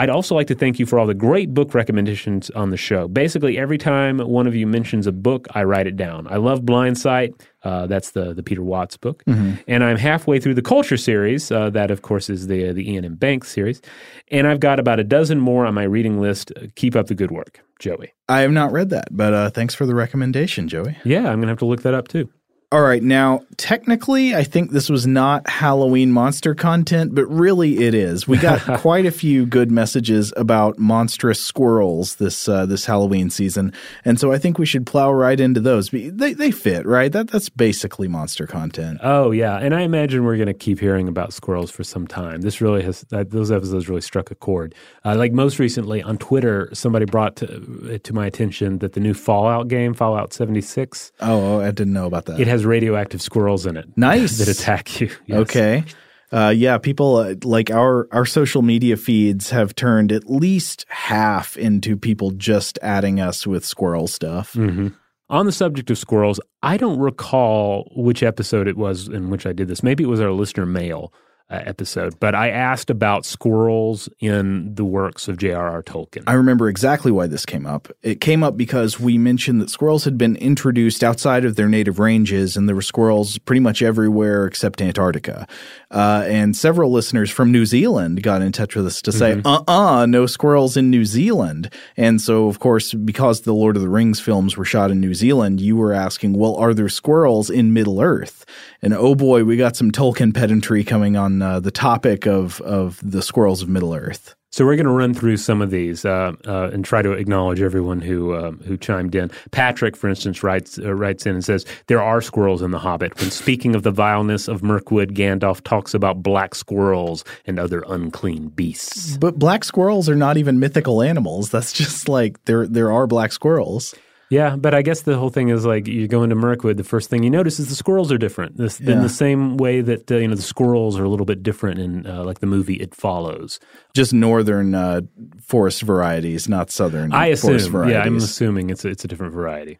I'd 0.00 0.08
also 0.08 0.34
like 0.34 0.46
to 0.46 0.54
thank 0.54 0.78
you 0.78 0.86
for 0.86 0.98
all 0.98 1.06
the 1.06 1.12
great 1.12 1.52
book 1.52 1.74
recommendations 1.74 2.48
on 2.50 2.70
the 2.70 2.78
show. 2.78 3.06
Basically, 3.06 3.58
every 3.58 3.76
time 3.76 4.16
one 4.18 4.46
of 4.46 4.54
you 4.54 4.66
mentions 4.66 5.06
a 5.06 5.12
book, 5.12 5.46
I 5.54 5.64
write 5.64 5.86
it 5.86 5.94
down. 5.96 6.26
I 6.30 6.36
love 6.36 6.64
Blind 6.64 6.96
Sight. 6.96 7.34
Uh, 7.62 7.86
that's 7.86 8.12
the 8.12 8.32
the 8.32 8.42
Peter 8.42 8.62
Watts 8.62 8.96
book, 8.96 9.22
and 9.26 9.84
I'm 9.84 9.98
halfway 9.98 10.40
through 10.40 10.54
the 10.54 10.62
Culture 10.62 10.96
series. 10.96 11.52
Uh, 11.52 11.68
that, 11.70 11.90
of 11.90 12.00
course, 12.00 12.30
is 12.30 12.46
the 12.46 12.72
the 12.72 12.88
Iain 12.94 13.04
M. 13.04 13.14
Banks 13.16 13.50
series, 13.52 13.82
and 14.30 14.46
I've 14.46 14.60
got 14.60 14.80
about 14.80 14.98
a 14.98 15.04
dozen 15.04 15.38
more 15.38 15.66
on 15.66 15.74
my 15.74 15.82
reading 15.82 16.18
list. 16.18 16.50
Uh, 16.56 16.68
Keep 16.76 16.96
up 16.96 17.08
the 17.08 17.14
good 17.14 17.30
work, 17.30 17.60
Joey. 17.78 18.14
I 18.26 18.40
have 18.40 18.52
not 18.52 18.72
read 18.72 18.88
that, 18.90 19.08
but 19.10 19.34
uh, 19.34 19.50
thanks 19.50 19.74
for 19.74 19.84
the 19.84 19.94
recommendation, 19.94 20.66
Joey. 20.68 20.96
Yeah, 21.04 21.28
I'm 21.28 21.40
gonna 21.40 21.48
have 21.48 21.58
to 21.58 21.66
look 21.66 21.82
that 21.82 21.92
up 21.92 22.08
too. 22.08 22.30
All 22.72 22.82
right, 22.82 23.02
now 23.02 23.40
technically, 23.56 24.32
I 24.32 24.44
think 24.44 24.70
this 24.70 24.88
was 24.88 25.04
not 25.04 25.48
Halloween 25.50 26.12
monster 26.12 26.54
content, 26.54 27.16
but 27.16 27.26
really 27.26 27.80
it 27.80 27.94
is. 27.94 28.28
We 28.28 28.38
got 28.38 28.60
quite 28.78 29.06
a 29.06 29.10
few 29.10 29.44
good 29.44 29.72
messages 29.72 30.32
about 30.36 30.78
monstrous 30.78 31.40
squirrels 31.40 32.14
this 32.16 32.48
uh, 32.48 32.66
this 32.66 32.84
Halloween 32.84 33.28
season, 33.28 33.72
and 34.04 34.20
so 34.20 34.30
I 34.30 34.38
think 34.38 34.56
we 34.56 34.66
should 34.66 34.86
plow 34.86 35.12
right 35.12 35.40
into 35.40 35.58
those. 35.58 35.90
They 35.90 36.32
they 36.32 36.52
fit, 36.52 36.86
right? 36.86 37.10
That 37.10 37.28
that's 37.32 37.48
basically 37.48 38.06
monster 38.06 38.46
content. 38.46 39.00
Oh 39.02 39.32
yeah, 39.32 39.56
and 39.58 39.74
I 39.74 39.80
imagine 39.80 40.22
we're 40.22 40.36
going 40.36 40.46
to 40.46 40.54
keep 40.54 40.78
hearing 40.78 41.08
about 41.08 41.32
squirrels 41.32 41.72
for 41.72 41.82
some 41.82 42.06
time. 42.06 42.42
This 42.42 42.60
really 42.60 42.84
has 42.84 43.04
uh, 43.10 43.24
those 43.26 43.50
episodes 43.50 43.88
really 43.88 44.00
struck 44.00 44.30
a 44.30 44.36
chord. 44.36 44.76
Uh, 45.04 45.16
like 45.16 45.32
most 45.32 45.58
recently 45.58 46.04
on 46.04 46.18
Twitter, 46.18 46.70
somebody 46.72 47.04
brought 47.04 47.34
to, 47.34 47.98
to 47.98 48.12
my 48.12 48.26
attention 48.26 48.78
that 48.78 48.92
the 48.92 49.00
new 49.00 49.12
Fallout 49.12 49.66
game, 49.66 49.92
Fallout 49.92 50.32
seventy 50.32 50.60
six. 50.60 51.10
Oh, 51.18 51.60
I 51.60 51.72
didn't 51.72 51.94
know 51.94 52.06
about 52.06 52.26
that. 52.26 52.38
it 52.38 52.46
has 52.46 52.59
radioactive 52.64 53.22
squirrels 53.22 53.66
in 53.66 53.76
it. 53.76 53.86
Nice. 53.96 54.38
that 54.38 54.48
attack 54.48 55.00
you. 55.00 55.10
Yes. 55.26 55.38
Okay. 55.40 55.84
Uh, 56.32 56.52
yeah, 56.56 56.78
people 56.78 57.16
uh, 57.16 57.34
like 57.42 57.70
our 57.72 58.06
our 58.12 58.24
social 58.24 58.62
media 58.62 58.96
feeds 58.96 59.50
have 59.50 59.74
turned 59.74 60.12
at 60.12 60.30
least 60.30 60.86
half 60.88 61.56
into 61.56 61.96
people 61.96 62.30
just 62.30 62.78
adding 62.82 63.18
us 63.18 63.46
with 63.48 63.64
squirrel 63.64 64.06
stuff. 64.06 64.56
On 64.56 65.46
the 65.46 65.52
subject 65.52 65.90
of 65.90 65.98
squirrels, 65.98 66.40
I 66.62 66.76
don't 66.76 66.98
recall 66.98 67.90
which 67.96 68.22
episode 68.22 68.66
it 68.68 68.76
was 68.76 69.06
in 69.08 69.30
which 69.30 69.46
I 69.46 69.52
did 69.52 69.68
this. 69.68 69.82
Maybe 69.82 70.02
it 70.04 70.08
was 70.08 70.20
our 70.20 70.32
listener 70.32 70.66
mail 70.66 71.12
uh, 71.50 71.62
episode, 71.66 72.18
but 72.20 72.34
I 72.34 72.50
asked 72.50 72.90
about 72.90 73.26
squirrels 73.26 74.08
in 74.20 74.74
the 74.74 74.84
works 74.84 75.26
of 75.26 75.36
J.R.R. 75.36 75.82
Tolkien. 75.82 76.22
I 76.26 76.34
remember 76.34 76.68
exactly 76.68 77.10
why 77.10 77.26
this 77.26 77.44
came 77.44 77.66
up. 77.66 77.88
It 78.02 78.20
came 78.20 78.44
up 78.44 78.56
because 78.56 79.00
we 79.00 79.18
mentioned 79.18 79.60
that 79.60 79.68
squirrels 79.68 80.04
had 80.04 80.16
been 80.16 80.36
introduced 80.36 81.02
outside 81.02 81.44
of 81.44 81.56
their 81.56 81.68
native 81.68 81.98
ranges, 81.98 82.56
and 82.56 82.68
there 82.68 82.76
were 82.76 82.82
squirrels 82.82 83.36
pretty 83.38 83.60
much 83.60 83.82
everywhere 83.82 84.46
except 84.46 84.80
Antarctica. 84.80 85.48
Uh, 85.90 86.24
and 86.28 86.56
several 86.56 86.92
listeners 86.92 87.30
from 87.30 87.50
New 87.50 87.66
Zealand 87.66 88.22
got 88.22 88.42
in 88.42 88.52
touch 88.52 88.76
with 88.76 88.86
us 88.86 89.02
to 89.02 89.10
say, 89.10 89.42
uh 89.44 89.62
uh 89.66 90.06
no 90.06 90.26
squirrels 90.26 90.76
in 90.76 90.88
New 90.88 91.04
Zealand. 91.04 91.72
And 91.96 92.20
so, 92.20 92.46
of 92.46 92.60
course, 92.60 92.94
because 92.94 93.40
the 93.40 93.54
Lord 93.54 93.74
of 93.74 93.82
the 93.82 93.88
Rings 93.88 94.20
films 94.20 94.56
were 94.56 94.64
shot 94.64 94.92
in 94.92 95.00
New 95.00 95.14
Zealand, 95.14 95.60
you 95.60 95.76
were 95.76 95.92
asking, 95.92 96.34
well, 96.34 96.54
are 96.54 96.74
there 96.74 96.88
squirrels 96.88 97.50
in 97.50 97.72
Middle 97.72 98.00
Earth? 98.00 98.46
And 98.82 98.94
oh 98.94 99.14
boy, 99.14 99.44
we 99.44 99.56
got 99.56 99.76
some 99.76 99.90
Tolkien 99.90 100.32
pedantry 100.32 100.84
coming 100.84 101.16
on 101.16 101.39
uh, 101.42 101.60
the 101.60 101.70
topic 101.70 102.26
of, 102.26 102.60
of 102.62 103.00
the 103.02 103.22
squirrels 103.22 103.62
of 103.62 103.68
Middle 103.68 103.94
Earth. 103.94 104.34
So 104.52 104.64
we're 104.64 104.74
going 104.74 104.86
to 104.86 104.92
run 104.92 105.14
through 105.14 105.36
some 105.36 105.62
of 105.62 105.70
these 105.70 106.04
uh, 106.04 106.32
uh, 106.44 106.70
and 106.72 106.84
try 106.84 107.02
to 107.02 107.12
acknowledge 107.12 107.62
everyone 107.62 108.00
who 108.00 108.32
uh, 108.32 108.50
who 108.50 108.76
chimed 108.76 109.14
in. 109.14 109.30
Patrick, 109.52 109.96
for 109.96 110.08
instance, 110.08 110.42
writes 110.42 110.76
uh, 110.76 110.92
writes 110.92 111.24
in 111.24 111.34
and 111.34 111.44
says 111.44 111.64
there 111.86 112.02
are 112.02 112.20
squirrels 112.20 112.60
in 112.60 112.72
the 112.72 112.78
Hobbit. 112.80 113.16
When 113.20 113.30
speaking 113.30 113.76
of 113.76 113.84
the 113.84 113.92
vileness 113.92 114.48
of 114.48 114.64
Mirkwood, 114.64 115.14
Gandalf 115.14 115.62
talks 115.62 115.94
about 115.94 116.24
black 116.24 116.56
squirrels 116.56 117.24
and 117.46 117.60
other 117.60 117.84
unclean 117.86 118.48
beasts. 118.48 119.16
But 119.18 119.38
black 119.38 119.62
squirrels 119.62 120.08
are 120.08 120.16
not 120.16 120.36
even 120.36 120.58
mythical 120.58 121.00
animals. 121.00 121.50
That's 121.50 121.72
just 121.72 122.08
like 122.08 122.44
there 122.46 122.66
there 122.66 122.90
are 122.90 123.06
black 123.06 123.30
squirrels. 123.30 123.94
Yeah, 124.30 124.54
but 124.54 124.74
I 124.74 124.82
guess 124.82 125.02
the 125.02 125.18
whole 125.18 125.30
thing 125.30 125.48
is 125.48 125.66
like 125.66 125.88
you 125.88 126.06
go 126.06 126.22
into 126.22 126.36
Mirkwood, 126.36 126.76
the 126.76 126.84
first 126.84 127.10
thing 127.10 127.24
you 127.24 127.30
notice 127.30 127.58
is 127.58 127.68
the 127.68 127.74
squirrels 127.74 128.12
are 128.12 128.18
different. 128.18 128.56
This, 128.56 128.78
In 128.78 129.02
the 129.02 129.08
same 129.08 129.56
way 129.56 129.80
that 129.80 130.10
uh, 130.10 130.16
you 130.16 130.28
know 130.28 130.36
the 130.36 130.42
squirrels 130.42 130.98
are 131.00 131.04
a 131.04 131.08
little 131.08 131.26
bit 131.26 131.42
different 131.42 131.80
in 131.80 132.06
uh, 132.06 132.22
like 132.22 132.38
the 132.38 132.46
movie 132.46 132.74
It 132.74 132.94
Follows. 132.94 133.58
Just 133.92 134.12
northern 134.14 134.72
uh, 134.74 135.00
forest 135.42 135.82
varieties, 135.82 136.48
not 136.48 136.70
southern 136.70 137.12
I 137.12 137.34
forest 137.34 137.44
assume. 137.44 137.72
varieties. 137.72 137.94
Yeah, 137.94 138.02
I'm 138.04 138.16
assuming 138.16 138.70
it's 138.70 138.84
a, 138.84 138.88
it's 138.88 139.04
a 139.04 139.08
different 139.08 139.32
variety. 139.34 139.78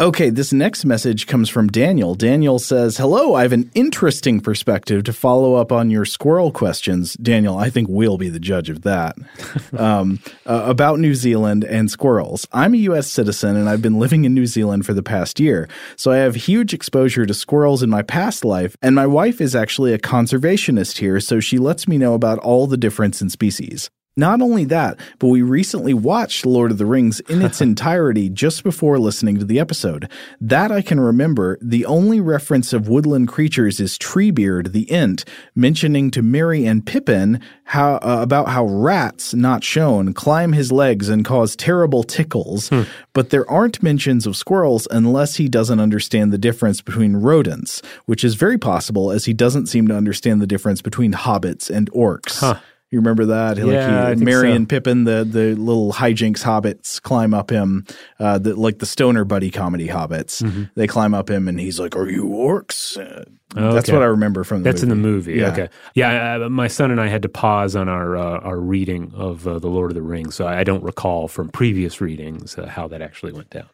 Okay, 0.00 0.30
this 0.30 0.54
next 0.54 0.86
message 0.86 1.26
comes 1.26 1.50
from 1.50 1.68
Daniel. 1.68 2.14
Daniel 2.14 2.58
says, 2.58 2.96
Hello, 2.96 3.34
I 3.34 3.42
have 3.42 3.52
an 3.52 3.70
interesting 3.74 4.40
perspective 4.40 5.04
to 5.04 5.12
follow 5.12 5.56
up 5.56 5.70
on 5.70 5.90
your 5.90 6.06
squirrel 6.06 6.50
questions. 6.50 7.12
Daniel, 7.16 7.58
I 7.58 7.68
think 7.68 7.88
we'll 7.90 8.16
be 8.16 8.30
the 8.30 8.40
judge 8.40 8.70
of 8.70 8.82
that. 8.82 9.16
um, 9.78 10.18
uh, 10.46 10.62
about 10.64 10.98
New 10.98 11.14
Zealand 11.14 11.62
and 11.64 11.90
squirrels. 11.90 12.48
I'm 12.54 12.72
a 12.72 12.78
U.S. 12.78 13.10
citizen 13.10 13.54
and 13.54 13.68
I've 13.68 13.82
been 13.82 13.98
living 13.98 14.24
in 14.24 14.32
New 14.32 14.46
Zealand 14.46 14.86
for 14.86 14.94
the 14.94 15.02
past 15.02 15.38
year, 15.38 15.68
so 15.96 16.10
I 16.10 16.16
have 16.16 16.36
huge 16.36 16.72
exposure 16.72 17.26
to 17.26 17.34
squirrels 17.34 17.82
in 17.82 17.90
my 17.90 18.00
past 18.00 18.46
life, 18.46 18.74
and 18.80 18.94
my 18.94 19.06
wife 19.06 19.42
is 19.42 19.54
actually 19.54 19.92
a 19.92 19.98
conservationist 19.98 20.98
here, 21.00 21.20
so 21.20 21.38
she 21.38 21.58
lets 21.58 21.86
me 21.86 21.98
know 21.98 22.14
about 22.14 22.38
all 22.38 22.66
the 22.66 22.78
difference 22.78 23.20
in 23.20 23.28
species. 23.28 23.90
Not 24.16 24.42
only 24.42 24.64
that, 24.66 25.00
but 25.18 25.28
we 25.28 25.40
recently 25.40 25.94
watched 25.94 26.44
Lord 26.44 26.70
of 26.70 26.78
the 26.78 26.84
Rings 26.84 27.20
in 27.20 27.40
its 27.40 27.60
entirety 27.62 28.28
just 28.28 28.62
before 28.62 28.98
listening 28.98 29.38
to 29.38 29.44
the 29.44 29.58
episode. 29.58 30.10
That 30.40 30.70
I 30.70 30.82
can 30.82 31.00
remember. 31.00 31.58
The 31.62 31.86
only 31.86 32.20
reference 32.20 32.74
of 32.74 32.88
woodland 32.88 33.28
creatures 33.28 33.80
is 33.80 33.96
Treebeard, 33.96 34.72
the 34.72 34.90
Ent, 34.90 35.24
mentioning 35.54 36.10
to 36.10 36.20
Merry 36.20 36.66
and 36.66 36.84
Pippin 36.84 37.40
how 37.64 37.94
uh, 37.96 38.18
about 38.20 38.48
how 38.48 38.66
rats, 38.66 39.32
not 39.32 39.64
shown, 39.64 40.12
climb 40.12 40.52
his 40.52 40.70
legs 40.70 41.08
and 41.08 41.24
cause 41.24 41.56
terrible 41.56 42.02
tickles. 42.02 42.68
Hmm. 42.68 42.82
But 43.14 43.30
there 43.30 43.50
aren't 43.50 43.82
mentions 43.82 44.26
of 44.26 44.36
squirrels 44.36 44.86
unless 44.90 45.36
he 45.36 45.48
doesn't 45.48 45.80
understand 45.80 46.32
the 46.32 46.38
difference 46.38 46.82
between 46.82 47.16
rodents, 47.16 47.80
which 48.04 48.24
is 48.24 48.34
very 48.34 48.58
possible 48.58 49.10
as 49.10 49.24
he 49.24 49.32
doesn't 49.32 49.68
seem 49.68 49.88
to 49.88 49.96
understand 49.96 50.42
the 50.42 50.46
difference 50.46 50.82
between 50.82 51.12
hobbits 51.12 51.70
and 51.70 51.90
orcs. 51.92 52.40
Huh. 52.40 52.60
You 52.92 52.98
remember 52.98 53.24
that? 53.24 53.56
Yeah, 53.56 54.08
like 54.10 54.18
he, 54.18 54.24
Merry 54.24 54.50
so. 54.50 54.54
and 54.54 54.68
Pippin, 54.68 55.04
the 55.04 55.24
the 55.24 55.54
little 55.54 55.94
hijinks 55.94 56.42
hobbits 56.42 57.00
climb 57.00 57.32
up 57.32 57.48
him, 57.48 57.86
uh, 58.20 58.36
the, 58.36 58.54
like 58.54 58.80
the 58.80 58.86
stoner 58.86 59.24
buddy 59.24 59.50
comedy 59.50 59.88
hobbits. 59.88 60.42
Mm-hmm. 60.42 60.64
They 60.74 60.86
climb 60.86 61.14
up 61.14 61.30
him, 61.30 61.48
and 61.48 61.58
he's 61.58 61.80
like, 61.80 61.96
"Are 61.96 62.06
you 62.06 62.24
orcs?" 62.26 62.98
Uh, 62.98 63.72
That's 63.72 63.90
what 63.90 64.02
I 64.02 64.06
remember 64.06 64.44
from 64.44 64.62
the 64.62 64.70
That's 64.70 64.82
in 64.82 64.90
the 64.90 64.94
movie. 64.94 65.36
Yeah. 65.36 65.52
Okay. 65.52 65.68
Yeah, 65.94 66.34
uh, 66.44 66.50
my 66.50 66.68
son 66.68 66.90
and 66.90 67.00
I 67.00 67.08
had 67.08 67.22
to 67.22 67.30
pause 67.30 67.74
on 67.76 67.88
our 67.88 68.14
uh, 68.14 68.40
our 68.40 68.60
reading 68.60 69.10
of 69.14 69.48
uh, 69.48 69.58
the 69.58 69.68
Lord 69.68 69.90
of 69.90 69.94
the 69.94 70.02
Rings, 70.02 70.34
so 70.34 70.46
I 70.46 70.62
don't 70.62 70.84
recall 70.84 71.28
from 71.28 71.48
previous 71.48 72.02
readings 72.02 72.58
uh, 72.58 72.66
how 72.66 72.88
that 72.88 73.00
actually 73.00 73.32
went 73.32 73.48
down. 73.48 73.70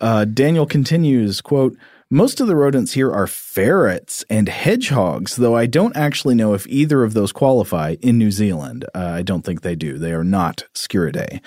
Uh, 0.00 0.24
Daniel 0.24 0.66
continues, 0.66 1.40
quote, 1.40 1.76
most 2.12 2.40
of 2.40 2.48
the 2.48 2.56
rodents 2.56 2.94
here 2.94 3.12
are 3.12 3.28
ferrets 3.28 4.24
and 4.28 4.48
hedgehogs, 4.48 5.36
though 5.36 5.54
I 5.56 5.66
don't 5.66 5.96
actually 5.96 6.34
know 6.34 6.54
if 6.54 6.66
either 6.66 7.04
of 7.04 7.14
those 7.14 7.30
qualify 7.30 7.96
in 8.02 8.18
New 8.18 8.32
Zealand. 8.32 8.84
Uh, 8.94 8.98
I 9.14 9.22
don't 9.22 9.42
think 9.44 9.60
they 9.62 9.76
do. 9.76 9.96
They 9.96 10.12
are 10.12 10.24
not 10.24 10.64
Sciuridae. 10.74 11.40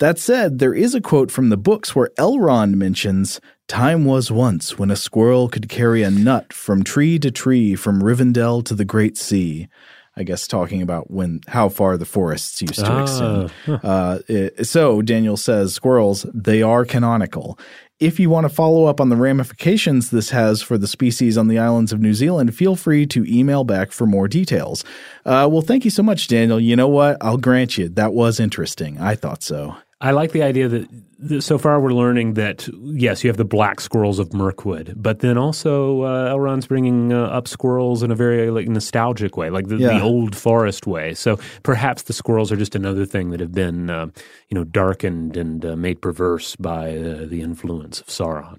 That 0.00 0.18
said, 0.18 0.58
there 0.58 0.74
is 0.74 0.94
a 0.94 1.00
quote 1.00 1.30
from 1.30 1.48
the 1.48 1.56
books 1.56 1.94
where 1.94 2.10
Elrond 2.18 2.74
mentions, 2.74 3.40
Time 3.68 4.04
was 4.04 4.30
once 4.30 4.78
when 4.78 4.90
a 4.90 4.96
squirrel 4.96 5.48
could 5.48 5.70
carry 5.70 6.02
a 6.02 6.10
nut 6.10 6.52
from 6.52 6.82
tree 6.82 7.18
to 7.20 7.30
tree 7.30 7.74
from 7.74 8.02
Rivendell 8.02 8.62
to 8.66 8.74
the 8.74 8.84
Great 8.84 9.16
Sea. 9.16 9.68
I 10.14 10.24
guess 10.24 10.46
talking 10.46 10.82
about 10.82 11.10
when 11.10 11.40
how 11.48 11.70
far 11.70 11.96
the 11.96 12.04
forests 12.04 12.60
used 12.60 12.74
to 12.84 12.86
Ah, 12.92 13.02
extend. 13.02 13.50
Uh, 13.82 14.18
it- 14.28 14.66
so 14.66 15.00
Daniel 15.00 15.38
says 15.38 15.72
squirrels 15.72 16.26
they 16.34 16.60
are 16.60 16.84
canonical. 16.84 17.58
If 18.02 18.18
you 18.18 18.30
want 18.30 18.46
to 18.46 18.48
follow 18.48 18.86
up 18.86 19.00
on 19.00 19.10
the 19.10 19.16
ramifications 19.16 20.10
this 20.10 20.30
has 20.30 20.60
for 20.60 20.76
the 20.76 20.88
species 20.88 21.38
on 21.38 21.46
the 21.46 21.56
islands 21.60 21.92
of 21.92 22.00
New 22.00 22.14
Zealand, 22.14 22.52
feel 22.52 22.74
free 22.74 23.06
to 23.06 23.24
email 23.32 23.62
back 23.62 23.92
for 23.92 24.06
more 24.06 24.26
details. 24.26 24.82
Uh, 25.24 25.48
well, 25.48 25.62
thank 25.62 25.84
you 25.84 25.90
so 25.92 26.02
much, 26.02 26.26
Daniel. 26.26 26.58
You 26.58 26.74
know 26.74 26.88
what? 26.88 27.16
I'll 27.20 27.36
grant 27.36 27.78
you 27.78 27.88
that 27.90 28.12
was 28.12 28.40
interesting. 28.40 28.98
I 28.98 29.14
thought 29.14 29.44
so. 29.44 29.76
I 30.02 30.10
like 30.10 30.32
the 30.32 30.42
idea 30.42 30.68
that, 30.68 30.88
that 31.20 31.42
so 31.42 31.58
far 31.58 31.80
we're 31.80 31.92
learning 31.92 32.34
that 32.34 32.68
yes, 32.82 33.22
you 33.22 33.30
have 33.30 33.36
the 33.36 33.44
black 33.44 33.80
squirrels 33.80 34.18
of 34.18 34.34
Mirkwood, 34.34 34.94
but 34.96 35.20
then 35.20 35.38
also 35.38 36.02
uh, 36.02 36.28
Elrond's 36.28 36.66
bringing 36.66 37.12
uh, 37.12 37.26
up 37.26 37.46
squirrels 37.46 38.02
in 38.02 38.10
a 38.10 38.16
very 38.16 38.50
like 38.50 38.66
nostalgic 38.66 39.36
way, 39.36 39.48
like 39.48 39.68
the, 39.68 39.76
the 39.76 40.00
old 40.00 40.34
forest 40.34 40.88
way. 40.88 41.14
So 41.14 41.38
perhaps 41.62 42.02
the 42.02 42.12
squirrels 42.12 42.50
are 42.50 42.56
just 42.56 42.74
another 42.74 43.06
thing 43.06 43.30
that 43.30 43.38
have 43.38 43.52
been 43.52 43.90
uh, 43.90 44.08
you 44.48 44.56
know 44.56 44.64
darkened 44.64 45.36
and 45.36 45.64
uh, 45.64 45.76
made 45.76 46.02
perverse 46.02 46.56
by 46.56 46.96
uh, 46.96 47.26
the 47.26 47.40
influence 47.40 48.00
of 48.00 48.08
Sauron. 48.08 48.58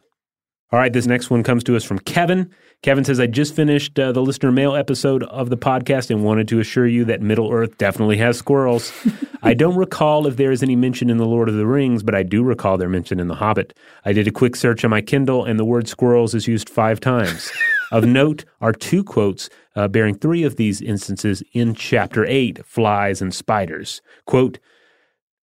All 0.74 0.80
right, 0.80 0.92
this 0.92 1.06
next 1.06 1.30
one 1.30 1.44
comes 1.44 1.64
to 1.66 1.76
us 1.76 1.84
from 1.84 2.00
Kevin. 2.00 2.50
Kevin 2.82 3.04
says, 3.04 3.20
I 3.20 3.28
just 3.28 3.56
finished 3.56 4.00
uh, 4.00 4.12
the 4.12 4.24
listener 4.24 4.52
mail 4.52 4.74
episode 4.76 5.22
of 5.26 5.52
the 5.52 5.56
podcast 5.56 6.10
and 6.10 6.24
wanted 6.24 6.48
to 6.48 6.60
assure 6.60 6.88
you 6.88 7.06
that 7.06 7.22
Middle 7.22 7.52
Earth 7.52 7.78
definitely 7.78 8.18
has 8.18 8.40
squirrels. 8.40 8.92
I 9.44 9.54
don't 9.54 9.76
recall 9.76 10.26
if 10.26 10.36
there 10.36 10.52
is 10.52 10.64
any 10.64 10.76
mention 10.76 11.12
in 11.12 11.18
The 11.18 11.28
Lord 11.28 11.48
of 11.48 11.54
the 11.54 11.68
Rings, 11.68 12.02
but 12.02 12.16
I 12.16 12.24
do 12.24 12.42
recall 12.42 12.80
their 12.80 12.90
mention 12.90 13.20
in 13.20 13.28
The 13.28 13.36
Hobbit. 13.36 13.78
I 14.04 14.14
did 14.14 14.28
a 14.28 14.32
quick 14.32 14.56
search 14.56 14.84
on 14.84 14.90
my 14.90 15.02
Kindle, 15.02 15.46
and 15.46 15.60
the 15.60 15.64
word 15.64 15.88
squirrels 15.88 16.34
is 16.34 16.48
used 16.48 16.68
five 16.68 17.00
times. 17.00 17.52
of 17.92 18.06
note 18.06 18.44
are 18.60 18.74
two 18.74 19.04
quotes 19.04 19.52
uh, 19.76 19.88
bearing 19.88 20.16
three 20.16 20.44
of 20.44 20.56
these 20.56 20.82
instances 20.82 21.44
in 21.54 21.76
Chapter 21.76 22.26
8 22.26 22.66
Flies 22.66 23.22
and 23.22 23.32
Spiders. 23.32 24.02
Quote, 24.26 24.58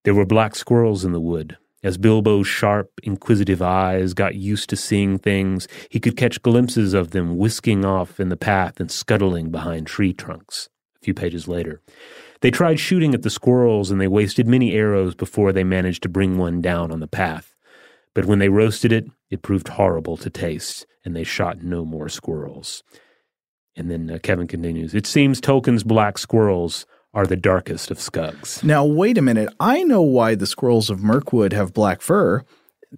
there 0.05 0.15
were 0.15 0.25
black 0.25 0.55
squirrels 0.55 1.05
in 1.05 1.11
the 1.11 1.21
wood. 1.21 1.55
As 1.81 1.97
Bilbo's 1.97 2.47
sharp, 2.47 2.91
inquisitive 3.03 3.61
eyes 3.61 4.13
got 4.13 4.35
used 4.35 4.69
to 4.69 4.75
seeing 4.75 5.17
things, 5.17 5.67
he 5.89 5.99
could 5.99 6.17
catch 6.17 6.41
glimpses 6.41 6.93
of 6.93 7.11
them 7.11 7.37
whisking 7.37 7.85
off 7.85 8.19
in 8.19 8.27
the 8.27 8.35
path 8.35 8.81
and 8.81 8.91
scuttling 8.91 9.49
behind 9.49 9.87
tree 9.87 10.11
trunks. 10.11 10.67
A 11.01 11.05
few 11.05 11.13
pages 11.13 11.47
later, 11.47 11.81
they 12.41 12.51
tried 12.51 12.79
shooting 12.81 13.13
at 13.13 13.21
the 13.21 13.29
squirrels 13.29 13.91
and 13.91 14.01
they 14.01 14.07
wasted 14.07 14.45
many 14.45 14.73
arrows 14.73 15.15
before 15.15 15.53
they 15.53 15.63
managed 15.63 16.03
to 16.03 16.09
bring 16.09 16.37
one 16.37 16.61
down 16.61 16.91
on 16.91 16.99
the 16.99 17.07
path. 17.07 17.55
But 18.13 18.25
when 18.25 18.39
they 18.39 18.49
roasted 18.49 18.91
it, 18.91 19.05
it 19.29 19.41
proved 19.41 19.69
horrible 19.69 20.17
to 20.17 20.29
taste, 20.29 20.85
and 21.05 21.15
they 21.15 21.23
shot 21.23 21.61
no 21.61 21.85
more 21.85 22.09
squirrels. 22.09 22.83
And 23.75 23.89
then 23.89 24.11
uh, 24.11 24.19
Kevin 24.21 24.47
continues 24.47 24.93
It 24.93 25.07
seems 25.07 25.39
Tolkien's 25.39 25.83
black 25.83 26.17
squirrels 26.17 26.85
are 27.13 27.25
the 27.25 27.35
darkest 27.35 27.89
of 27.91 27.99
skugs. 27.99 28.63
Now, 28.63 28.85
wait 28.85 29.17
a 29.17 29.21
minute. 29.21 29.49
I 29.59 29.83
know 29.83 30.01
why 30.01 30.35
the 30.35 30.45
squirrels 30.45 30.89
of 30.89 31.01
Mirkwood 31.01 31.53
have 31.53 31.73
black 31.73 32.01
fur. 32.01 32.43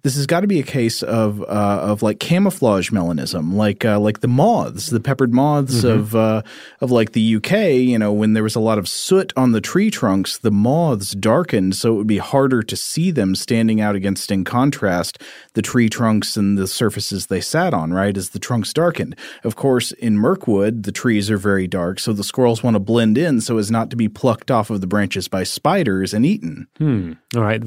This 0.00 0.16
has 0.16 0.26
got 0.26 0.40
to 0.40 0.46
be 0.46 0.58
a 0.58 0.62
case 0.62 1.02
of 1.02 1.42
uh, 1.42 1.44
of 1.82 2.02
like 2.02 2.18
camouflage 2.18 2.88
melanism, 2.90 3.52
like 3.52 3.84
uh, 3.84 4.00
like 4.00 4.20
the 4.20 4.28
moths, 4.28 4.86
the 4.86 5.00
peppered 5.00 5.34
moths 5.34 5.84
of 5.84 6.16
uh, 6.16 6.40
of 6.80 6.90
like 6.90 7.12
the 7.12 7.36
UK. 7.36 7.52
You 7.74 7.98
know, 7.98 8.10
when 8.10 8.32
there 8.32 8.42
was 8.42 8.54
a 8.54 8.60
lot 8.60 8.78
of 8.78 8.88
soot 8.88 9.34
on 9.36 9.52
the 9.52 9.60
tree 9.60 9.90
trunks, 9.90 10.38
the 10.38 10.50
moths 10.50 11.12
darkened, 11.12 11.76
so 11.76 11.92
it 11.92 11.96
would 11.98 12.06
be 12.06 12.16
harder 12.16 12.62
to 12.62 12.74
see 12.74 13.10
them 13.10 13.34
standing 13.34 13.82
out 13.82 13.94
against, 13.94 14.30
in 14.30 14.44
contrast, 14.44 15.18
the 15.52 15.60
tree 15.60 15.90
trunks 15.90 16.38
and 16.38 16.56
the 16.56 16.66
surfaces 16.66 17.26
they 17.26 17.42
sat 17.42 17.74
on. 17.74 17.92
Right, 17.92 18.16
as 18.16 18.30
the 18.30 18.38
trunks 18.38 18.72
darkened. 18.72 19.14
Of 19.44 19.56
course, 19.56 19.92
in 19.92 20.16
Mirkwood, 20.16 20.84
the 20.84 20.92
trees 20.92 21.30
are 21.30 21.36
very 21.36 21.68
dark, 21.68 22.00
so 22.00 22.14
the 22.14 22.24
squirrels 22.24 22.62
want 22.62 22.76
to 22.76 22.80
blend 22.80 23.18
in 23.18 23.42
so 23.42 23.58
as 23.58 23.70
not 23.70 23.90
to 23.90 23.96
be 23.96 24.08
plucked 24.08 24.50
off 24.50 24.70
of 24.70 24.80
the 24.80 24.86
branches 24.86 25.28
by 25.28 25.42
spiders 25.42 26.14
and 26.14 26.24
eaten. 26.24 26.66
Hmm. 26.78 27.12
All 27.36 27.42
right. 27.42 27.62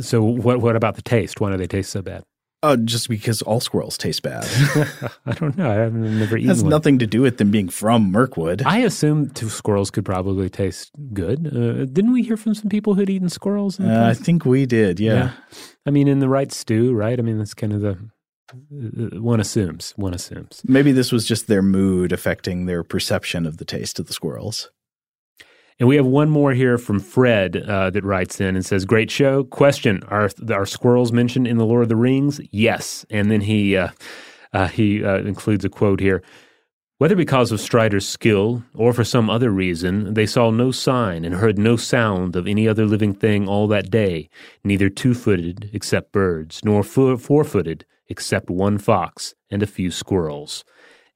So, 0.00 0.22
what 0.22 0.62
what 0.62 0.74
about 0.74 0.96
the 0.96 1.02
taste? 1.02 1.38
Why 1.38 1.54
do 1.54 1.65
they 1.68 1.78
taste 1.78 1.90
so 1.90 2.02
bad? 2.02 2.22
Uh, 2.62 2.76
just 2.76 3.08
because 3.08 3.42
all 3.42 3.60
squirrels 3.60 3.98
taste 3.98 4.22
bad. 4.22 4.44
I 5.26 5.32
don't 5.32 5.56
know. 5.58 5.70
I 5.70 5.74
haven't 5.74 6.18
never 6.18 6.36
It 6.36 6.40
eaten 6.40 6.48
has 6.48 6.62
one. 6.62 6.70
nothing 6.70 6.98
to 6.98 7.06
do 7.06 7.20
with 7.20 7.36
them 7.36 7.50
being 7.50 7.68
from 7.68 8.10
Mirkwood. 8.10 8.62
I 8.64 8.78
assume 8.78 9.30
two 9.30 9.48
squirrels 9.50 9.90
could 9.90 10.04
probably 10.04 10.48
taste 10.48 10.90
good. 11.12 11.46
Uh, 11.46 11.84
didn't 11.84 12.12
we 12.12 12.22
hear 12.22 12.36
from 12.36 12.54
some 12.54 12.68
people 12.70 12.94
who'd 12.94 13.10
eaten 13.10 13.28
squirrels? 13.28 13.78
Uh, 13.78 14.06
I 14.10 14.14
think 14.14 14.44
we 14.46 14.64
did, 14.66 14.98
yeah. 14.98 15.32
I 15.84 15.90
mean, 15.90 16.08
in 16.08 16.18
the 16.18 16.28
right 16.28 16.50
stew, 16.50 16.94
right? 16.94 17.18
I 17.18 17.22
mean, 17.22 17.38
that's 17.38 17.54
kind 17.54 17.72
of 17.74 17.82
the 17.82 17.98
uh, 18.52 19.20
one 19.20 19.38
assumes. 19.38 19.92
One 19.96 20.14
assumes. 20.14 20.62
Maybe 20.64 20.92
this 20.92 21.12
was 21.12 21.26
just 21.26 21.46
their 21.48 21.62
mood 21.62 22.10
affecting 22.10 22.66
their 22.66 22.82
perception 22.82 23.44
of 23.46 23.58
the 23.58 23.64
taste 23.64 23.98
of 24.00 24.06
the 24.06 24.12
squirrels. 24.14 24.70
And 25.78 25.88
we 25.88 25.96
have 25.96 26.06
one 26.06 26.30
more 26.30 26.52
here 26.52 26.78
from 26.78 27.00
Fred 27.00 27.56
uh, 27.56 27.90
that 27.90 28.02
writes 28.02 28.40
in 28.40 28.56
and 28.56 28.64
says, 28.64 28.84
"Great 28.84 29.10
show. 29.10 29.44
Question: 29.44 30.02
Are 30.08 30.30
are 30.50 30.66
squirrels 30.66 31.12
mentioned 31.12 31.46
in 31.46 31.58
the 31.58 31.66
Lord 31.66 31.82
of 31.82 31.88
the 31.88 31.96
Rings? 31.96 32.40
Yes." 32.50 33.04
And 33.10 33.30
then 33.30 33.42
he 33.42 33.76
uh, 33.76 33.90
uh, 34.52 34.68
he 34.68 35.04
uh, 35.04 35.18
includes 35.18 35.64
a 35.64 35.68
quote 35.68 36.00
here. 36.00 36.22
Whether 36.98 37.14
because 37.14 37.52
of 37.52 37.60
Strider's 37.60 38.08
skill 38.08 38.64
or 38.74 38.94
for 38.94 39.04
some 39.04 39.28
other 39.28 39.50
reason, 39.50 40.14
they 40.14 40.24
saw 40.24 40.50
no 40.50 40.70
sign 40.70 41.26
and 41.26 41.34
heard 41.34 41.58
no 41.58 41.76
sound 41.76 42.36
of 42.36 42.46
any 42.46 42.66
other 42.66 42.86
living 42.86 43.12
thing 43.12 43.46
all 43.46 43.68
that 43.68 43.90
day, 43.90 44.30
neither 44.64 44.88
two 44.88 45.12
footed 45.12 45.68
except 45.74 46.10
birds, 46.10 46.62
nor 46.64 46.82
four 46.82 47.44
footed 47.44 47.84
except 48.08 48.48
one 48.48 48.78
fox 48.78 49.34
and 49.50 49.62
a 49.62 49.66
few 49.66 49.90
squirrels. 49.90 50.64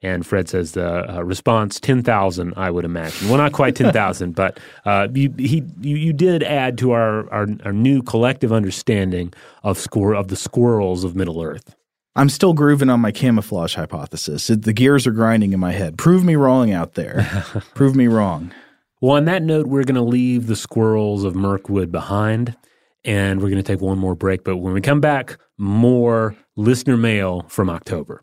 And 0.03 0.27
Fred 0.27 0.49
says 0.49 0.73
the 0.73 1.19
uh, 1.19 1.23
response 1.23 1.79
ten 1.79 2.03
thousand, 2.03 2.55
I 2.57 2.71
would 2.71 2.85
imagine. 2.85 3.29
Well, 3.29 3.37
not 3.37 3.53
quite 3.53 3.77
ten 3.77 3.93
thousand, 3.93 4.35
but 4.35 4.59
uh, 4.85 5.09
you, 5.13 5.33
he 5.37 5.63
you, 5.81 5.97
you 5.97 6.13
did 6.13 6.43
add 6.43 6.79
to 6.79 6.93
our, 6.93 7.31
our 7.31 7.47
our 7.65 7.73
new 7.73 8.03
collective 8.03 8.53
understanding 8.53 9.33
of 9.63 9.79
squir- 9.79 10.19
of 10.19 10.29
the 10.29 10.37
squirrels 10.37 11.05
of 11.05 11.15
Middle 11.15 11.43
Earth. 11.43 11.75
I'm 12.17 12.29
still 12.29 12.55
grooving 12.55 12.91
on 12.91 13.01
my 13.01 13.13
camouflage 13.13 13.75
hypothesis. 13.75 14.51
It, 14.51 14.63
the 14.63 14.73
gears 14.73 15.07
are 15.07 15.13
grinding 15.13 15.53
in 15.53 15.61
my 15.61 15.73
head. 15.73 15.97
Prove 15.97 16.25
me 16.25 16.35
wrong 16.35 16.73
out 16.73 16.95
there. 16.95 17.45
Prove 17.75 17.95
me 17.95 18.09
wrong. 18.09 18.53
Well, 19.01 19.17
on 19.17 19.27
that 19.27 19.43
note, 19.43 19.67
we're 19.67 19.85
going 19.85 19.95
to 19.95 20.03
leave 20.03 20.47
the 20.47 20.57
squirrels 20.57 21.25
of 21.25 21.35
Mirkwood 21.35 21.91
behind, 21.93 22.57
and 23.05 23.41
we're 23.41 23.49
going 23.49 23.63
to 23.63 23.73
take 23.73 23.81
one 23.81 23.99
more 23.99 24.15
break. 24.15 24.45
But 24.45 24.59
when 24.59 24.75
we 24.75 24.81
come 24.81 25.01
back, 25.01 25.39
more 25.57 26.37
listener 26.57 26.97
mail 26.97 27.47
from 27.49 27.71
October. 27.71 28.23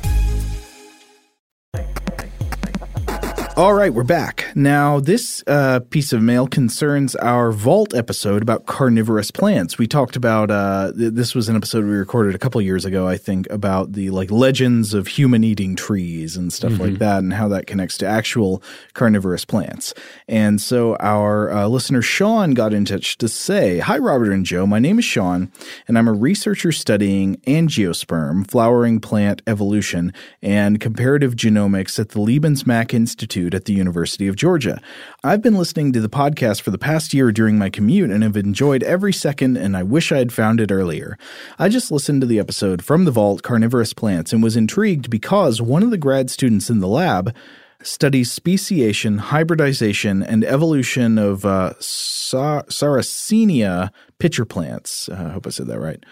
All 3.57 3.73
right, 3.73 3.93
we're 3.93 4.03
back. 4.05 4.45
Now, 4.55 5.01
this 5.01 5.43
uh, 5.45 5.81
piece 5.89 6.13
of 6.13 6.21
mail 6.21 6.47
concerns 6.47 7.17
our 7.17 7.51
Vault 7.51 7.93
episode 7.93 8.41
about 8.41 8.65
carnivorous 8.65 9.29
plants. 9.29 9.77
We 9.77 9.87
talked 9.87 10.15
about 10.15 10.49
uh, 10.49 10.93
th- 10.97 11.13
this 11.13 11.35
was 11.35 11.49
an 11.49 11.57
episode 11.57 11.83
we 11.83 11.91
recorded 11.91 12.33
a 12.33 12.37
couple 12.37 12.61
years 12.61 12.85
ago, 12.85 13.07
I 13.07 13.17
think, 13.17 13.49
about 13.49 13.91
the 13.91 14.09
like 14.09 14.31
legends 14.31 14.93
of 14.93 15.07
human 15.07 15.43
eating 15.43 15.75
trees 15.75 16.37
and 16.37 16.51
stuff 16.51 16.71
mm-hmm. 16.71 16.81
like 16.81 16.99
that, 16.99 17.19
and 17.19 17.33
how 17.33 17.49
that 17.49 17.67
connects 17.67 17.97
to 17.97 18.07
actual 18.07 18.63
carnivorous 18.93 19.43
plants. 19.43 19.93
And 20.29 20.61
so, 20.61 20.95
our 21.01 21.51
uh, 21.51 21.67
listener 21.67 22.01
Sean 22.01 22.53
got 22.53 22.73
in 22.73 22.85
touch 22.85 23.17
to 23.17 23.27
say, 23.27 23.79
"Hi, 23.79 23.97
Robert 23.97 24.31
and 24.31 24.45
Joe. 24.45 24.65
My 24.65 24.79
name 24.79 24.97
is 24.97 25.05
Sean, 25.05 25.51
and 25.89 25.97
I'm 25.97 26.07
a 26.07 26.13
researcher 26.13 26.71
studying 26.71 27.35
angiosperm, 27.47 28.49
flowering 28.49 29.01
plant 29.01 29.41
evolution, 29.45 30.13
and 30.41 30.79
comparative 30.79 31.35
genomics 31.35 31.99
at 31.99 32.09
the 32.09 32.19
Leebens-Mack 32.19 32.93
Institute." 32.93 33.40
Institute 33.41 33.55
at 33.55 33.65
the 33.65 33.73
University 33.73 34.27
of 34.27 34.35
Georgia. 34.35 34.79
I've 35.23 35.41
been 35.41 35.55
listening 35.55 35.93
to 35.93 36.01
the 36.01 36.09
podcast 36.09 36.61
for 36.61 36.69
the 36.71 36.77
past 36.77 37.11
year 37.13 37.31
during 37.31 37.57
my 37.57 37.71
commute 37.71 38.11
and 38.11 38.21
have 38.23 38.37
enjoyed 38.37 38.83
every 38.83 39.13
second, 39.13 39.57
and 39.57 39.75
I 39.75 39.81
wish 39.83 40.11
I 40.11 40.19
had 40.19 40.31
found 40.31 40.61
it 40.61 40.71
earlier. 40.71 41.17
I 41.57 41.67
just 41.69 41.91
listened 41.91 42.21
to 42.21 42.27
the 42.27 42.37
episode 42.39 42.83
from 42.83 43.05
the 43.05 43.11
Vault 43.11 43.41
Carnivorous 43.41 43.93
Plants 43.93 44.31
and 44.31 44.43
was 44.43 44.55
intrigued 44.55 45.09
because 45.09 45.59
one 45.61 45.81
of 45.83 45.89
the 45.89 45.97
grad 45.97 46.29
students 46.29 46.69
in 46.69 46.81
the 46.81 46.87
lab 46.87 47.33
studies 47.81 48.31
speciation, 48.31 49.17
hybridization, 49.17 50.21
and 50.21 50.43
evolution 50.43 51.17
of 51.17 51.43
uh, 51.45 51.73
Sarracenia 51.79 53.89
pitcher 54.19 54.45
plants. 54.45 55.09
Uh, 55.09 55.29
I 55.29 55.31
hope 55.33 55.47
I 55.47 55.49
said 55.49 55.65
that 55.67 55.79
right. 55.79 56.03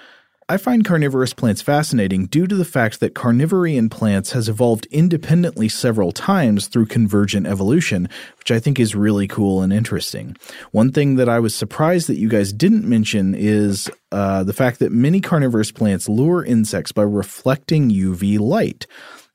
I 0.52 0.58
find 0.58 0.84
carnivorous 0.84 1.32
plants 1.32 1.62
fascinating 1.62 2.26
due 2.26 2.48
to 2.48 2.56
the 2.56 2.66
fact 2.66 3.02
that 3.02 3.14
carnivory 3.14 3.76
in 3.76 3.88
plants 3.88 4.32
has 4.32 4.50
evolved 4.50 4.88
independently 4.88 5.70
several 5.70 6.12
times 6.12 6.66
through 6.66 6.88
convergent 6.88 7.46
evolution, 7.46 8.10
which 8.40 8.50
I 8.50 8.60
think 8.60 8.80
is 8.80 8.96
really 8.96 9.28
cool 9.28 9.62
and 9.62 9.72
interesting. 9.72 10.36
One 10.72 10.92
thing 10.92 11.18
that 11.18 11.30
I 11.30 11.40
was 11.40 11.54
surprised 11.54 12.08
that 12.08 12.18
you 12.18 12.30
guys 12.30 12.52
didn't 12.52 12.84
mention 12.84 13.36
is 13.36 13.92
uh, 14.12 14.44
the 14.44 14.54
fact 14.54 14.80
that 14.80 14.92
many 14.92 15.22
carnivorous 15.22 15.72
plants 15.72 16.10
lure 16.10 16.44
insects 16.44 16.92
by 16.92 17.04
reflecting 17.04 17.92
UV 17.92 18.40
light. 18.40 18.88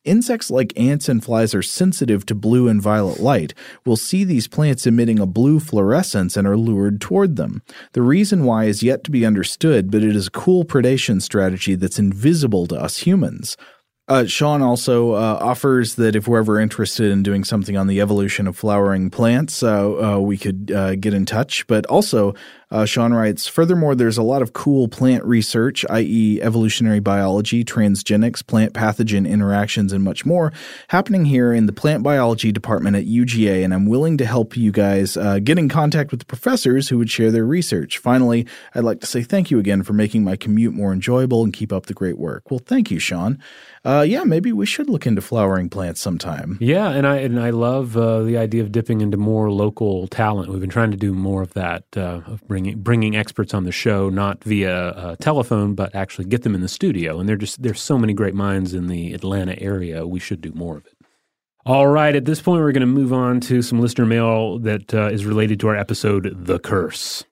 Insects 0.04 0.50
like 0.50 0.78
ants 0.78 1.08
and 1.08 1.24
flies 1.24 1.54
are 1.54 1.62
sensitive 1.62 2.26
to 2.26 2.34
blue 2.34 2.68
and 2.68 2.80
violet 2.80 3.20
light, 3.20 3.54
will 3.86 3.96
see 3.96 4.22
these 4.22 4.46
plants 4.46 4.86
emitting 4.86 5.18
a 5.18 5.26
blue 5.26 5.58
fluorescence 5.58 6.36
and 6.36 6.46
are 6.46 6.58
lured 6.58 7.00
toward 7.00 7.36
them. 7.36 7.62
The 7.92 8.02
reason 8.02 8.44
why 8.44 8.64
is 8.64 8.82
yet 8.82 9.02
to 9.04 9.10
be 9.10 9.24
understood, 9.24 9.90
but 9.90 10.02
it 10.02 10.14
is 10.14 10.26
a 10.26 10.30
cool 10.30 10.64
predation 10.64 11.22
strategy 11.22 11.74
that's 11.74 11.98
invisible 11.98 12.66
to 12.66 12.76
us 12.76 12.98
humans. 12.98 13.56
Uh, 14.06 14.26
Sean 14.26 14.60
also 14.60 15.12
uh, 15.12 15.38
offers 15.40 15.94
that 15.94 16.14
if 16.14 16.28
we're 16.28 16.40
ever 16.40 16.60
interested 16.60 17.10
in 17.10 17.22
doing 17.22 17.42
something 17.42 17.74
on 17.74 17.86
the 17.86 18.02
evolution 18.02 18.46
of 18.46 18.54
flowering 18.54 19.08
plants, 19.08 19.62
uh, 19.62 20.16
uh 20.16 20.18
we 20.18 20.36
could 20.36 20.70
uh, 20.70 20.94
get 20.96 21.14
in 21.14 21.24
touch. 21.24 21.66
But 21.66 21.86
also, 21.86 22.34
uh, 22.74 22.84
Sean 22.84 23.14
writes, 23.14 23.46
furthermore, 23.46 23.94
there's 23.94 24.18
a 24.18 24.22
lot 24.22 24.42
of 24.42 24.52
cool 24.52 24.88
plant 24.88 25.22
research, 25.24 25.86
i.e., 25.90 26.40
evolutionary 26.42 26.98
biology, 26.98 27.64
transgenics, 27.64 28.44
plant 28.44 28.72
pathogen 28.72 29.28
interactions, 29.28 29.92
and 29.92 30.02
much 30.02 30.26
more, 30.26 30.52
happening 30.88 31.24
here 31.24 31.52
in 31.52 31.66
the 31.66 31.72
plant 31.72 32.02
biology 32.02 32.50
department 32.50 32.96
at 32.96 33.04
UGA. 33.04 33.64
And 33.64 33.72
I'm 33.72 33.86
willing 33.86 34.18
to 34.18 34.26
help 34.26 34.56
you 34.56 34.72
guys 34.72 35.16
get 35.44 35.56
in 35.56 35.68
contact 35.68 36.10
with 36.10 36.18
the 36.18 36.26
professors 36.26 36.88
who 36.88 36.98
would 36.98 37.10
share 37.10 37.30
their 37.30 37.46
research. 37.46 37.98
Finally, 37.98 38.44
I'd 38.74 38.82
like 38.82 38.98
to 39.02 39.06
say 39.06 39.22
thank 39.22 39.52
you 39.52 39.60
again 39.60 39.84
for 39.84 39.92
making 39.92 40.24
my 40.24 40.34
commute 40.34 40.74
more 40.74 40.92
enjoyable 40.92 41.44
and 41.44 41.52
keep 41.52 41.72
up 41.72 41.86
the 41.86 41.94
great 41.94 42.18
work. 42.18 42.50
Well, 42.50 42.60
thank 42.66 42.90
you, 42.90 42.98
Sean 42.98 43.38
uh, 43.84 44.04
yeah, 44.06 44.24
maybe 44.24 44.50
we 44.50 44.64
should 44.64 44.88
look 44.88 45.06
into 45.06 45.20
flowering 45.20 45.68
plants 45.68 46.00
sometime. 46.00 46.56
Yeah, 46.60 46.88
and 46.88 47.06
I 47.06 47.16
and 47.16 47.38
I 47.38 47.50
love 47.50 47.96
uh, 47.96 48.22
the 48.22 48.38
idea 48.38 48.62
of 48.62 48.72
dipping 48.72 49.02
into 49.02 49.18
more 49.18 49.50
local 49.50 50.08
talent. 50.08 50.50
We've 50.50 50.60
been 50.60 50.70
trying 50.70 50.90
to 50.92 50.96
do 50.96 51.12
more 51.12 51.42
of 51.42 51.52
that, 51.52 51.84
uh, 51.94 52.22
of 52.26 52.46
bringing 52.48 52.63
bringing 52.72 53.16
experts 53.16 53.52
on 53.52 53.64
the 53.64 53.72
show, 53.72 54.08
not 54.08 54.42
via 54.42 54.88
uh, 54.88 55.16
telephone, 55.16 55.74
but 55.74 55.94
actually 55.94 56.24
get 56.24 56.42
them 56.42 56.54
in 56.54 56.60
the 56.60 56.68
studio. 56.68 57.20
And 57.20 57.28
there 57.28 57.36
just 57.36 57.62
there's 57.62 57.80
so 57.80 57.98
many 57.98 58.12
great 58.12 58.34
minds 58.34 58.72
in 58.72 58.86
the 58.86 59.12
Atlanta 59.12 59.60
area. 59.60 60.06
We 60.06 60.20
should 60.20 60.40
do 60.40 60.52
more 60.54 60.78
of 60.78 60.86
it. 60.86 60.94
All 61.66 61.86
right, 61.86 62.14
at 62.14 62.26
this 62.26 62.42
point, 62.42 62.62
we're 62.62 62.72
going 62.72 62.80
to 62.82 62.86
move 62.86 63.12
on 63.12 63.40
to 63.40 63.62
some 63.62 63.80
listener 63.80 64.04
mail 64.04 64.58
that 64.58 64.92
uh, 64.92 65.08
is 65.08 65.24
related 65.24 65.60
to 65.60 65.68
our 65.68 65.76
episode, 65.76 66.32
"The 66.34 66.58
Curse." 66.58 67.24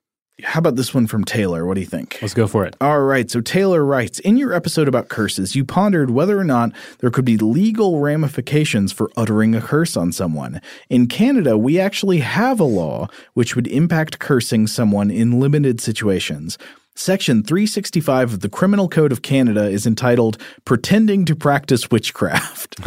How 0.43 0.59
about 0.59 0.75
this 0.75 0.93
one 0.93 1.07
from 1.07 1.23
Taylor? 1.23 1.65
What 1.65 1.75
do 1.75 1.81
you 1.81 1.87
think? 1.87 2.19
Let's 2.21 2.33
go 2.33 2.47
for 2.47 2.65
it. 2.65 2.75
All 2.81 3.01
right. 3.01 3.29
So 3.31 3.41
Taylor 3.41 3.83
writes 3.83 4.19
In 4.19 4.37
your 4.37 4.53
episode 4.53 4.87
about 4.87 5.09
curses, 5.09 5.55
you 5.55 5.65
pondered 5.65 6.09
whether 6.09 6.37
or 6.37 6.43
not 6.43 6.71
there 6.99 7.09
could 7.09 7.25
be 7.25 7.37
legal 7.37 7.99
ramifications 7.99 8.91
for 8.91 9.09
uttering 9.15 9.55
a 9.55 9.61
curse 9.61 9.95
on 9.95 10.11
someone. 10.11 10.61
In 10.89 11.07
Canada, 11.07 11.57
we 11.57 11.79
actually 11.79 12.19
have 12.19 12.59
a 12.59 12.65
law 12.65 13.07
which 13.33 13.55
would 13.55 13.67
impact 13.67 14.19
cursing 14.19 14.67
someone 14.67 15.09
in 15.09 15.39
limited 15.39 15.79
situations. 15.81 16.57
Section 16.95 17.41
365 17.43 18.33
of 18.33 18.39
the 18.41 18.49
Criminal 18.49 18.87
Code 18.87 19.11
of 19.11 19.23
Canada 19.23 19.67
is 19.67 19.87
entitled 19.87 20.37
Pretending 20.63 21.25
to 21.25 21.35
Practice 21.35 21.89
Witchcraft. 21.89 22.75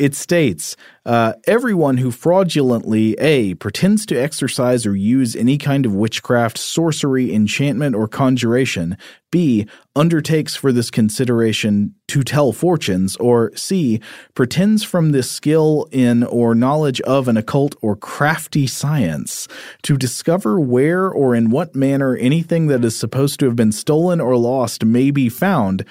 it 0.00 0.16
states 0.16 0.76
uh, 1.06 1.34
everyone 1.46 1.98
who 1.98 2.10
fraudulently 2.10 3.14
A. 3.20 3.54
pretends 3.54 4.06
to 4.06 4.16
exercise 4.16 4.86
or 4.86 4.96
use 4.96 5.36
any 5.36 5.56
kind 5.56 5.86
of 5.86 5.94
witchcraft, 5.94 6.58
sorcery, 6.58 7.32
enchantment, 7.32 7.94
or 7.94 8.08
conjuration, 8.08 8.96
B. 9.34 9.66
undertakes 9.96 10.54
for 10.54 10.70
this 10.70 10.92
consideration 10.92 11.92
to 12.06 12.22
tell 12.22 12.52
fortunes, 12.52 13.16
or 13.16 13.50
C. 13.56 14.00
pretends 14.34 14.84
from 14.84 15.10
this 15.10 15.28
skill 15.28 15.88
in 15.90 16.22
or 16.22 16.54
knowledge 16.54 17.00
of 17.00 17.26
an 17.26 17.36
occult 17.36 17.74
or 17.82 17.96
crafty 17.96 18.68
science 18.68 19.48
to 19.82 19.96
discover 19.96 20.60
where 20.60 21.08
or 21.08 21.34
in 21.34 21.50
what 21.50 21.74
manner 21.74 22.14
anything 22.14 22.68
that 22.68 22.84
is 22.84 22.96
supposed 22.96 23.40
to 23.40 23.46
have 23.46 23.56
been 23.56 23.72
stolen 23.72 24.20
or 24.20 24.36
lost 24.36 24.84
may 24.84 25.10
be 25.10 25.28
found 25.28 25.84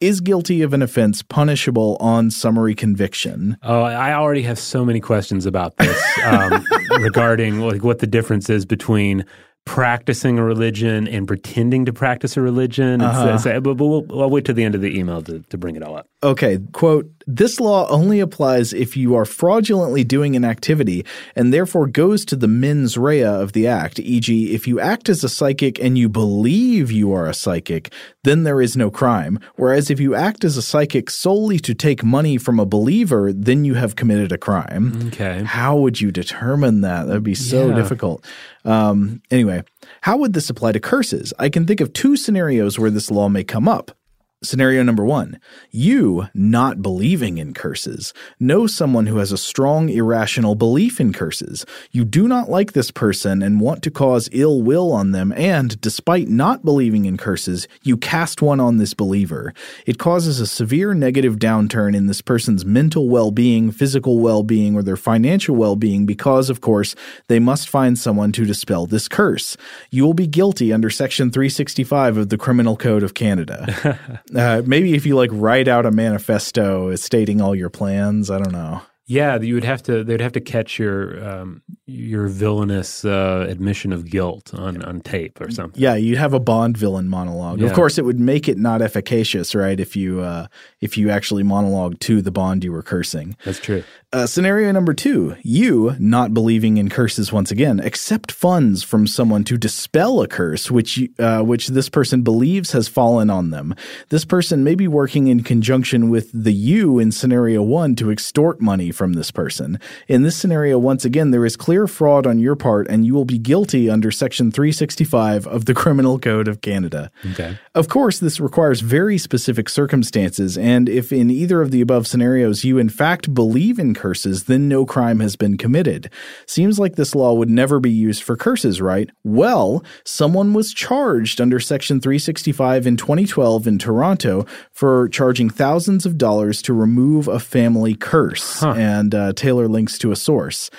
is 0.00 0.20
guilty 0.20 0.62
of 0.62 0.72
an 0.72 0.80
offense 0.80 1.20
punishable 1.20 1.96
on 1.98 2.30
summary 2.30 2.76
conviction. 2.76 3.56
Oh, 3.64 3.82
I 3.82 4.12
already 4.14 4.42
have 4.42 4.60
so 4.60 4.84
many 4.84 5.00
questions 5.00 5.46
about 5.46 5.76
this 5.78 6.00
um, 6.24 6.64
regarding 7.00 7.58
like 7.58 7.82
what 7.82 7.98
the 7.98 8.06
difference 8.06 8.48
is 8.48 8.64
between 8.64 9.24
practicing 9.64 10.38
a 10.38 10.44
religion 10.44 11.08
and 11.08 11.26
pretending 11.26 11.86
to 11.86 11.92
practice 11.92 12.36
a 12.36 12.40
religion. 12.40 13.00
Uh-huh. 13.00 13.38
So, 13.38 13.60
but, 13.60 13.74
but 13.76 13.86
we'll, 13.86 14.22
I'll 14.22 14.30
wait 14.30 14.44
to 14.46 14.52
the 14.52 14.64
end 14.64 14.74
of 14.74 14.80
the 14.80 14.98
email 14.98 15.22
to, 15.22 15.40
to 15.40 15.58
bring 15.58 15.76
it 15.76 15.82
all 15.82 15.96
up. 15.96 16.06
Okay, 16.22 16.58
quote, 16.72 17.10
this 17.26 17.60
law 17.60 17.88
only 17.88 18.20
applies 18.20 18.72
if 18.72 18.96
you 18.96 19.14
are 19.14 19.24
fraudulently 19.24 20.04
doing 20.04 20.36
an 20.36 20.44
activity 20.44 21.04
and 21.34 21.52
therefore 21.52 21.86
goes 21.86 22.24
to 22.26 22.36
the 22.36 22.48
mens 22.48 22.98
rea 22.98 23.24
of 23.24 23.52
the 23.52 23.66
act, 23.66 23.98
e.g., 24.00 24.54
if 24.54 24.66
you 24.66 24.80
act 24.80 25.08
as 25.08 25.24
a 25.24 25.28
psychic 25.28 25.78
and 25.78 25.96
you 25.96 26.08
believe 26.08 26.90
you 26.90 27.12
are 27.12 27.26
a 27.26 27.34
psychic, 27.34 27.92
then 28.24 28.44
there 28.44 28.60
is 28.60 28.76
no 28.76 28.90
crime. 28.90 29.38
Whereas 29.56 29.90
if 29.90 30.00
you 30.00 30.14
act 30.14 30.44
as 30.44 30.56
a 30.56 30.62
psychic 30.62 31.10
solely 31.10 31.58
to 31.60 31.74
take 31.74 32.04
money 32.04 32.36
from 32.38 32.60
a 32.60 32.66
believer, 32.66 33.32
then 33.32 33.64
you 33.64 33.74
have 33.74 33.96
committed 33.96 34.32
a 34.32 34.38
crime. 34.38 35.08
Okay. 35.08 35.42
How 35.44 35.76
would 35.76 36.00
you 36.00 36.10
determine 36.10 36.82
that? 36.82 37.06
That 37.06 37.14
would 37.14 37.22
be 37.22 37.34
so 37.34 37.70
yeah. 37.70 37.76
difficult. 37.76 38.24
Um, 38.64 39.22
anyway, 39.30 39.62
how 40.02 40.16
would 40.18 40.32
this 40.32 40.50
apply 40.50 40.72
to 40.72 40.80
curses? 40.80 41.32
I 41.38 41.48
can 41.48 41.66
think 41.66 41.80
of 41.80 41.92
two 41.92 42.16
scenarios 42.16 42.78
where 42.78 42.90
this 42.90 43.10
law 43.10 43.28
may 43.28 43.44
come 43.44 43.68
up. 43.68 43.96
Scenario 44.44 44.82
number 44.82 45.04
one 45.04 45.40
you, 45.70 46.28
not 46.34 46.82
believing 46.82 47.38
in 47.38 47.54
curses, 47.54 48.12
know 48.38 48.66
someone 48.66 49.06
who 49.06 49.18
has 49.18 49.32
a 49.32 49.38
strong 49.38 49.88
irrational 49.88 50.54
belief 50.54 51.00
in 51.00 51.12
curses. 51.12 51.66
You 51.90 52.04
do 52.04 52.28
not 52.28 52.48
like 52.48 52.72
this 52.72 52.90
person 52.90 53.42
and 53.42 53.60
want 53.60 53.82
to 53.82 53.90
cause 53.90 54.28
ill 54.32 54.62
will 54.62 54.92
on 54.92 55.12
them, 55.12 55.32
and 55.36 55.80
despite 55.80 56.28
not 56.28 56.64
believing 56.64 57.06
in 57.06 57.16
curses, 57.16 57.66
you 57.82 57.96
cast 57.96 58.42
one 58.42 58.60
on 58.60 58.76
this 58.76 58.94
believer. 58.94 59.52
It 59.86 59.98
causes 59.98 60.40
a 60.40 60.46
severe 60.46 60.94
negative 60.94 61.36
downturn 61.36 61.96
in 61.96 62.06
this 62.06 62.20
person's 62.20 62.64
mental 62.64 63.08
well 63.08 63.30
being, 63.30 63.70
physical 63.70 64.20
well 64.20 64.42
being, 64.42 64.76
or 64.76 64.82
their 64.82 64.96
financial 64.96 65.56
well 65.56 65.76
being 65.76 66.06
because, 66.06 66.50
of 66.50 66.60
course, 66.60 66.94
they 67.28 67.38
must 67.38 67.68
find 67.68 67.98
someone 67.98 68.32
to 68.32 68.44
dispel 68.44 68.86
this 68.86 69.08
curse. 69.08 69.56
You 69.90 70.04
will 70.04 70.14
be 70.14 70.26
guilty 70.26 70.72
under 70.72 70.90
Section 70.90 71.30
365 71.30 72.16
of 72.16 72.28
the 72.28 72.38
Criminal 72.38 72.76
Code 72.76 73.02
of 73.02 73.14
Canada. 73.14 73.98
Uh, 74.34 74.62
maybe 74.66 74.94
if 74.94 75.06
you 75.06 75.16
like 75.16 75.30
write 75.32 75.68
out 75.68 75.86
a 75.86 75.90
manifesto 75.90 76.94
stating 76.96 77.40
all 77.40 77.54
your 77.54 77.70
plans, 77.70 78.30
I 78.30 78.38
don't 78.38 78.52
know. 78.52 78.82
Yeah, 79.06 79.38
you 79.38 79.52
would 79.52 79.64
have 79.64 79.82
to. 79.82 80.02
They'd 80.02 80.22
have 80.22 80.32
to 80.32 80.40
catch 80.40 80.78
your 80.78 81.22
um, 81.22 81.62
your 81.84 82.26
villainous 82.26 83.04
uh, 83.04 83.44
admission 83.46 83.92
of 83.92 84.08
guilt 84.08 84.54
on, 84.54 84.80
on 84.82 85.02
tape 85.02 85.42
or 85.42 85.50
something. 85.50 85.80
Yeah, 85.80 85.94
you'd 85.94 86.16
have 86.16 86.32
a 86.32 86.40
Bond 86.40 86.78
villain 86.78 87.08
monologue. 87.08 87.60
Yeah. 87.60 87.66
Of 87.66 87.74
course, 87.74 87.98
it 87.98 88.06
would 88.06 88.18
make 88.18 88.48
it 88.48 88.56
not 88.56 88.80
efficacious, 88.80 89.54
right? 89.54 89.78
If 89.78 89.94
you 89.94 90.22
uh, 90.22 90.46
if 90.80 90.96
you 90.96 91.10
actually 91.10 91.42
monologue 91.42 92.00
to 92.00 92.22
the 92.22 92.30
Bond 92.30 92.64
you 92.64 92.72
were 92.72 92.82
cursing. 92.82 93.36
That's 93.44 93.60
true. 93.60 93.84
Uh, 94.14 94.28
scenario 94.28 94.70
number 94.70 94.94
two: 94.94 95.34
you, 95.42 95.96
not 95.98 96.32
believing 96.32 96.76
in 96.76 96.88
curses 96.88 97.32
once 97.32 97.50
again, 97.50 97.80
accept 97.80 98.30
funds 98.30 98.84
from 98.84 99.08
someone 99.08 99.42
to 99.42 99.56
dispel 99.56 100.22
a 100.22 100.28
curse 100.28 100.70
which 100.70 101.00
uh, 101.18 101.40
which 101.40 101.66
this 101.66 101.88
person 101.88 102.22
believes 102.22 102.70
has 102.70 102.86
fallen 102.86 103.28
on 103.28 103.50
them. 103.50 103.74
This 104.10 104.24
person 104.24 104.62
may 104.62 104.76
be 104.76 104.86
working 104.86 105.26
in 105.26 105.42
conjunction 105.42 106.10
with 106.10 106.30
the 106.32 106.52
you 106.52 107.00
in 107.00 107.10
scenario 107.10 107.60
one 107.60 107.96
to 107.96 108.12
extort 108.12 108.60
money 108.60 108.92
from 108.92 109.14
this 109.14 109.32
person. 109.32 109.80
In 110.06 110.22
this 110.22 110.36
scenario, 110.36 110.78
once 110.78 111.04
again, 111.04 111.32
there 111.32 111.44
is 111.44 111.56
clear 111.56 111.88
fraud 111.88 112.24
on 112.24 112.38
your 112.38 112.54
part, 112.54 112.86
and 112.86 113.04
you 113.04 113.14
will 113.14 113.24
be 113.24 113.38
guilty 113.38 113.90
under 113.90 114.12
Section 114.12 114.52
365 114.52 115.44
of 115.48 115.64
the 115.64 115.74
Criminal 115.82 116.20
Code 116.20 116.46
of 116.46 116.60
Canada. 116.60 117.10
Okay. 117.32 117.58
Of 117.74 117.88
course, 117.88 118.20
this 118.20 118.38
requires 118.38 118.80
very 118.80 119.18
specific 119.18 119.68
circumstances, 119.68 120.56
and 120.56 120.88
if 120.88 121.12
in 121.12 121.32
either 121.32 121.60
of 121.60 121.72
the 121.72 121.80
above 121.80 122.06
scenarios 122.06 122.62
you 122.62 122.78
in 122.78 122.88
fact 122.88 123.34
believe 123.34 123.80
in 123.80 123.92
curses, 123.92 124.03
then 124.12 124.68
no 124.68 124.86
crime 124.86 125.20
has 125.20 125.34
been 125.34 125.56
committed. 125.56 126.10
Seems 126.46 126.78
like 126.78 126.96
this 126.96 127.14
law 127.14 127.32
would 127.32 127.50
never 127.50 127.80
be 127.80 127.90
used 127.90 128.22
for 128.22 128.36
curses, 128.36 128.80
right? 128.80 129.10
Well, 129.24 129.82
someone 130.04 130.52
was 130.52 130.72
charged 130.72 131.40
under 131.40 131.58
Section 131.58 132.00
365 132.00 132.86
in 132.86 132.96
2012 132.96 133.66
in 133.66 133.78
Toronto 133.78 134.46
for 134.70 135.08
charging 135.08 135.50
thousands 135.50 136.06
of 136.06 136.18
dollars 136.18 136.62
to 136.62 136.72
remove 136.72 137.28
a 137.28 137.40
family 137.40 137.94
curse. 137.94 138.60
Huh 138.60 138.74
and 138.84 139.14
uh, 139.14 139.32
Taylor 139.32 139.68
links 139.68 139.98
to 139.98 140.12
a 140.12 140.16
source. 140.16 140.70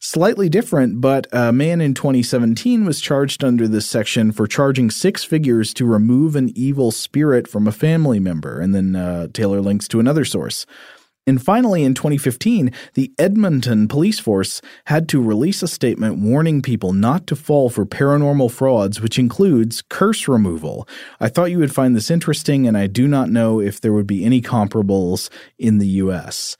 Slightly 0.00 0.50
different, 0.50 1.00
but 1.00 1.26
a 1.32 1.50
man 1.50 1.80
in 1.80 1.94
2017 1.94 2.84
was 2.84 3.00
charged 3.00 3.42
under 3.42 3.66
this 3.66 3.88
section 3.88 4.32
for 4.32 4.46
charging 4.46 4.90
six 4.90 5.24
figures 5.24 5.72
to 5.74 5.86
remove 5.86 6.36
an 6.36 6.50
evil 6.54 6.90
spirit 6.90 7.48
from 7.48 7.66
a 7.66 7.72
family 7.72 8.20
member. 8.20 8.60
And 8.60 8.74
then 8.74 8.96
uh, 8.96 9.28
Taylor 9.32 9.62
links 9.62 9.88
to 9.88 10.00
another 10.00 10.26
source. 10.26 10.66
And 11.26 11.42
finally, 11.42 11.84
in 11.84 11.94
2015, 11.94 12.70
the 12.94 13.12
Edmonton 13.18 13.88
police 13.88 14.18
force 14.18 14.60
had 14.86 15.08
to 15.08 15.22
release 15.22 15.62
a 15.62 15.68
statement 15.68 16.18
warning 16.18 16.60
people 16.60 16.92
not 16.92 17.26
to 17.28 17.36
fall 17.36 17.70
for 17.70 17.86
paranormal 17.86 18.50
frauds, 18.50 19.00
which 19.00 19.18
includes 19.18 19.82
curse 19.88 20.28
removal. 20.28 20.86
I 21.20 21.28
thought 21.28 21.50
you 21.50 21.58
would 21.58 21.74
find 21.74 21.96
this 21.96 22.10
interesting, 22.10 22.66
and 22.66 22.76
I 22.76 22.88
do 22.88 23.08
not 23.08 23.30
know 23.30 23.58
if 23.58 23.80
there 23.80 23.94
would 23.94 24.06
be 24.06 24.24
any 24.24 24.42
comparables 24.42 25.30
in 25.58 25.78
the 25.78 25.86
U.S. 25.86 26.58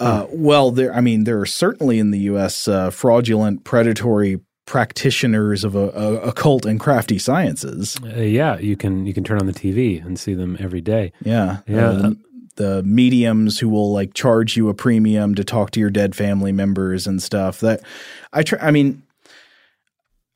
Uh, 0.00 0.26
well, 0.30 0.72
there. 0.72 0.92
I 0.92 1.00
mean, 1.00 1.24
there 1.24 1.38
are 1.40 1.46
certainly 1.46 1.98
in 1.98 2.10
the 2.10 2.20
U.S. 2.20 2.66
Uh, 2.66 2.90
fraudulent, 2.90 3.64
predatory 3.64 4.40
practitioners 4.70 5.64
of 5.64 5.74
a, 5.74 5.88
a, 5.88 6.14
occult 6.28 6.64
and 6.64 6.78
crafty 6.78 7.18
sciences. 7.18 7.96
Uh, 8.04 8.20
yeah, 8.20 8.56
you 8.58 8.76
can 8.76 9.04
you 9.04 9.12
can 9.12 9.24
turn 9.24 9.38
on 9.38 9.46
the 9.46 9.52
TV 9.52 10.04
and 10.04 10.18
see 10.18 10.32
them 10.32 10.56
every 10.60 10.80
day. 10.80 11.12
Yeah, 11.22 11.58
yeah. 11.66 11.88
Uh, 11.88 12.12
the 12.60 12.82
mediums 12.82 13.58
who 13.58 13.70
will 13.70 13.90
like 13.90 14.12
charge 14.12 14.54
you 14.54 14.68
a 14.68 14.74
premium 14.74 15.34
to 15.34 15.42
talk 15.42 15.70
to 15.70 15.80
your 15.80 15.88
dead 15.88 16.14
family 16.14 16.52
members 16.52 17.06
and 17.06 17.22
stuff. 17.22 17.60
That 17.60 17.80
I 18.34 18.42
try. 18.42 18.58
I 18.60 18.70
mean, 18.70 19.02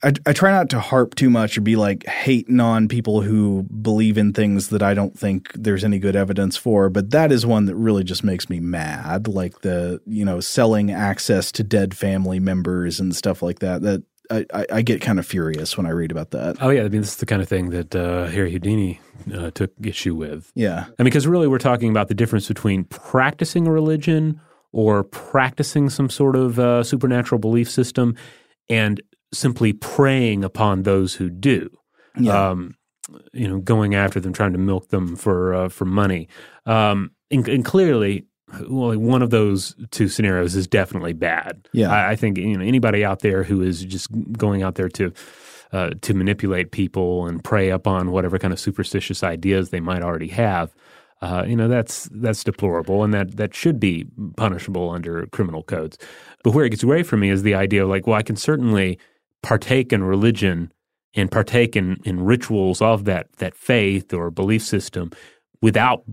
I, 0.02 0.14
I 0.24 0.32
try 0.32 0.50
not 0.50 0.70
to 0.70 0.80
harp 0.80 1.16
too 1.16 1.28
much 1.28 1.58
or 1.58 1.60
be 1.60 1.76
like 1.76 2.06
hating 2.06 2.60
on 2.60 2.88
people 2.88 3.20
who 3.20 3.64
believe 3.64 4.16
in 4.16 4.32
things 4.32 4.70
that 4.70 4.82
I 4.82 4.94
don't 4.94 5.18
think 5.18 5.52
there's 5.52 5.84
any 5.84 5.98
good 5.98 6.16
evidence 6.16 6.56
for. 6.56 6.88
But 6.88 7.10
that 7.10 7.30
is 7.30 7.44
one 7.44 7.66
that 7.66 7.76
really 7.76 8.04
just 8.04 8.24
makes 8.24 8.48
me 8.48 8.58
mad. 8.58 9.28
Like 9.28 9.60
the, 9.60 10.00
you 10.06 10.24
know, 10.24 10.40
selling 10.40 10.90
access 10.90 11.52
to 11.52 11.62
dead 11.62 11.94
family 11.94 12.40
members 12.40 13.00
and 13.00 13.14
stuff 13.14 13.42
like 13.42 13.58
that. 13.58 13.82
That 13.82 14.02
I, 14.30 14.46
I, 14.52 14.66
I 14.72 14.82
get 14.82 15.00
kind 15.00 15.18
of 15.18 15.26
furious 15.26 15.76
when 15.76 15.86
I 15.86 15.90
read 15.90 16.10
about 16.10 16.30
that. 16.30 16.56
Oh 16.60 16.70
yeah, 16.70 16.80
I 16.80 16.88
mean 16.88 17.02
this 17.02 17.10
is 17.10 17.16
the 17.16 17.26
kind 17.26 17.42
of 17.42 17.48
thing 17.48 17.70
that 17.70 17.94
uh, 17.94 18.26
Harry 18.26 18.52
Houdini 18.52 19.00
uh, 19.34 19.50
took 19.50 19.72
issue 19.82 20.14
with. 20.14 20.50
Yeah. 20.54 20.84
I 20.98 21.02
mean, 21.02 21.04
because 21.04 21.26
really 21.26 21.48
we're 21.48 21.58
talking 21.58 21.90
about 21.90 22.08
the 22.08 22.14
difference 22.14 22.48
between 22.48 22.84
practicing 22.84 23.66
a 23.66 23.72
religion 23.72 24.40
or 24.72 25.04
practicing 25.04 25.90
some 25.90 26.10
sort 26.10 26.36
of 26.36 26.58
uh, 26.58 26.82
supernatural 26.82 27.38
belief 27.38 27.70
system 27.70 28.16
and 28.68 29.00
simply 29.32 29.72
preying 29.72 30.44
upon 30.44 30.82
those 30.82 31.14
who 31.14 31.28
do. 31.30 31.70
Yeah. 32.18 32.50
Um, 32.50 32.76
you 33.32 33.46
know, 33.46 33.60
going 33.60 33.94
after 33.94 34.18
them, 34.18 34.32
trying 34.32 34.52
to 34.52 34.58
milk 34.58 34.88
them 34.88 35.16
for 35.16 35.54
uh, 35.54 35.68
for 35.68 35.84
money. 35.84 36.28
Um, 36.64 37.10
and, 37.30 37.46
and 37.48 37.64
clearly, 37.64 38.24
well, 38.68 38.98
one 38.98 39.22
of 39.22 39.30
those 39.30 39.74
two 39.90 40.08
scenarios 40.08 40.54
is 40.54 40.66
definitely 40.66 41.12
bad. 41.12 41.68
Yeah. 41.72 41.90
I, 41.90 42.12
I 42.12 42.16
think 42.16 42.38
you 42.38 42.56
know 42.56 42.64
anybody 42.64 43.04
out 43.04 43.20
there 43.20 43.42
who 43.42 43.62
is 43.62 43.84
just 43.84 44.08
going 44.32 44.62
out 44.62 44.74
there 44.74 44.88
to 44.90 45.12
uh, 45.72 45.90
to 46.02 46.14
manipulate 46.14 46.70
people 46.70 47.26
and 47.26 47.42
prey 47.42 47.70
upon 47.70 48.12
whatever 48.12 48.38
kind 48.38 48.52
of 48.52 48.60
superstitious 48.60 49.22
ideas 49.22 49.70
they 49.70 49.80
might 49.80 50.02
already 50.02 50.28
have. 50.28 50.74
Uh, 51.20 51.44
you 51.46 51.56
know 51.56 51.68
that's 51.68 52.08
that's 52.12 52.44
deplorable, 52.44 53.02
and 53.02 53.14
that 53.14 53.36
that 53.36 53.54
should 53.54 53.80
be 53.80 54.06
punishable 54.36 54.90
under 54.90 55.26
criminal 55.28 55.62
codes. 55.62 55.96
But 56.42 56.52
where 56.52 56.64
it 56.64 56.70
gets 56.70 56.82
away 56.82 57.02
from 57.02 57.20
me 57.20 57.30
is 57.30 57.42
the 57.42 57.54
idea 57.54 57.84
of 57.84 57.88
like, 57.88 58.06
well, 58.06 58.16
I 58.16 58.22
can 58.22 58.36
certainly 58.36 58.98
partake 59.42 59.92
in 59.92 60.04
religion 60.04 60.72
and 61.14 61.30
partake 61.30 61.76
in, 61.76 61.98
in 62.04 62.24
rituals 62.24 62.82
of 62.82 63.04
that 63.04 63.32
that 63.38 63.56
faith 63.56 64.12
or 64.12 64.30
belief 64.30 64.62
system 64.62 65.10
without 65.62 66.04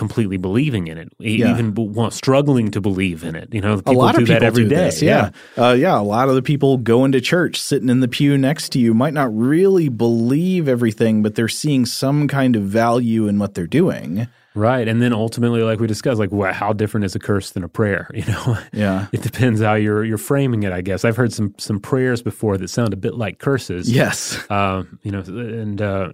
completely 0.00 0.36
believing 0.38 0.88
in 0.88 0.98
it, 0.98 1.12
Yeah. 1.20 1.52
even 1.52 2.10
struggling 2.10 2.72
to 2.72 2.80
believe 2.80 3.22
in 3.22 3.36
it. 3.36 3.54
You 3.54 3.60
know, 3.60 3.76
people 3.76 3.92
a 3.92 3.96
lot 3.96 4.16
do 4.16 4.22
of 4.22 4.26
people 4.26 4.40
that 4.40 4.46
every 4.46 4.64
do 4.64 4.70
day. 4.70 4.74
this, 4.86 5.00
yeah, 5.02 5.30
Uh, 5.56 5.76
yeah. 5.78 5.96
A 5.96 6.02
lot 6.02 6.28
of 6.28 6.34
the 6.34 6.42
people 6.42 6.76
going 6.78 7.12
to 7.12 7.20
church, 7.20 7.60
sitting 7.60 7.88
in 7.88 8.00
the 8.00 8.08
pew 8.08 8.36
next 8.36 8.70
to 8.72 8.78
you, 8.80 8.94
might 8.94 9.14
not 9.14 9.30
really 9.36 9.88
believe 9.88 10.66
everything, 10.66 11.22
but 11.22 11.36
they're 11.36 11.46
seeing 11.62 11.86
some 11.86 12.26
kind 12.26 12.56
of 12.56 12.62
value 12.64 13.28
in 13.28 13.38
what 13.38 13.54
they're 13.54 13.66
doing. 13.68 14.26
Right. 14.52 14.88
And 14.88 15.00
then 15.00 15.12
ultimately, 15.12 15.62
like 15.62 15.78
we 15.78 15.86
discussed, 15.86 16.18
like 16.18 16.32
well, 16.32 16.52
how 16.52 16.72
different 16.72 17.04
is 17.04 17.14
a 17.14 17.20
curse 17.20 17.50
than 17.52 17.62
a 17.62 17.68
prayer? 17.68 18.08
You 18.14 18.24
know, 18.26 18.58
Yeah. 18.72 19.06
it 19.12 19.22
depends 19.22 19.60
how 19.60 19.74
you're 19.74 20.04
you're 20.04 20.18
framing 20.18 20.64
it. 20.64 20.72
I 20.72 20.80
guess 20.80 21.04
I've 21.04 21.16
heard 21.16 21.32
some 21.32 21.54
some 21.58 21.78
prayers 21.78 22.20
before 22.20 22.58
that 22.58 22.68
sound 22.68 22.92
a 22.92 22.96
bit 22.96 23.14
like 23.14 23.38
curses. 23.38 23.88
Yes. 23.88 24.36
Um, 24.50 24.98
you 25.04 25.12
know, 25.12 25.20
and 25.20 25.80
uh, 25.80 26.08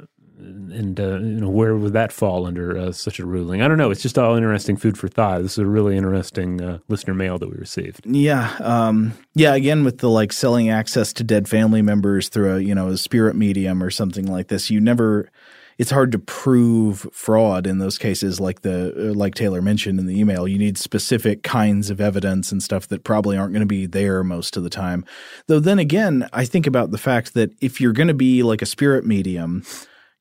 and 0.47 1.01
uh, 1.01 1.18
you 1.18 1.40
know, 1.40 1.49
where 1.49 1.76
would 1.76 1.92
that 1.92 2.12
fall 2.12 2.47
under 2.47 2.76
uh, 2.76 2.92
such 2.92 3.18
a 3.18 3.26
ruling? 3.26 3.62
I 3.62 3.68
don't 3.68 3.78
know. 3.78 3.90
It's 3.90 4.03
just 4.03 4.18
all 4.18 4.36
interesting 4.36 4.76
food 4.76 4.97
for 4.97 5.09
thought. 5.09 5.42
This 5.42 5.53
is 5.53 5.59
a 5.59 5.66
really 5.66 5.97
interesting 5.97 6.61
uh, 6.61 6.78
listener 6.88 7.14
mail 7.14 7.38
that 7.38 7.51
we 7.51 7.57
received. 7.57 8.07
Yeah, 8.07 8.57
um, 8.61 9.12
yeah. 9.34 9.55
Again, 9.55 9.84
with 9.84 9.99
the 9.99 10.11
like 10.11 10.32
selling 10.32 10.70
access 10.70 11.12
to 11.14 11.24
dead 11.24 11.49
family 11.49 11.82
members 11.82 12.28
through 12.28 12.57
a 12.57 12.61
you 12.61 12.74
know 12.74 12.88
a 12.88 12.97
spirit 12.97 13.36
medium 13.36 13.82
or 13.82 13.90
something 13.90 14.26
like 14.26 14.49
this, 14.49 14.70
you 14.70 14.80
never. 14.80 15.30
It's 15.78 15.90
hard 15.90 16.11
to 16.12 16.18
prove 16.18 17.07
fraud 17.12 17.66
in 17.66 17.80
those 17.80 17.99
cases, 17.99 18.40
like 18.40 18.62
the 18.62 19.11
uh, 19.11 19.12
like 19.12 19.34
Taylor 19.34 19.61
mentioned 19.61 20.01
in 20.01 20.07
the 20.07 20.18
email. 20.18 20.49
You 20.49 20.57
need 20.57 20.78
specific 20.78 21.42
kinds 21.42 21.90
of 21.90 22.01
evidence 22.01 22.51
and 22.51 22.62
stuff 22.62 22.88
that 22.88 23.05
probably 23.05 23.36
aren't 23.36 23.53
going 23.53 23.61
to 23.61 23.66
be 23.66 23.84
there 23.84 24.24
most 24.24 24.57
of 24.57 24.62
the 24.62 24.70
time. 24.70 25.05
Though 25.49 25.61
then 25.61 25.78
again, 25.78 26.30
I 26.32 26.47
think 26.47 26.66
about 26.66 26.92
the 26.92 26.99
fact 26.99 27.34
that 27.34 27.51
if 27.61 27.78
you're 27.78 27.92
going 27.92 28.09
to 28.09 28.14
be 28.14 28.42
like 28.42 28.62
a 28.62 28.66
spirit 28.66 29.05
medium, 29.05 29.64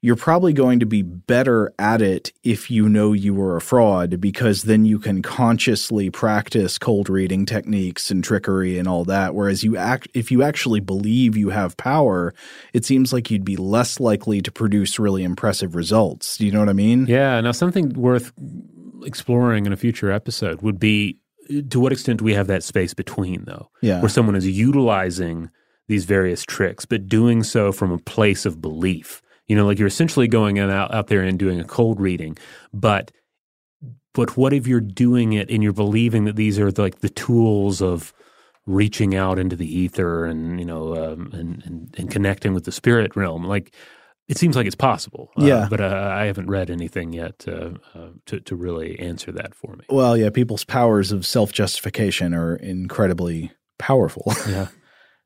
you're 0.06 0.16
probably 0.16 0.54
going 0.54 0.80
to 0.80 0.86
be 0.86 1.02
better 1.02 1.74
at 1.80 2.02
it 2.02 2.32
if 2.44 2.70
you 2.70 2.88
know 2.88 3.12
you 3.12 3.34
were 3.34 3.56
a 3.58 3.62
fraud 3.62 4.22
because 4.22 4.64
then 4.64 4.86
you 4.86 5.00
can 5.00 5.22
consciously 5.22 6.10
practice 6.12 6.78
cold 6.78 7.10
reading 7.10 7.46
techniques 7.46 8.12
and 8.12 8.24
trickery 8.24 8.78
and 8.78 8.88
all 8.88 9.04
that 9.04 9.34
whereas 9.34 9.64
you 9.64 9.76
act 9.76 10.08
if 10.14 10.32
you 10.32 10.44
actually 10.44 10.80
believe 10.80 11.36
you 11.36 11.50
have 11.50 11.76
power 11.78 12.34
it 12.74 12.86
seems 12.86 13.12
like 13.12 13.32
you'd 13.32 13.44
be 13.44 13.58
less 13.58 14.00
likely 14.00 14.42
to 14.42 14.52
produce 14.52 15.00
really 15.00 15.24
impressive 15.24 15.76
results 15.76 16.38
do 16.38 16.46
you 16.46 16.52
know 16.52 16.60
what 16.60 16.70
i 16.70 16.74
mean 16.74 17.06
Yeah. 17.08 17.42
Now, 17.42 17.52
something 17.52 17.90
worth 17.94 18.32
exploring 19.04 19.66
in 19.66 19.74
a 19.74 19.78
future 19.78 20.12
episode 20.12 20.62
would 20.62 20.80
be 20.80 21.20
uh, 21.50 21.62
to 21.70 21.80
what 21.80 21.92
extent 21.92 22.20
do 22.20 22.26
we 22.26 22.34
have 22.34 22.48
that 22.48 22.64
space 22.64 22.94
between, 22.94 23.44
though, 23.46 23.70
Yeah. 23.82 24.02
where 24.02 24.10
someone 24.10 24.36
is 24.36 24.48
utilizing 24.48 25.50
these 25.88 26.06
various 26.06 26.44
tricks, 26.44 26.86
but 26.86 27.08
doing 27.08 27.44
so 27.44 27.72
from 27.72 27.92
a 27.92 28.00
place 28.00 28.46
of 28.46 28.62
belief. 28.62 29.22
You 29.48 29.56
know, 29.56 29.66
like 29.66 29.78
you're 29.78 29.88
essentially 29.88 30.28
going 30.28 30.58
out, 30.60 30.94
out 30.94 31.08
there 31.08 31.22
and 31.22 31.38
doing 31.38 31.60
a 31.60 31.66
cold 31.66 32.00
reading, 32.00 32.38
but 32.74 33.12
but 34.14 34.38
what 34.38 34.54
if 34.54 34.66
you're 34.66 34.80
doing 34.82 35.34
it 35.34 35.50
and 35.52 35.62
you're 35.62 35.74
believing 35.74 36.24
that 36.26 36.36
these 36.36 36.58
are 36.58 36.72
like 36.72 37.00
the 37.02 37.10
tools 37.10 37.82
of 37.82 38.14
reaching 38.66 39.14
out 39.14 39.38
into 39.38 39.56
the 39.56 39.68
ether 39.80 40.26
and 40.26 40.60
you 40.60 40.66
know 40.66 40.96
um, 40.96 41.30
and, 41.34 41.62
and 41.66 41.94
and 41.98 42.10
connecting 42.12 42.54
with 42.54 42.64
the 42.66 42.72
spirit 42.72 43.16
realm? 43.16 43.44
Like 43.46 43.74
it 44.28 44.38
seems 44.40 44.56
like 44.56 44.66
it's 44.66 44.76
possible. 44.76 45.30
Uh, 45.38 45.46
Yeah. 45.46 45.68
but 45.70 45.80
uh, 45.82 46.10
i 46.16 46.26
haven't 46.26 46.48
read 46.50 46.72
anything 46.72 47.14
yet 47.14 47.46
uh, 47.48 47.72
uh, 47.94 48.10
to, 48.26 48.40
to 48.40 48.56
really 48.56 48.98
answer 49.00 49.32
that 49.34 49.54
for 49.54 49.76
me. 49.76 49.86
Well 49.90 50.18
yeah 50.18 50.32
people's 50.32 50.64
powers 50.64 51.12
of 51.12 51.26
self-justification 51.26 52.34
are 52.34 52.56
incredibly 52.56 53.52
powerful. 53.78 54.34
Yeah. 54.48 54.70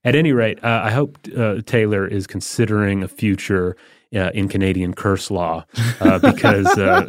At 0.03 0.15
any 0.15 0.31
rate 0.33 0.61
uh, 0.63 0.81
i 0.83 0.91
hope 0.91 1.17
uh, 1.37 1.61
taylor 1.65 2.05
is 2.07 2.25
considering 2.27 3.03
a 3.03 3.07
future 3.07 3.75
uh, 4.15 4.31
in 4.33 4.47
Canadian 4.47 4.93
curse 4.93 5.29
law 5.29 5.65
uh, 6.01 6.19
because 6.19 6.65
uh, 6.77 7.05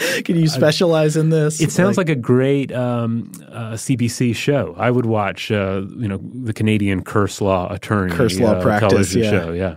can 0.24 0.36
you 0.36 0.48
specialize 0.48 1.16
in 1.16 1.30
this 1.30 1.60
It 1.60 1.70
sounds 1.70 1.96
like, 1.96 2.08
a 2.08 2.16
great 2.16 2.72
um, 2.72 3.30
uh, 3.48 3.72
CBC 3.74 4.34
show. 4.34 4.74
I 4.76 4.90
would 4.90 5.06
watch, 5.06 5.50
uh, 5.50 5.82
you 5.96 6.08
know, 6.08 6.18
the 6.22 6.52
Canadian 6.52 7.02
curse 7.02 7.40
law 7.40 7.72
attorney 7.72 8.12
Curse 8.12 8.40
law 8.40 8.52
uh, 8.52 8.62
practice, 8.62 9.14
yeah. 9.14 9.30
show. 9.30 9.52
Yeah. 9.52 9.76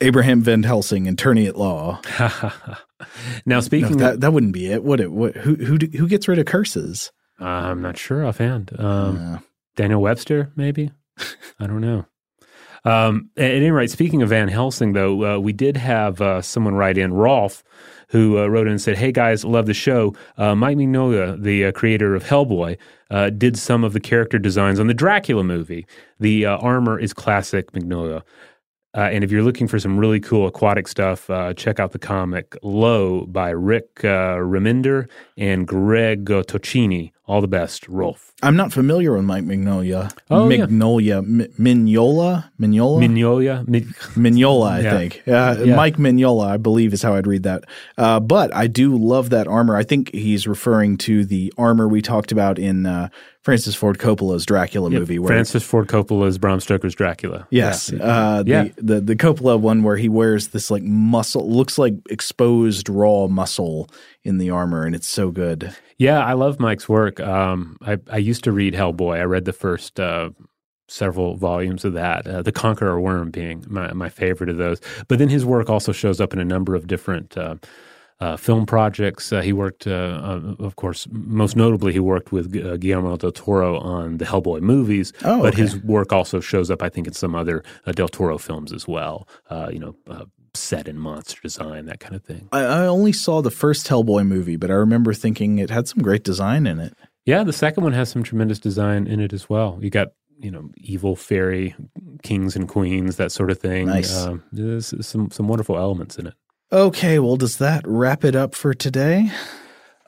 abraham 0.00 0.42
van 0.42 0.62
helsing 0.64 1.08
attorney 1.08 1.46
at 1.46 1.56
law 1.56 2.00
now 2.18 2.40
No, 3.46 3.60
speaking, 3.60 3.96
that 3.98 4.20
that 4.20 4.32
wouldn't 4.32 4.52
be 4.52 4.70
it. 4.72 4.84
Would 4.84 5.00
it? 5.00 5.12
What, 5.12 5.36
who 5.36 5.54
who 5.54 5.78
who 5.96 6.06
gets 6.08 6.28
rid 6.28 6.38
of 6.38 6.46
curses? 6.46 7.10
uh, 7.40 7.44
I'm 7.44 7.80
not 7.82 7.96
sure 7.98 8.24
offhand. 8.24 8.70
Um, 8.78 9.16
Uh, 9.16 9.38
Daniel 9.76 10.02
Webster, 10.02 10.52
maybe. 10.54 10.90
I 11.58 11.66
don't 11.66 11.80
know. 11.80 12.04
Um, 12.84 13.30
at 13.36 13.50
any 13.50 13.70
rate, 13.70 13.90
speaking 13.90 14.22
of 14.22 14.30
Van 14.30 14.48
Helsing, 14.48 14.92
though, 14.92 15.36
uh, 15.36 15.38
we 15.38 15.52
did 15.52 15.76
have 15.76 16.20
uh, 16.20 16.42
someone 16.42 16.74
write 16.74 16.98
in, 16.98 17.12
Rolf, 17.12 17.62
who 18.08 18.38
uh, 18.38 18.46
wrote 18.46 18.66
in 18.66 18.72
and 18.72 18.80
said, 18.80 18.98
Hey 18.98 19.12
guys, 19.12 19.44
love 19.44 19.66
the 19.66 19.74
show. 19.74 20.14
Uh, 20.36 20.54
Mike 20.54 20.76
Mignola, 20.76 21.40
the 21.40 21.66
uh, 21.66 21.72
creator 21.72 22.14
of 22.14 22.24
Hellboy, 22.24 22.76
uh, 23.10 23.30
did 23.30 23.56
some 23.56 23.84
of 23.84 23.92
the 23.92 24.00
character 24.00 24.38
designs 24.38 24.80
on 24.80 24.86
the 24.86 24.94
Dracula 24.94 25.44
movie. 25.44 25.86
The 26.18 26.44
armor 26.46 26.98
is 26.98 27.12
classic 27.12 27.72
Mignola. 27.72 28.22
Uh, 28.94 29.00
and 29.12 29.24
if 29.24 29.30
you're 29.32 29.42
looking 29.42 29.66
for 29.66 29.78
some 29.78 29.98
really 29.98 30.20
cool 30.20 30.46
aquatic 30.46 30.86
stuff, 30.86 31.30
uh, 31.30 31.54
check 31.54 31.80
out 31.80 31.92
the 31.92 31.98
comic 31.98 32.56
Low 32.62 33.24
by 33.26 33.48
Rick 33.50 34.00
uh, 34.04 34.36
Remender 34.36 35.08
and 35.38 35.66
Greg 35.66 36.26
Tocchini. 36.26 37.12
All 37.24 37.40
the 37.40 37.48
best, 37.48 37.88
Rolf. 37.88 38.32
I'm 38.42 38.56
not 38.56 38.72
familiar 38.72 39.14
with 39.14 39.24
Mike 39.24 39.44
Mignola. 39.44 40.12
Oh, 40.30 40.48
yeah. 40.50 40.66
Mignola, 40.66 41.18
M- 41.18 41.52
Mignola, 41.58 42.50
Mignola, 42.60 43.00
Mignola? 43.00 43.68
Mi- 43.68 43.80
Mignola. 43.80 44.70
I 44.70 44.80
Yeah. 44.80 44.90
think 44.98 45.22
uh, 45.28 45.56
Yeah. 45.64 45.76
Mike 45.76 45.96
Mignola, 45.96 46.46
I 46.48 46.56
believe, 46.58 46.92
is 46.92 47.00
how 47.02 47.14
I'd 47.14 47.26
read 47.26 47.44
that. 47.44 47.64
Uh, 47.96 48.20
but 48.20 48.54
I 48.54 48.66
do 48.66 48.96
love 48.96 49.30
that 49.30 49.46
armor. 49.46 49.76
I 49.76 49.84
think 49.84 50.12
he's 50.12 50.46
referring 50.46 50.98
to 50.98 51.24
the 51.24 51.52
armor 51.56 51.88
we 51.88 52.02
talked 52.02 52.32
about 52.32 52.58
in 52.58 52.84
uh, 52.86 53.08
Francis 53.42 53.74
Ford 53.74 53.98
Coppola's 53.98 54.46
Dracula 54.46 54.90
Yeah, 54.90 55.00
movie. 55.00 55.18
Where 55.18 55.28
Francis 55.28 55.64
Ford 55.64 55.88
Coppola's 55.88 56.38
Bram 56.38 56.60
Stoker's 56.60 56.94
Dracula. 56.94 57.46
Yes, 57.50 57.90
Yeah. 57.90 58.02
uh, 58.04 58.44
Yeah. 58.46 58.64
the, 58.76 58.82
the 58.94 59.00
the 59.00 59.16
Coppola 59.16 59.58
one 59.58 59.82
where 59.82 59.96
he 59.96 60.08
wears 60.08 60.48
this 60.48 60.70
like 60.70 60.82
muscle, 60.84 61.50
looks 61.50 61.76
like 61.78 61.94
exposed 62.08 62.88
raw 62.88 63.26
muscle 63.26 63.88
in 64.22 64.38
the 64.38 64.50
armor, 64.50 64.84
and 64.86 64.94
it's 64.94 65.08
so 65.08 65.30
good. 65.30 65.74
Yeah, 65.98 66.24
I 66.24 66.32
love 66.34 66.60
Mike's 66.60 66.88
work. 66.88 67.18
Um, 67.20 67.76
I, 67.82 67.98
I 68.10 68.18
used 68.18 68.44
to 68.44 68.52
read 68.52 68.74
Hellboy. 68.74 69.18
I 69.18 69.24
read 69.24 69.44
the 69.44 69.52
first 69.52 69.98
uh, 70.00 70.30
several 70.88 71.36
volumes 71.36 71.84
of 71.84 71.94
that, 71.94 72.26
uh, 72.26 72.42
The 72.42 72.52
Conqueror 72.52 73.00
Worm 73.00 73.30
being 73.30 73.64
my, 73.68 73.92
my 73.92 74.08
favorite 74.08 74.50
of 74.50 74.56
those. 74.58 74.80
But 75.08 75.18
then 75.18 75.28
his 75.28 75.44
work 75.44 75.68
also 75.70 75.90
shows 75.92 76.20
up 76.20 76.32
in 76.32 76.38
a 76.38 76.44
number 76.44 76.74
of 76.74 76.86
different 76.86 77.36
uh, 78.22 78.36
film 78.36 78.64
projects. 78.66 79.32
Uh, 79.32 79.40
he 79.40 79.52
worked, 79.52 79.86
uh, 79.86 79.90
uh, 79.90 80.54
of 80.60 80.76
course, 80.76 81.08
most 81.10 81.56
notably, 81.56 81.92
he 81.92 81.98
worked 81.98 82.30
with 82.30 82.54
uh, 82.56 82.76
Guillermo 82.76 83.16
del 83.16 83.32
Toro 83.32 83.78
on 83.78 84.18
the 84.18 84.24
Hellboy 84.24 84.60
movies. 84.60 85.12
Oh, 85.24 85.42
but 85.42 85.54
okay. 85.54 85.62
his 85.62 85.76
work 85.82 86.12
also 86.12 86.38
shows 86.38 86.70
up, 86.70 86.82
I 86.82 86.88
think, 86.88 87.08
in 87.08 87.14
some 87.14 87.34
other 87.34 87.64
uh, 87.84 87.90
del 87.90 88.08
Toro 88.08 88.38
films 88.38 88.72
as 88.72 88.86
well. 88.86 89.26
Uh, 89.50 89.70
you 89.72 89.80
know, 89.80 89.96
uh, 90.08 90.26
set 90.54 90.86
in 90.86 90.98
monster 90.98 91.40
design, 91.42 91.86
that 91.86 91.98
kind 91.98 92.14
of 92.14 92.22
thing. 92.22 92.48
I, 92.52 92.60
I 92.60 92.86
only 92.86 93.12
saw 93.12 93.42
the 93.42 93.50
first 93.50 93.88
Hellboy 93.88 94.24
movie, 94.24 94.56
but 94.56 94.70
I 94.70 94.74
remember 94.74 95.12
thinking 95.14 95.58
it 95.58 95.70
had 95.70 95.88
some 95.88 96.00
great 96.00 96.22
design 96.22 96.68
in 96.68 96.78
it. 96.78 96.94
Yeah, 97.24 97.42
the 97.42 97.52
second 97.52 97.82
one 97.82 97.92
has 97.92 98.08
some 98.08 98.22
tremendous 98.22 98.60
design 98.60 99.08
in 99.08 99.18
it 99.18 99.32
as 99.32 99.48
well. 99.48 99.78
You 99.80 99.90
got 99.90 100.08
you 100.38 100.50
know 100.50 100.70
evil 100.76 101.16
fairy 101.16 101.74
kings 102.22 102.54
and 102.54 102.68
queens, 102.68 103.16
that 103.16 103.32
sort 103.32 103.50
of 103.50 103.58
thing. 103.58 103.86
Nice. 103.86 104.16
Um, 104.16 104.42
there's 104.52 104.94
some 105.06 105.30
some 105.30 105.48
wonderful 105.48 105.76
elements 105.76 106.18
in 106.18 106.26
it. 106.28 106.34
Okay, 106.72 107.18
well, 107.18 107.36
does 107.36 107.58
that 107.58 107.86
wrap 107.86 108.24
it 108.24 108.34
up 108.34 108.54
for 108.54 108.72
today? 108.72 109.30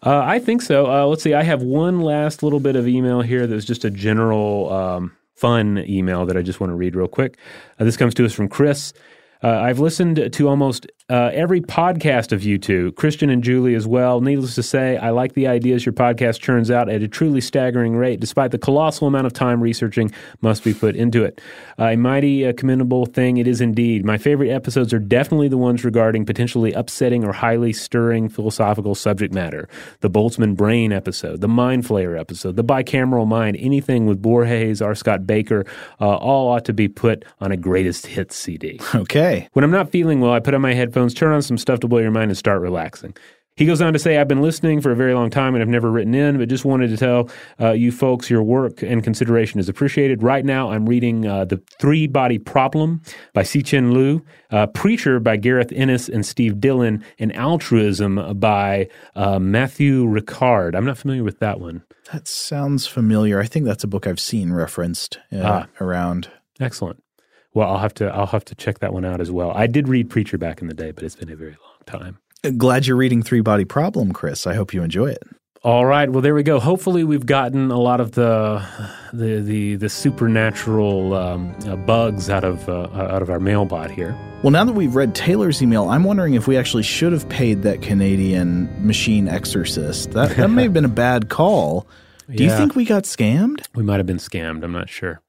Uh, 0.03 0.23
I 0.25 0.39
think 0.39 0.63
so. 0.63 0.87
Uh, 0.91 1.05
let's 1.05 1.23
see. 1.23 1.35
I 1.35 1.43
have 1.43 1.63
one 1.63 2.01
last 2.01 2.43
little 2.43 2.59
bit 2.59 2.75
of 2.75 2.89
email 2.89 3.21
here 3.21 3.47
that's 3.47 3.67
just 3.67 3.85
a 3.85 3.91
general 3.91 4.73
um, 4.73 5.13
fun 5.35 5.85
email 5.87 6.25
that 6.25 6.39
I 6.39 6.43
just 6.43 6.61
want 6.61 6.71
to 6.71 6.75
read 6.75 6.97
real 6.97 7.07
quick. 7.07 7.37
Uh, 7.79 7.85
this 7.85 7.99
comes 7.99 8.15
to 8.15 8.25
us 8.25 8.33
from 8.33 8.49
Chris. 8.49 8.95
Uh, 9.45 9.61
I've 9.61 9.79
listened 9.79 10.33
to 10.33 10.49
almost 10.49 10.87
uh, 11.11 11.31
every 11.35 11.61
podcast 11.61 12.33
of 12.33 12.43
you 12.43 12.57
two, 12.57 12.93
Christian 12.93 13.29
and 13.29 13.45
Julie 13.45 13.75
as 13.75 13.87
well. 13.87 14.23
Needless 14.23 14.55
to 14.55 14.63
say, 14.63 14.97
I 14.97 15.11
like 15.11 15.35
the 15.35 15.47
ideas 15.47 15.85
your 15.85 15.93
podcast 15.93 16.41
churns 16.41 16.71
out 16.71 16.89
at 16.89 17.03
a 17.03 17.09
truly 17.09 17.43
staggering 17.43 17.95
rate, 17.95 18.21
despite 18.21 18.53
the 18.53 18.59
colossal 18.59 19.07
amount 19.07 19.27
of 19.27 19.35
time 19.35 19.61
researching 19.61 20.11
must 20.41 20.65
be 20.65 20.73
put 20.73 20.97
into 20.97 21.23
it. 21.23 21.43
Uh, 21.79 21.89
a 21.89 21.97
mighty 21.97 22.47
uh, 22.47 22.55
commendable 22.55 23.05
thing 23.05 23.37
it 23.37 23.47
is 23.47 23.61
indeed. 23.61 24.03
My 24.03 24.17
favorite 24.17 24.49
episodes 24.49 24.95
are 24.95 24.99
definitely 24.99 25.49
the 25.49 25.59
ones 25.59 25.85
regarding 25.85 26.25
potentially 26.25 26.73
upsetting 26.73 27.23
or 27.23 27.35
highly 27.35 27.75
stirring 27.75 28.31
philosophical 28.31 28.95
subject 28.95 29.35
matter. 29.35 29.69
The 30.01 30.09
Boltzmann 30.09 30.57
Brain 30.57 30.91
episode, 30.91 31.43
the 31.43 31.49
Mind 31.49 31.85
Flayer 31.85 32.19
episode, 32.19 32.57
the 32.57 32.65
Bicameral 32.65 33.27
Mind, 33.27 33.59
anything 33.61 34.07
with 34.07 34.23
Borges, 34.23 34.81
R. 34.81 34.95
Scott 34.95 35.25
Bakker, 35.25 35.69
uh, 36.01 36.17
all 36.17 36.49
ought 36.49 36.65
to 36.65 36.73
be 36.73 36.89
put 36.89 37.27
on 37.41 37.53
a 37.53 37.59
greatest 37.59 38.07
hits 38.07 38.37
CD. 38.37 38.81
Okay. 38.95 39.34
When 39.53 39.65
I'm 39.65 39.71
not 39.71 39.91
feeling 39.91 40.21
well, 40.21 40.33
I 40.33 40.41
put 40.41 40.55
on 40.55 40.61
my 40.61 40.75
headphones, 40.75 41.15
turn 41.15 41.33
on 41.33 41.43
some 41.43 41.59
stuff 41.59 41.81
to 41.81 41.89
blow 41.89 41.99
your 41.99 42.11
mind, 42.11 42.31
and 42.31 42.39
start 42.39 42.61
relaxing. 42.61 43.15
He 43.57 43.67
goes 43.67 43.81
on 43.81 43.93
to 43.93 44.01
say, 44.01 44.19
I've 44.19 44.27
been 44.27 44.43
listening 44.43 44.81
for 44.81 44.91
a 44.91 44.97
very 44.97 45.15
long 45.15 45.31
time 45.31 45.55
and 45.55 45.63
I've 45.63 45.69
never 45.69 45.89
written 45.89 46.13
in, 46.13 46.39
but 46.39 46.49
just 46.49 46.65
wanted 46.65 46.89
to 46.89 46.97
tell 46.97 47.31
uh, 47.61 47.71
you 47.71 47.93
folks 47.93 48.29
your 48.29 48.43
work 48.43 48.83
and 48.83 49.01
consideration 49.05 49.61
is 49.61 49.69
appreciated. 49.69 50.25
Right 50.25 50.45
now, 50.45 50.73
I'm 50.73 50.87
reading 50.89 51.25
uh, 51.25 51.45
The 51.45 51.63
Three 51.79 52.09
Body 52.09 52.39
Problem 52.39 53.01
by 53.33 53.43
Cixin 53.45 53.93
Liu, 53.93 54.25
uh, 54.51 54.67
Preacher 54.67 55.21
by 55.21 55.37
Garth 55.37 55.71
Ennis 55.71 56.09
and 56.09 56.27
Steve 56.27 56.59
Dillon, 56.59 57.05
and 57.21 57.31
Altruism 57.37 58.41
by 58.41 58.89
uh, 59.15 59.39
Matthieu 59.39 60.05
Ricard. 60.05 60.75
I'm 60.75 60.85
not 60.85 60.99
familiar 60.99 61.23
with 61.23 61.39
that 61.39 61.61
one. 61.61 61.85
That 62.13 62.27
sounds 62.27 62.89
familiar. 62.89 63.39
I 63.39 63.47
think 63.47 63.67
that's 63.67 63.85
a 63.85 63.89
book 63.89 64.09
I've 64.09 64.19
seen 64.19 64.53
referenced 64.53 65.21
uh, 65.33 65.43
Ah. 65.45 65.67
around. 65.81 66.29
Excellent. 66.59 67.04
Well, 67.55 67.71
I'll 67.71 67.79
have 67.79 67.95
to 67.95 68.07
I'll 68.13 68.27
have 68.27 68.45
to 68.47 68.55
check 68.55 68.81
that 68.81 68.93
one 68.93 69.05
out 69.05 69.21
as 69.21 69.31
well. 69.31 69.53
I 69.53 69.67
did 69.67 69.89
read 69.89 70.11
Preacher 70.11 70.37
back 70.39 70.61
in 70.61 70.69
the 70.69 70.75
day, 70.75 70.91
but 70.91 71.05
it's 71.05 71.17
been 71.17 71.31
a 71.31 71.37
very 71.37 71.53
long 71.63 71.81
time. 71.87 72.19
Glad 72.59 72.87
you're 72.87 72.97
reading 72.97 73.23
Three 73.23 73.41
Body 73.41 73.65
Problem, 73.65 74.13
Chris. 74.13 74.47
I 74.47 74.55
hope 74.55 74.75
you 74.75 74.83
enjoy 74.83 75.07
it. 75.07 75.23
All 75.63 75.87
right. 75.87 76.11
Well, 76.11 76.21
there 76.21 76.35
we 76.35 76.43
go. 76.43 76.61
Hopefully, 76.61 77.05
we've 77.05 77.25
gotten 77.25 77.71
a 77.71 77.79
lot 77.79 77.99
of 77.99 78.13
the 78.13 78.63
the 79.15 79.41
the, 79.41 79.77
the 79.77 79.89
supernatural 79.89 81.15
um, 81.15 81.57
uh, 81.67 81.75
bugs 81.77 82.29
out 82.29 82.45
of 82.45 82.69
uh, 82.69 82.89
out 82.93 83.23
of 83.23 83.31
our 83.31 83.41
mailbot 83.41 83.91
here. 83.91 84.15
Well, 84.43 84.51
now 84.51 84.65
that 84.65 84.75
we've 84.75 84.95
read 84.95 85.15
Taylor's 85.15 85.63
email, 85.63 85.89
I'm 85.89 86.05
wondering 86.05 86.35
if 86.35 86.47
we 86.47 86.59
actually 86.59 86.83
should 86.83 87.15
have 87.15 87.27
paid 87.31 87.63
that 87.63 87.81
Canadian 87.81 88.69
machine 88.87 89.27
exorcist. 89.27 90.11
That, 90.11 90.37
that 90.37 90.51
may 90.51 90.65
have 90.65 90.75
been 90.75 90.85
a 90.85 90.89
bad 90.89 91.31
call. 91.31 91.87
Do 92.31 92.45
you 92.45 92.51
think 92.57 92.77
we 92.77 92.85
got 92.85 93.05
scammed? 93.05 93.67
We 93.75 93.83
might 93.83 93.97
have 93.97 94.07
been 94.07 94.19
scammed. 94.19 94.65
I'm 94.65 94.73
not 94.73 94.91
sure, 94.91 95.23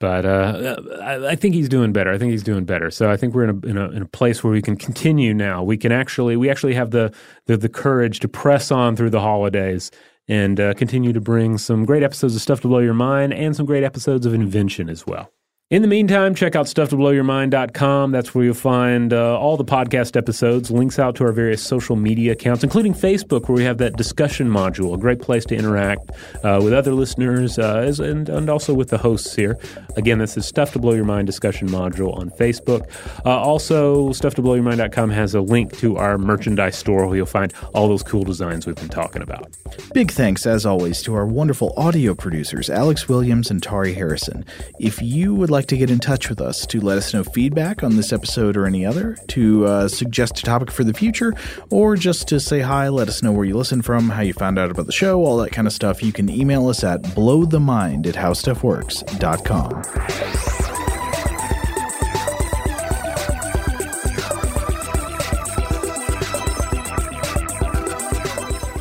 but 0.00 0.24
uh, 0.24 0.76
I, 1.02 1.28
I 1.28 1.36
think 1.36 1.54
he's 1.54 1.68
doing 1.68 1.92
better. 1.92 2.10
I 2.10 2.18
think 2.18 2.32
he's 2.32 2.42
doing 2.42 2.64
better. 2.64 2.90
So 2.90 3.10
I 3.10 3.16
think 3.16 3.34
we're 3.34 3.44
in 3.44 3.50
a, 3.50 3.66
in 3.68 3.78
a 3.78 3.90
in 3.90 4.02
a 4.02 4.06
place 4.06 4.42
where 4.42 4.52
we 4.52 4.62
can 4.62 4.76
continue 4.76 5.32
now. 5.32 5.62
We 5.62 5.76
can 5.76 5.92
actually 5.92 6.36
we 6.36 6.50
actually 6.50 6.74
have 6.74 6.90
the 6.90 7.14
the, 7.46 7.56
the 7.56 7.68
courage 7.68 8.18
to 8.20 8.28
press 8.28 8.72
on 8.72 8.96
through 8.96 9.10
the 9.10 9.20
holidays. 9.20 9.90
And 10.28 10.60
uh, 10.60 10.74
continue 10.74 11.12
to 11.12 11.20
bring 11.20 11.58
some 11.58 11.84
great 11.84 12.04
episodes 12.04 12.36
of 12.36 12.42
Stuff 12.42 12.60
to 12.60 12.68
Blow 12.68 12.78
Your 12.78 12.94
Mind 12.94 13.34
and 13.34 13.56
some 13.56 13.66
great 13.66 13.82
episodes 13.82 14.26
of 14.26 14.32
Invention 14.32 14.88
as 14.88 15.04
well. 15.04 15.32
In 15.70 15.82
the 15.82 15.88
meantime, 15.88 16.34
check 16.34 16.56
out 16.56 16.66
stufftoblowyourmind.com. 16.66 18.10
That's 18.10 18.34
where 18.34 18.44
you'll 18.44 18.54
find 18.54 19.12
uh, 19.12 19.38
all 19.38 19.56
the 19.56 19.64
podcast 19.64 20.16
episodes, 20.16 20.68
links 20.72 20.98
out 20.98 21.14
to 21.14 21.24
our 21.24 21.30
various 21.30 21.62
social 21.62 21.94
media 21.94 22.32
accounts, 22.32 22.64
including 22.64 22.92
Facebook, 22.92 23.48
where 23.48 23.54
we 23.54 23.62
have 23.62 23.78
that 23.78 23.96
discussion 23.96 24.48
module, 24.50 24.92
a 24.94 24.98
great 24.98 25.20
place 25.20 25.44
to 25.44 25.54
interact 25.54 26.10
uh, 26.42 26.60
with 26.60 26.72
other 26.72 26.92
listeners 26.92 27.56
uh, 27.56 27.94
and, 28.00 28.28
and 28.28 28.50
also 28.50 28.74
with 28.74 28.88
the 28.88 28.98
hosts 28.98 29.36
here. 29.36 29.56
Again, 29.96 30.18
that's 30.18 30.34
the 30.34 30.42
Stuff 30.42 30.72
to 30.72 30.80
Blow 30.80 30.92
Your 30.92 31.04
Mind 31.04 31.28
discussion 31.28 31.68
module 31.68 32.18
on 32.18 32.30
Facebook. 32.30 32.90
Uh, 33.24 33.38
also, 33.38 34.08
stufftoblowyourmind.com 34.08 35.10
has 35.10 35.36
a 35.36 35.40
link 35.40 35.78
to 35.78 35.98
our 35.98 36.18
merchandise 36.18 36.76
store 36.76 37.06
where 37.06 37.16
you'll 37.16 37.26
find 37.26 37.54
all 37.74 37.86
those 37.86 38.02
cool 38.02 38.24
designs 38.24 38.66
we've 38.66 38.74
been 38.74 38.88
talking 38.88 39.22
about. 39.22 39.56
Big 39.94 40.10
thanks, 40.10 40.46
as 40.46 40.66
always, 40.66 41.00
to 41.02 41.14
our 41.14 41.26
wonderful 41.26 41.72
audio 41.76 42.12
producers, 42.12 42.68
Alex 42.68 43.08
Williams 43.08 43.52
and 43.52 43.62
Tari 43.62 43.94
Harrison. 43.94 44.44
If 44.80 45.00
you 45.00 45.32
would 45.32 45.48
like 45.48 45.59
to 45.66 45.76
get 45.76 45.90
in 45.90 45.98
touch 45.98 46.28
with 46.28 46.40
us 46.40 46.66
to 46.66 46.80
let 46.80 46.98
us 46.98 47.12
know 47.12 47.24
feedback 47.24 47.82
on 47.82 47.96
this 47.96 48.12
episode 48.12 48.56
or 48.56 48.66
any 48.66 48.84
other, 48.84 49.16
to 49.28 49.66
uh, 49.66 49.88
suggest 49.88 50.38
a 50.38 50.42
topic 50.42 50.70
for 50.70 50.84
the 50.84 50.94
future, 50.94 51.32
or 51.70 51.96
just 51.96 52.28
to 52.28 52.40
say 52.40 52.60
hi, 52.60 52.88
let 52.88 53.08
us 53.08 53.22
know 53.22 53.32
where 53.32 53.44
you 53.44 53.56
listen 53.56 53.82
from, 53.82 54.08
how 54.08 54.22
you 54.22 54.32
found 54.32 54.58
out 54.58 54.70
about 54.70 54.86
the 54.86 54.92
show, 54.92 55.24
all 55.24 55.36
that 55.38 55.52
kind 55.52 55.66
of 55.66 55.72
stuff, 55.72 56.02
you 56.02 56.12
can 56.12 56.28
email 56.28 56.68
us 56.68 56.84
at 56.84 57.02
blowthemind 57.02 58.06
at 58.06 58.14
howstuffworks.com. 58.14 59.82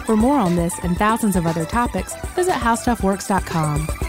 For 0.06 0.18
more 0.18 0.40
on 0.40 0.56
this 0.56 0.74
and 0.80 0.98
thousands 0.98 1.36
of 1.36 1.46
other 1.46 1.66
topics, 1.66 2.16
visit 2.36 2.54
howstuffworks.com. 2.54 4.09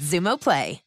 Xumo 0.00 0.38
Play. 0.38 0.83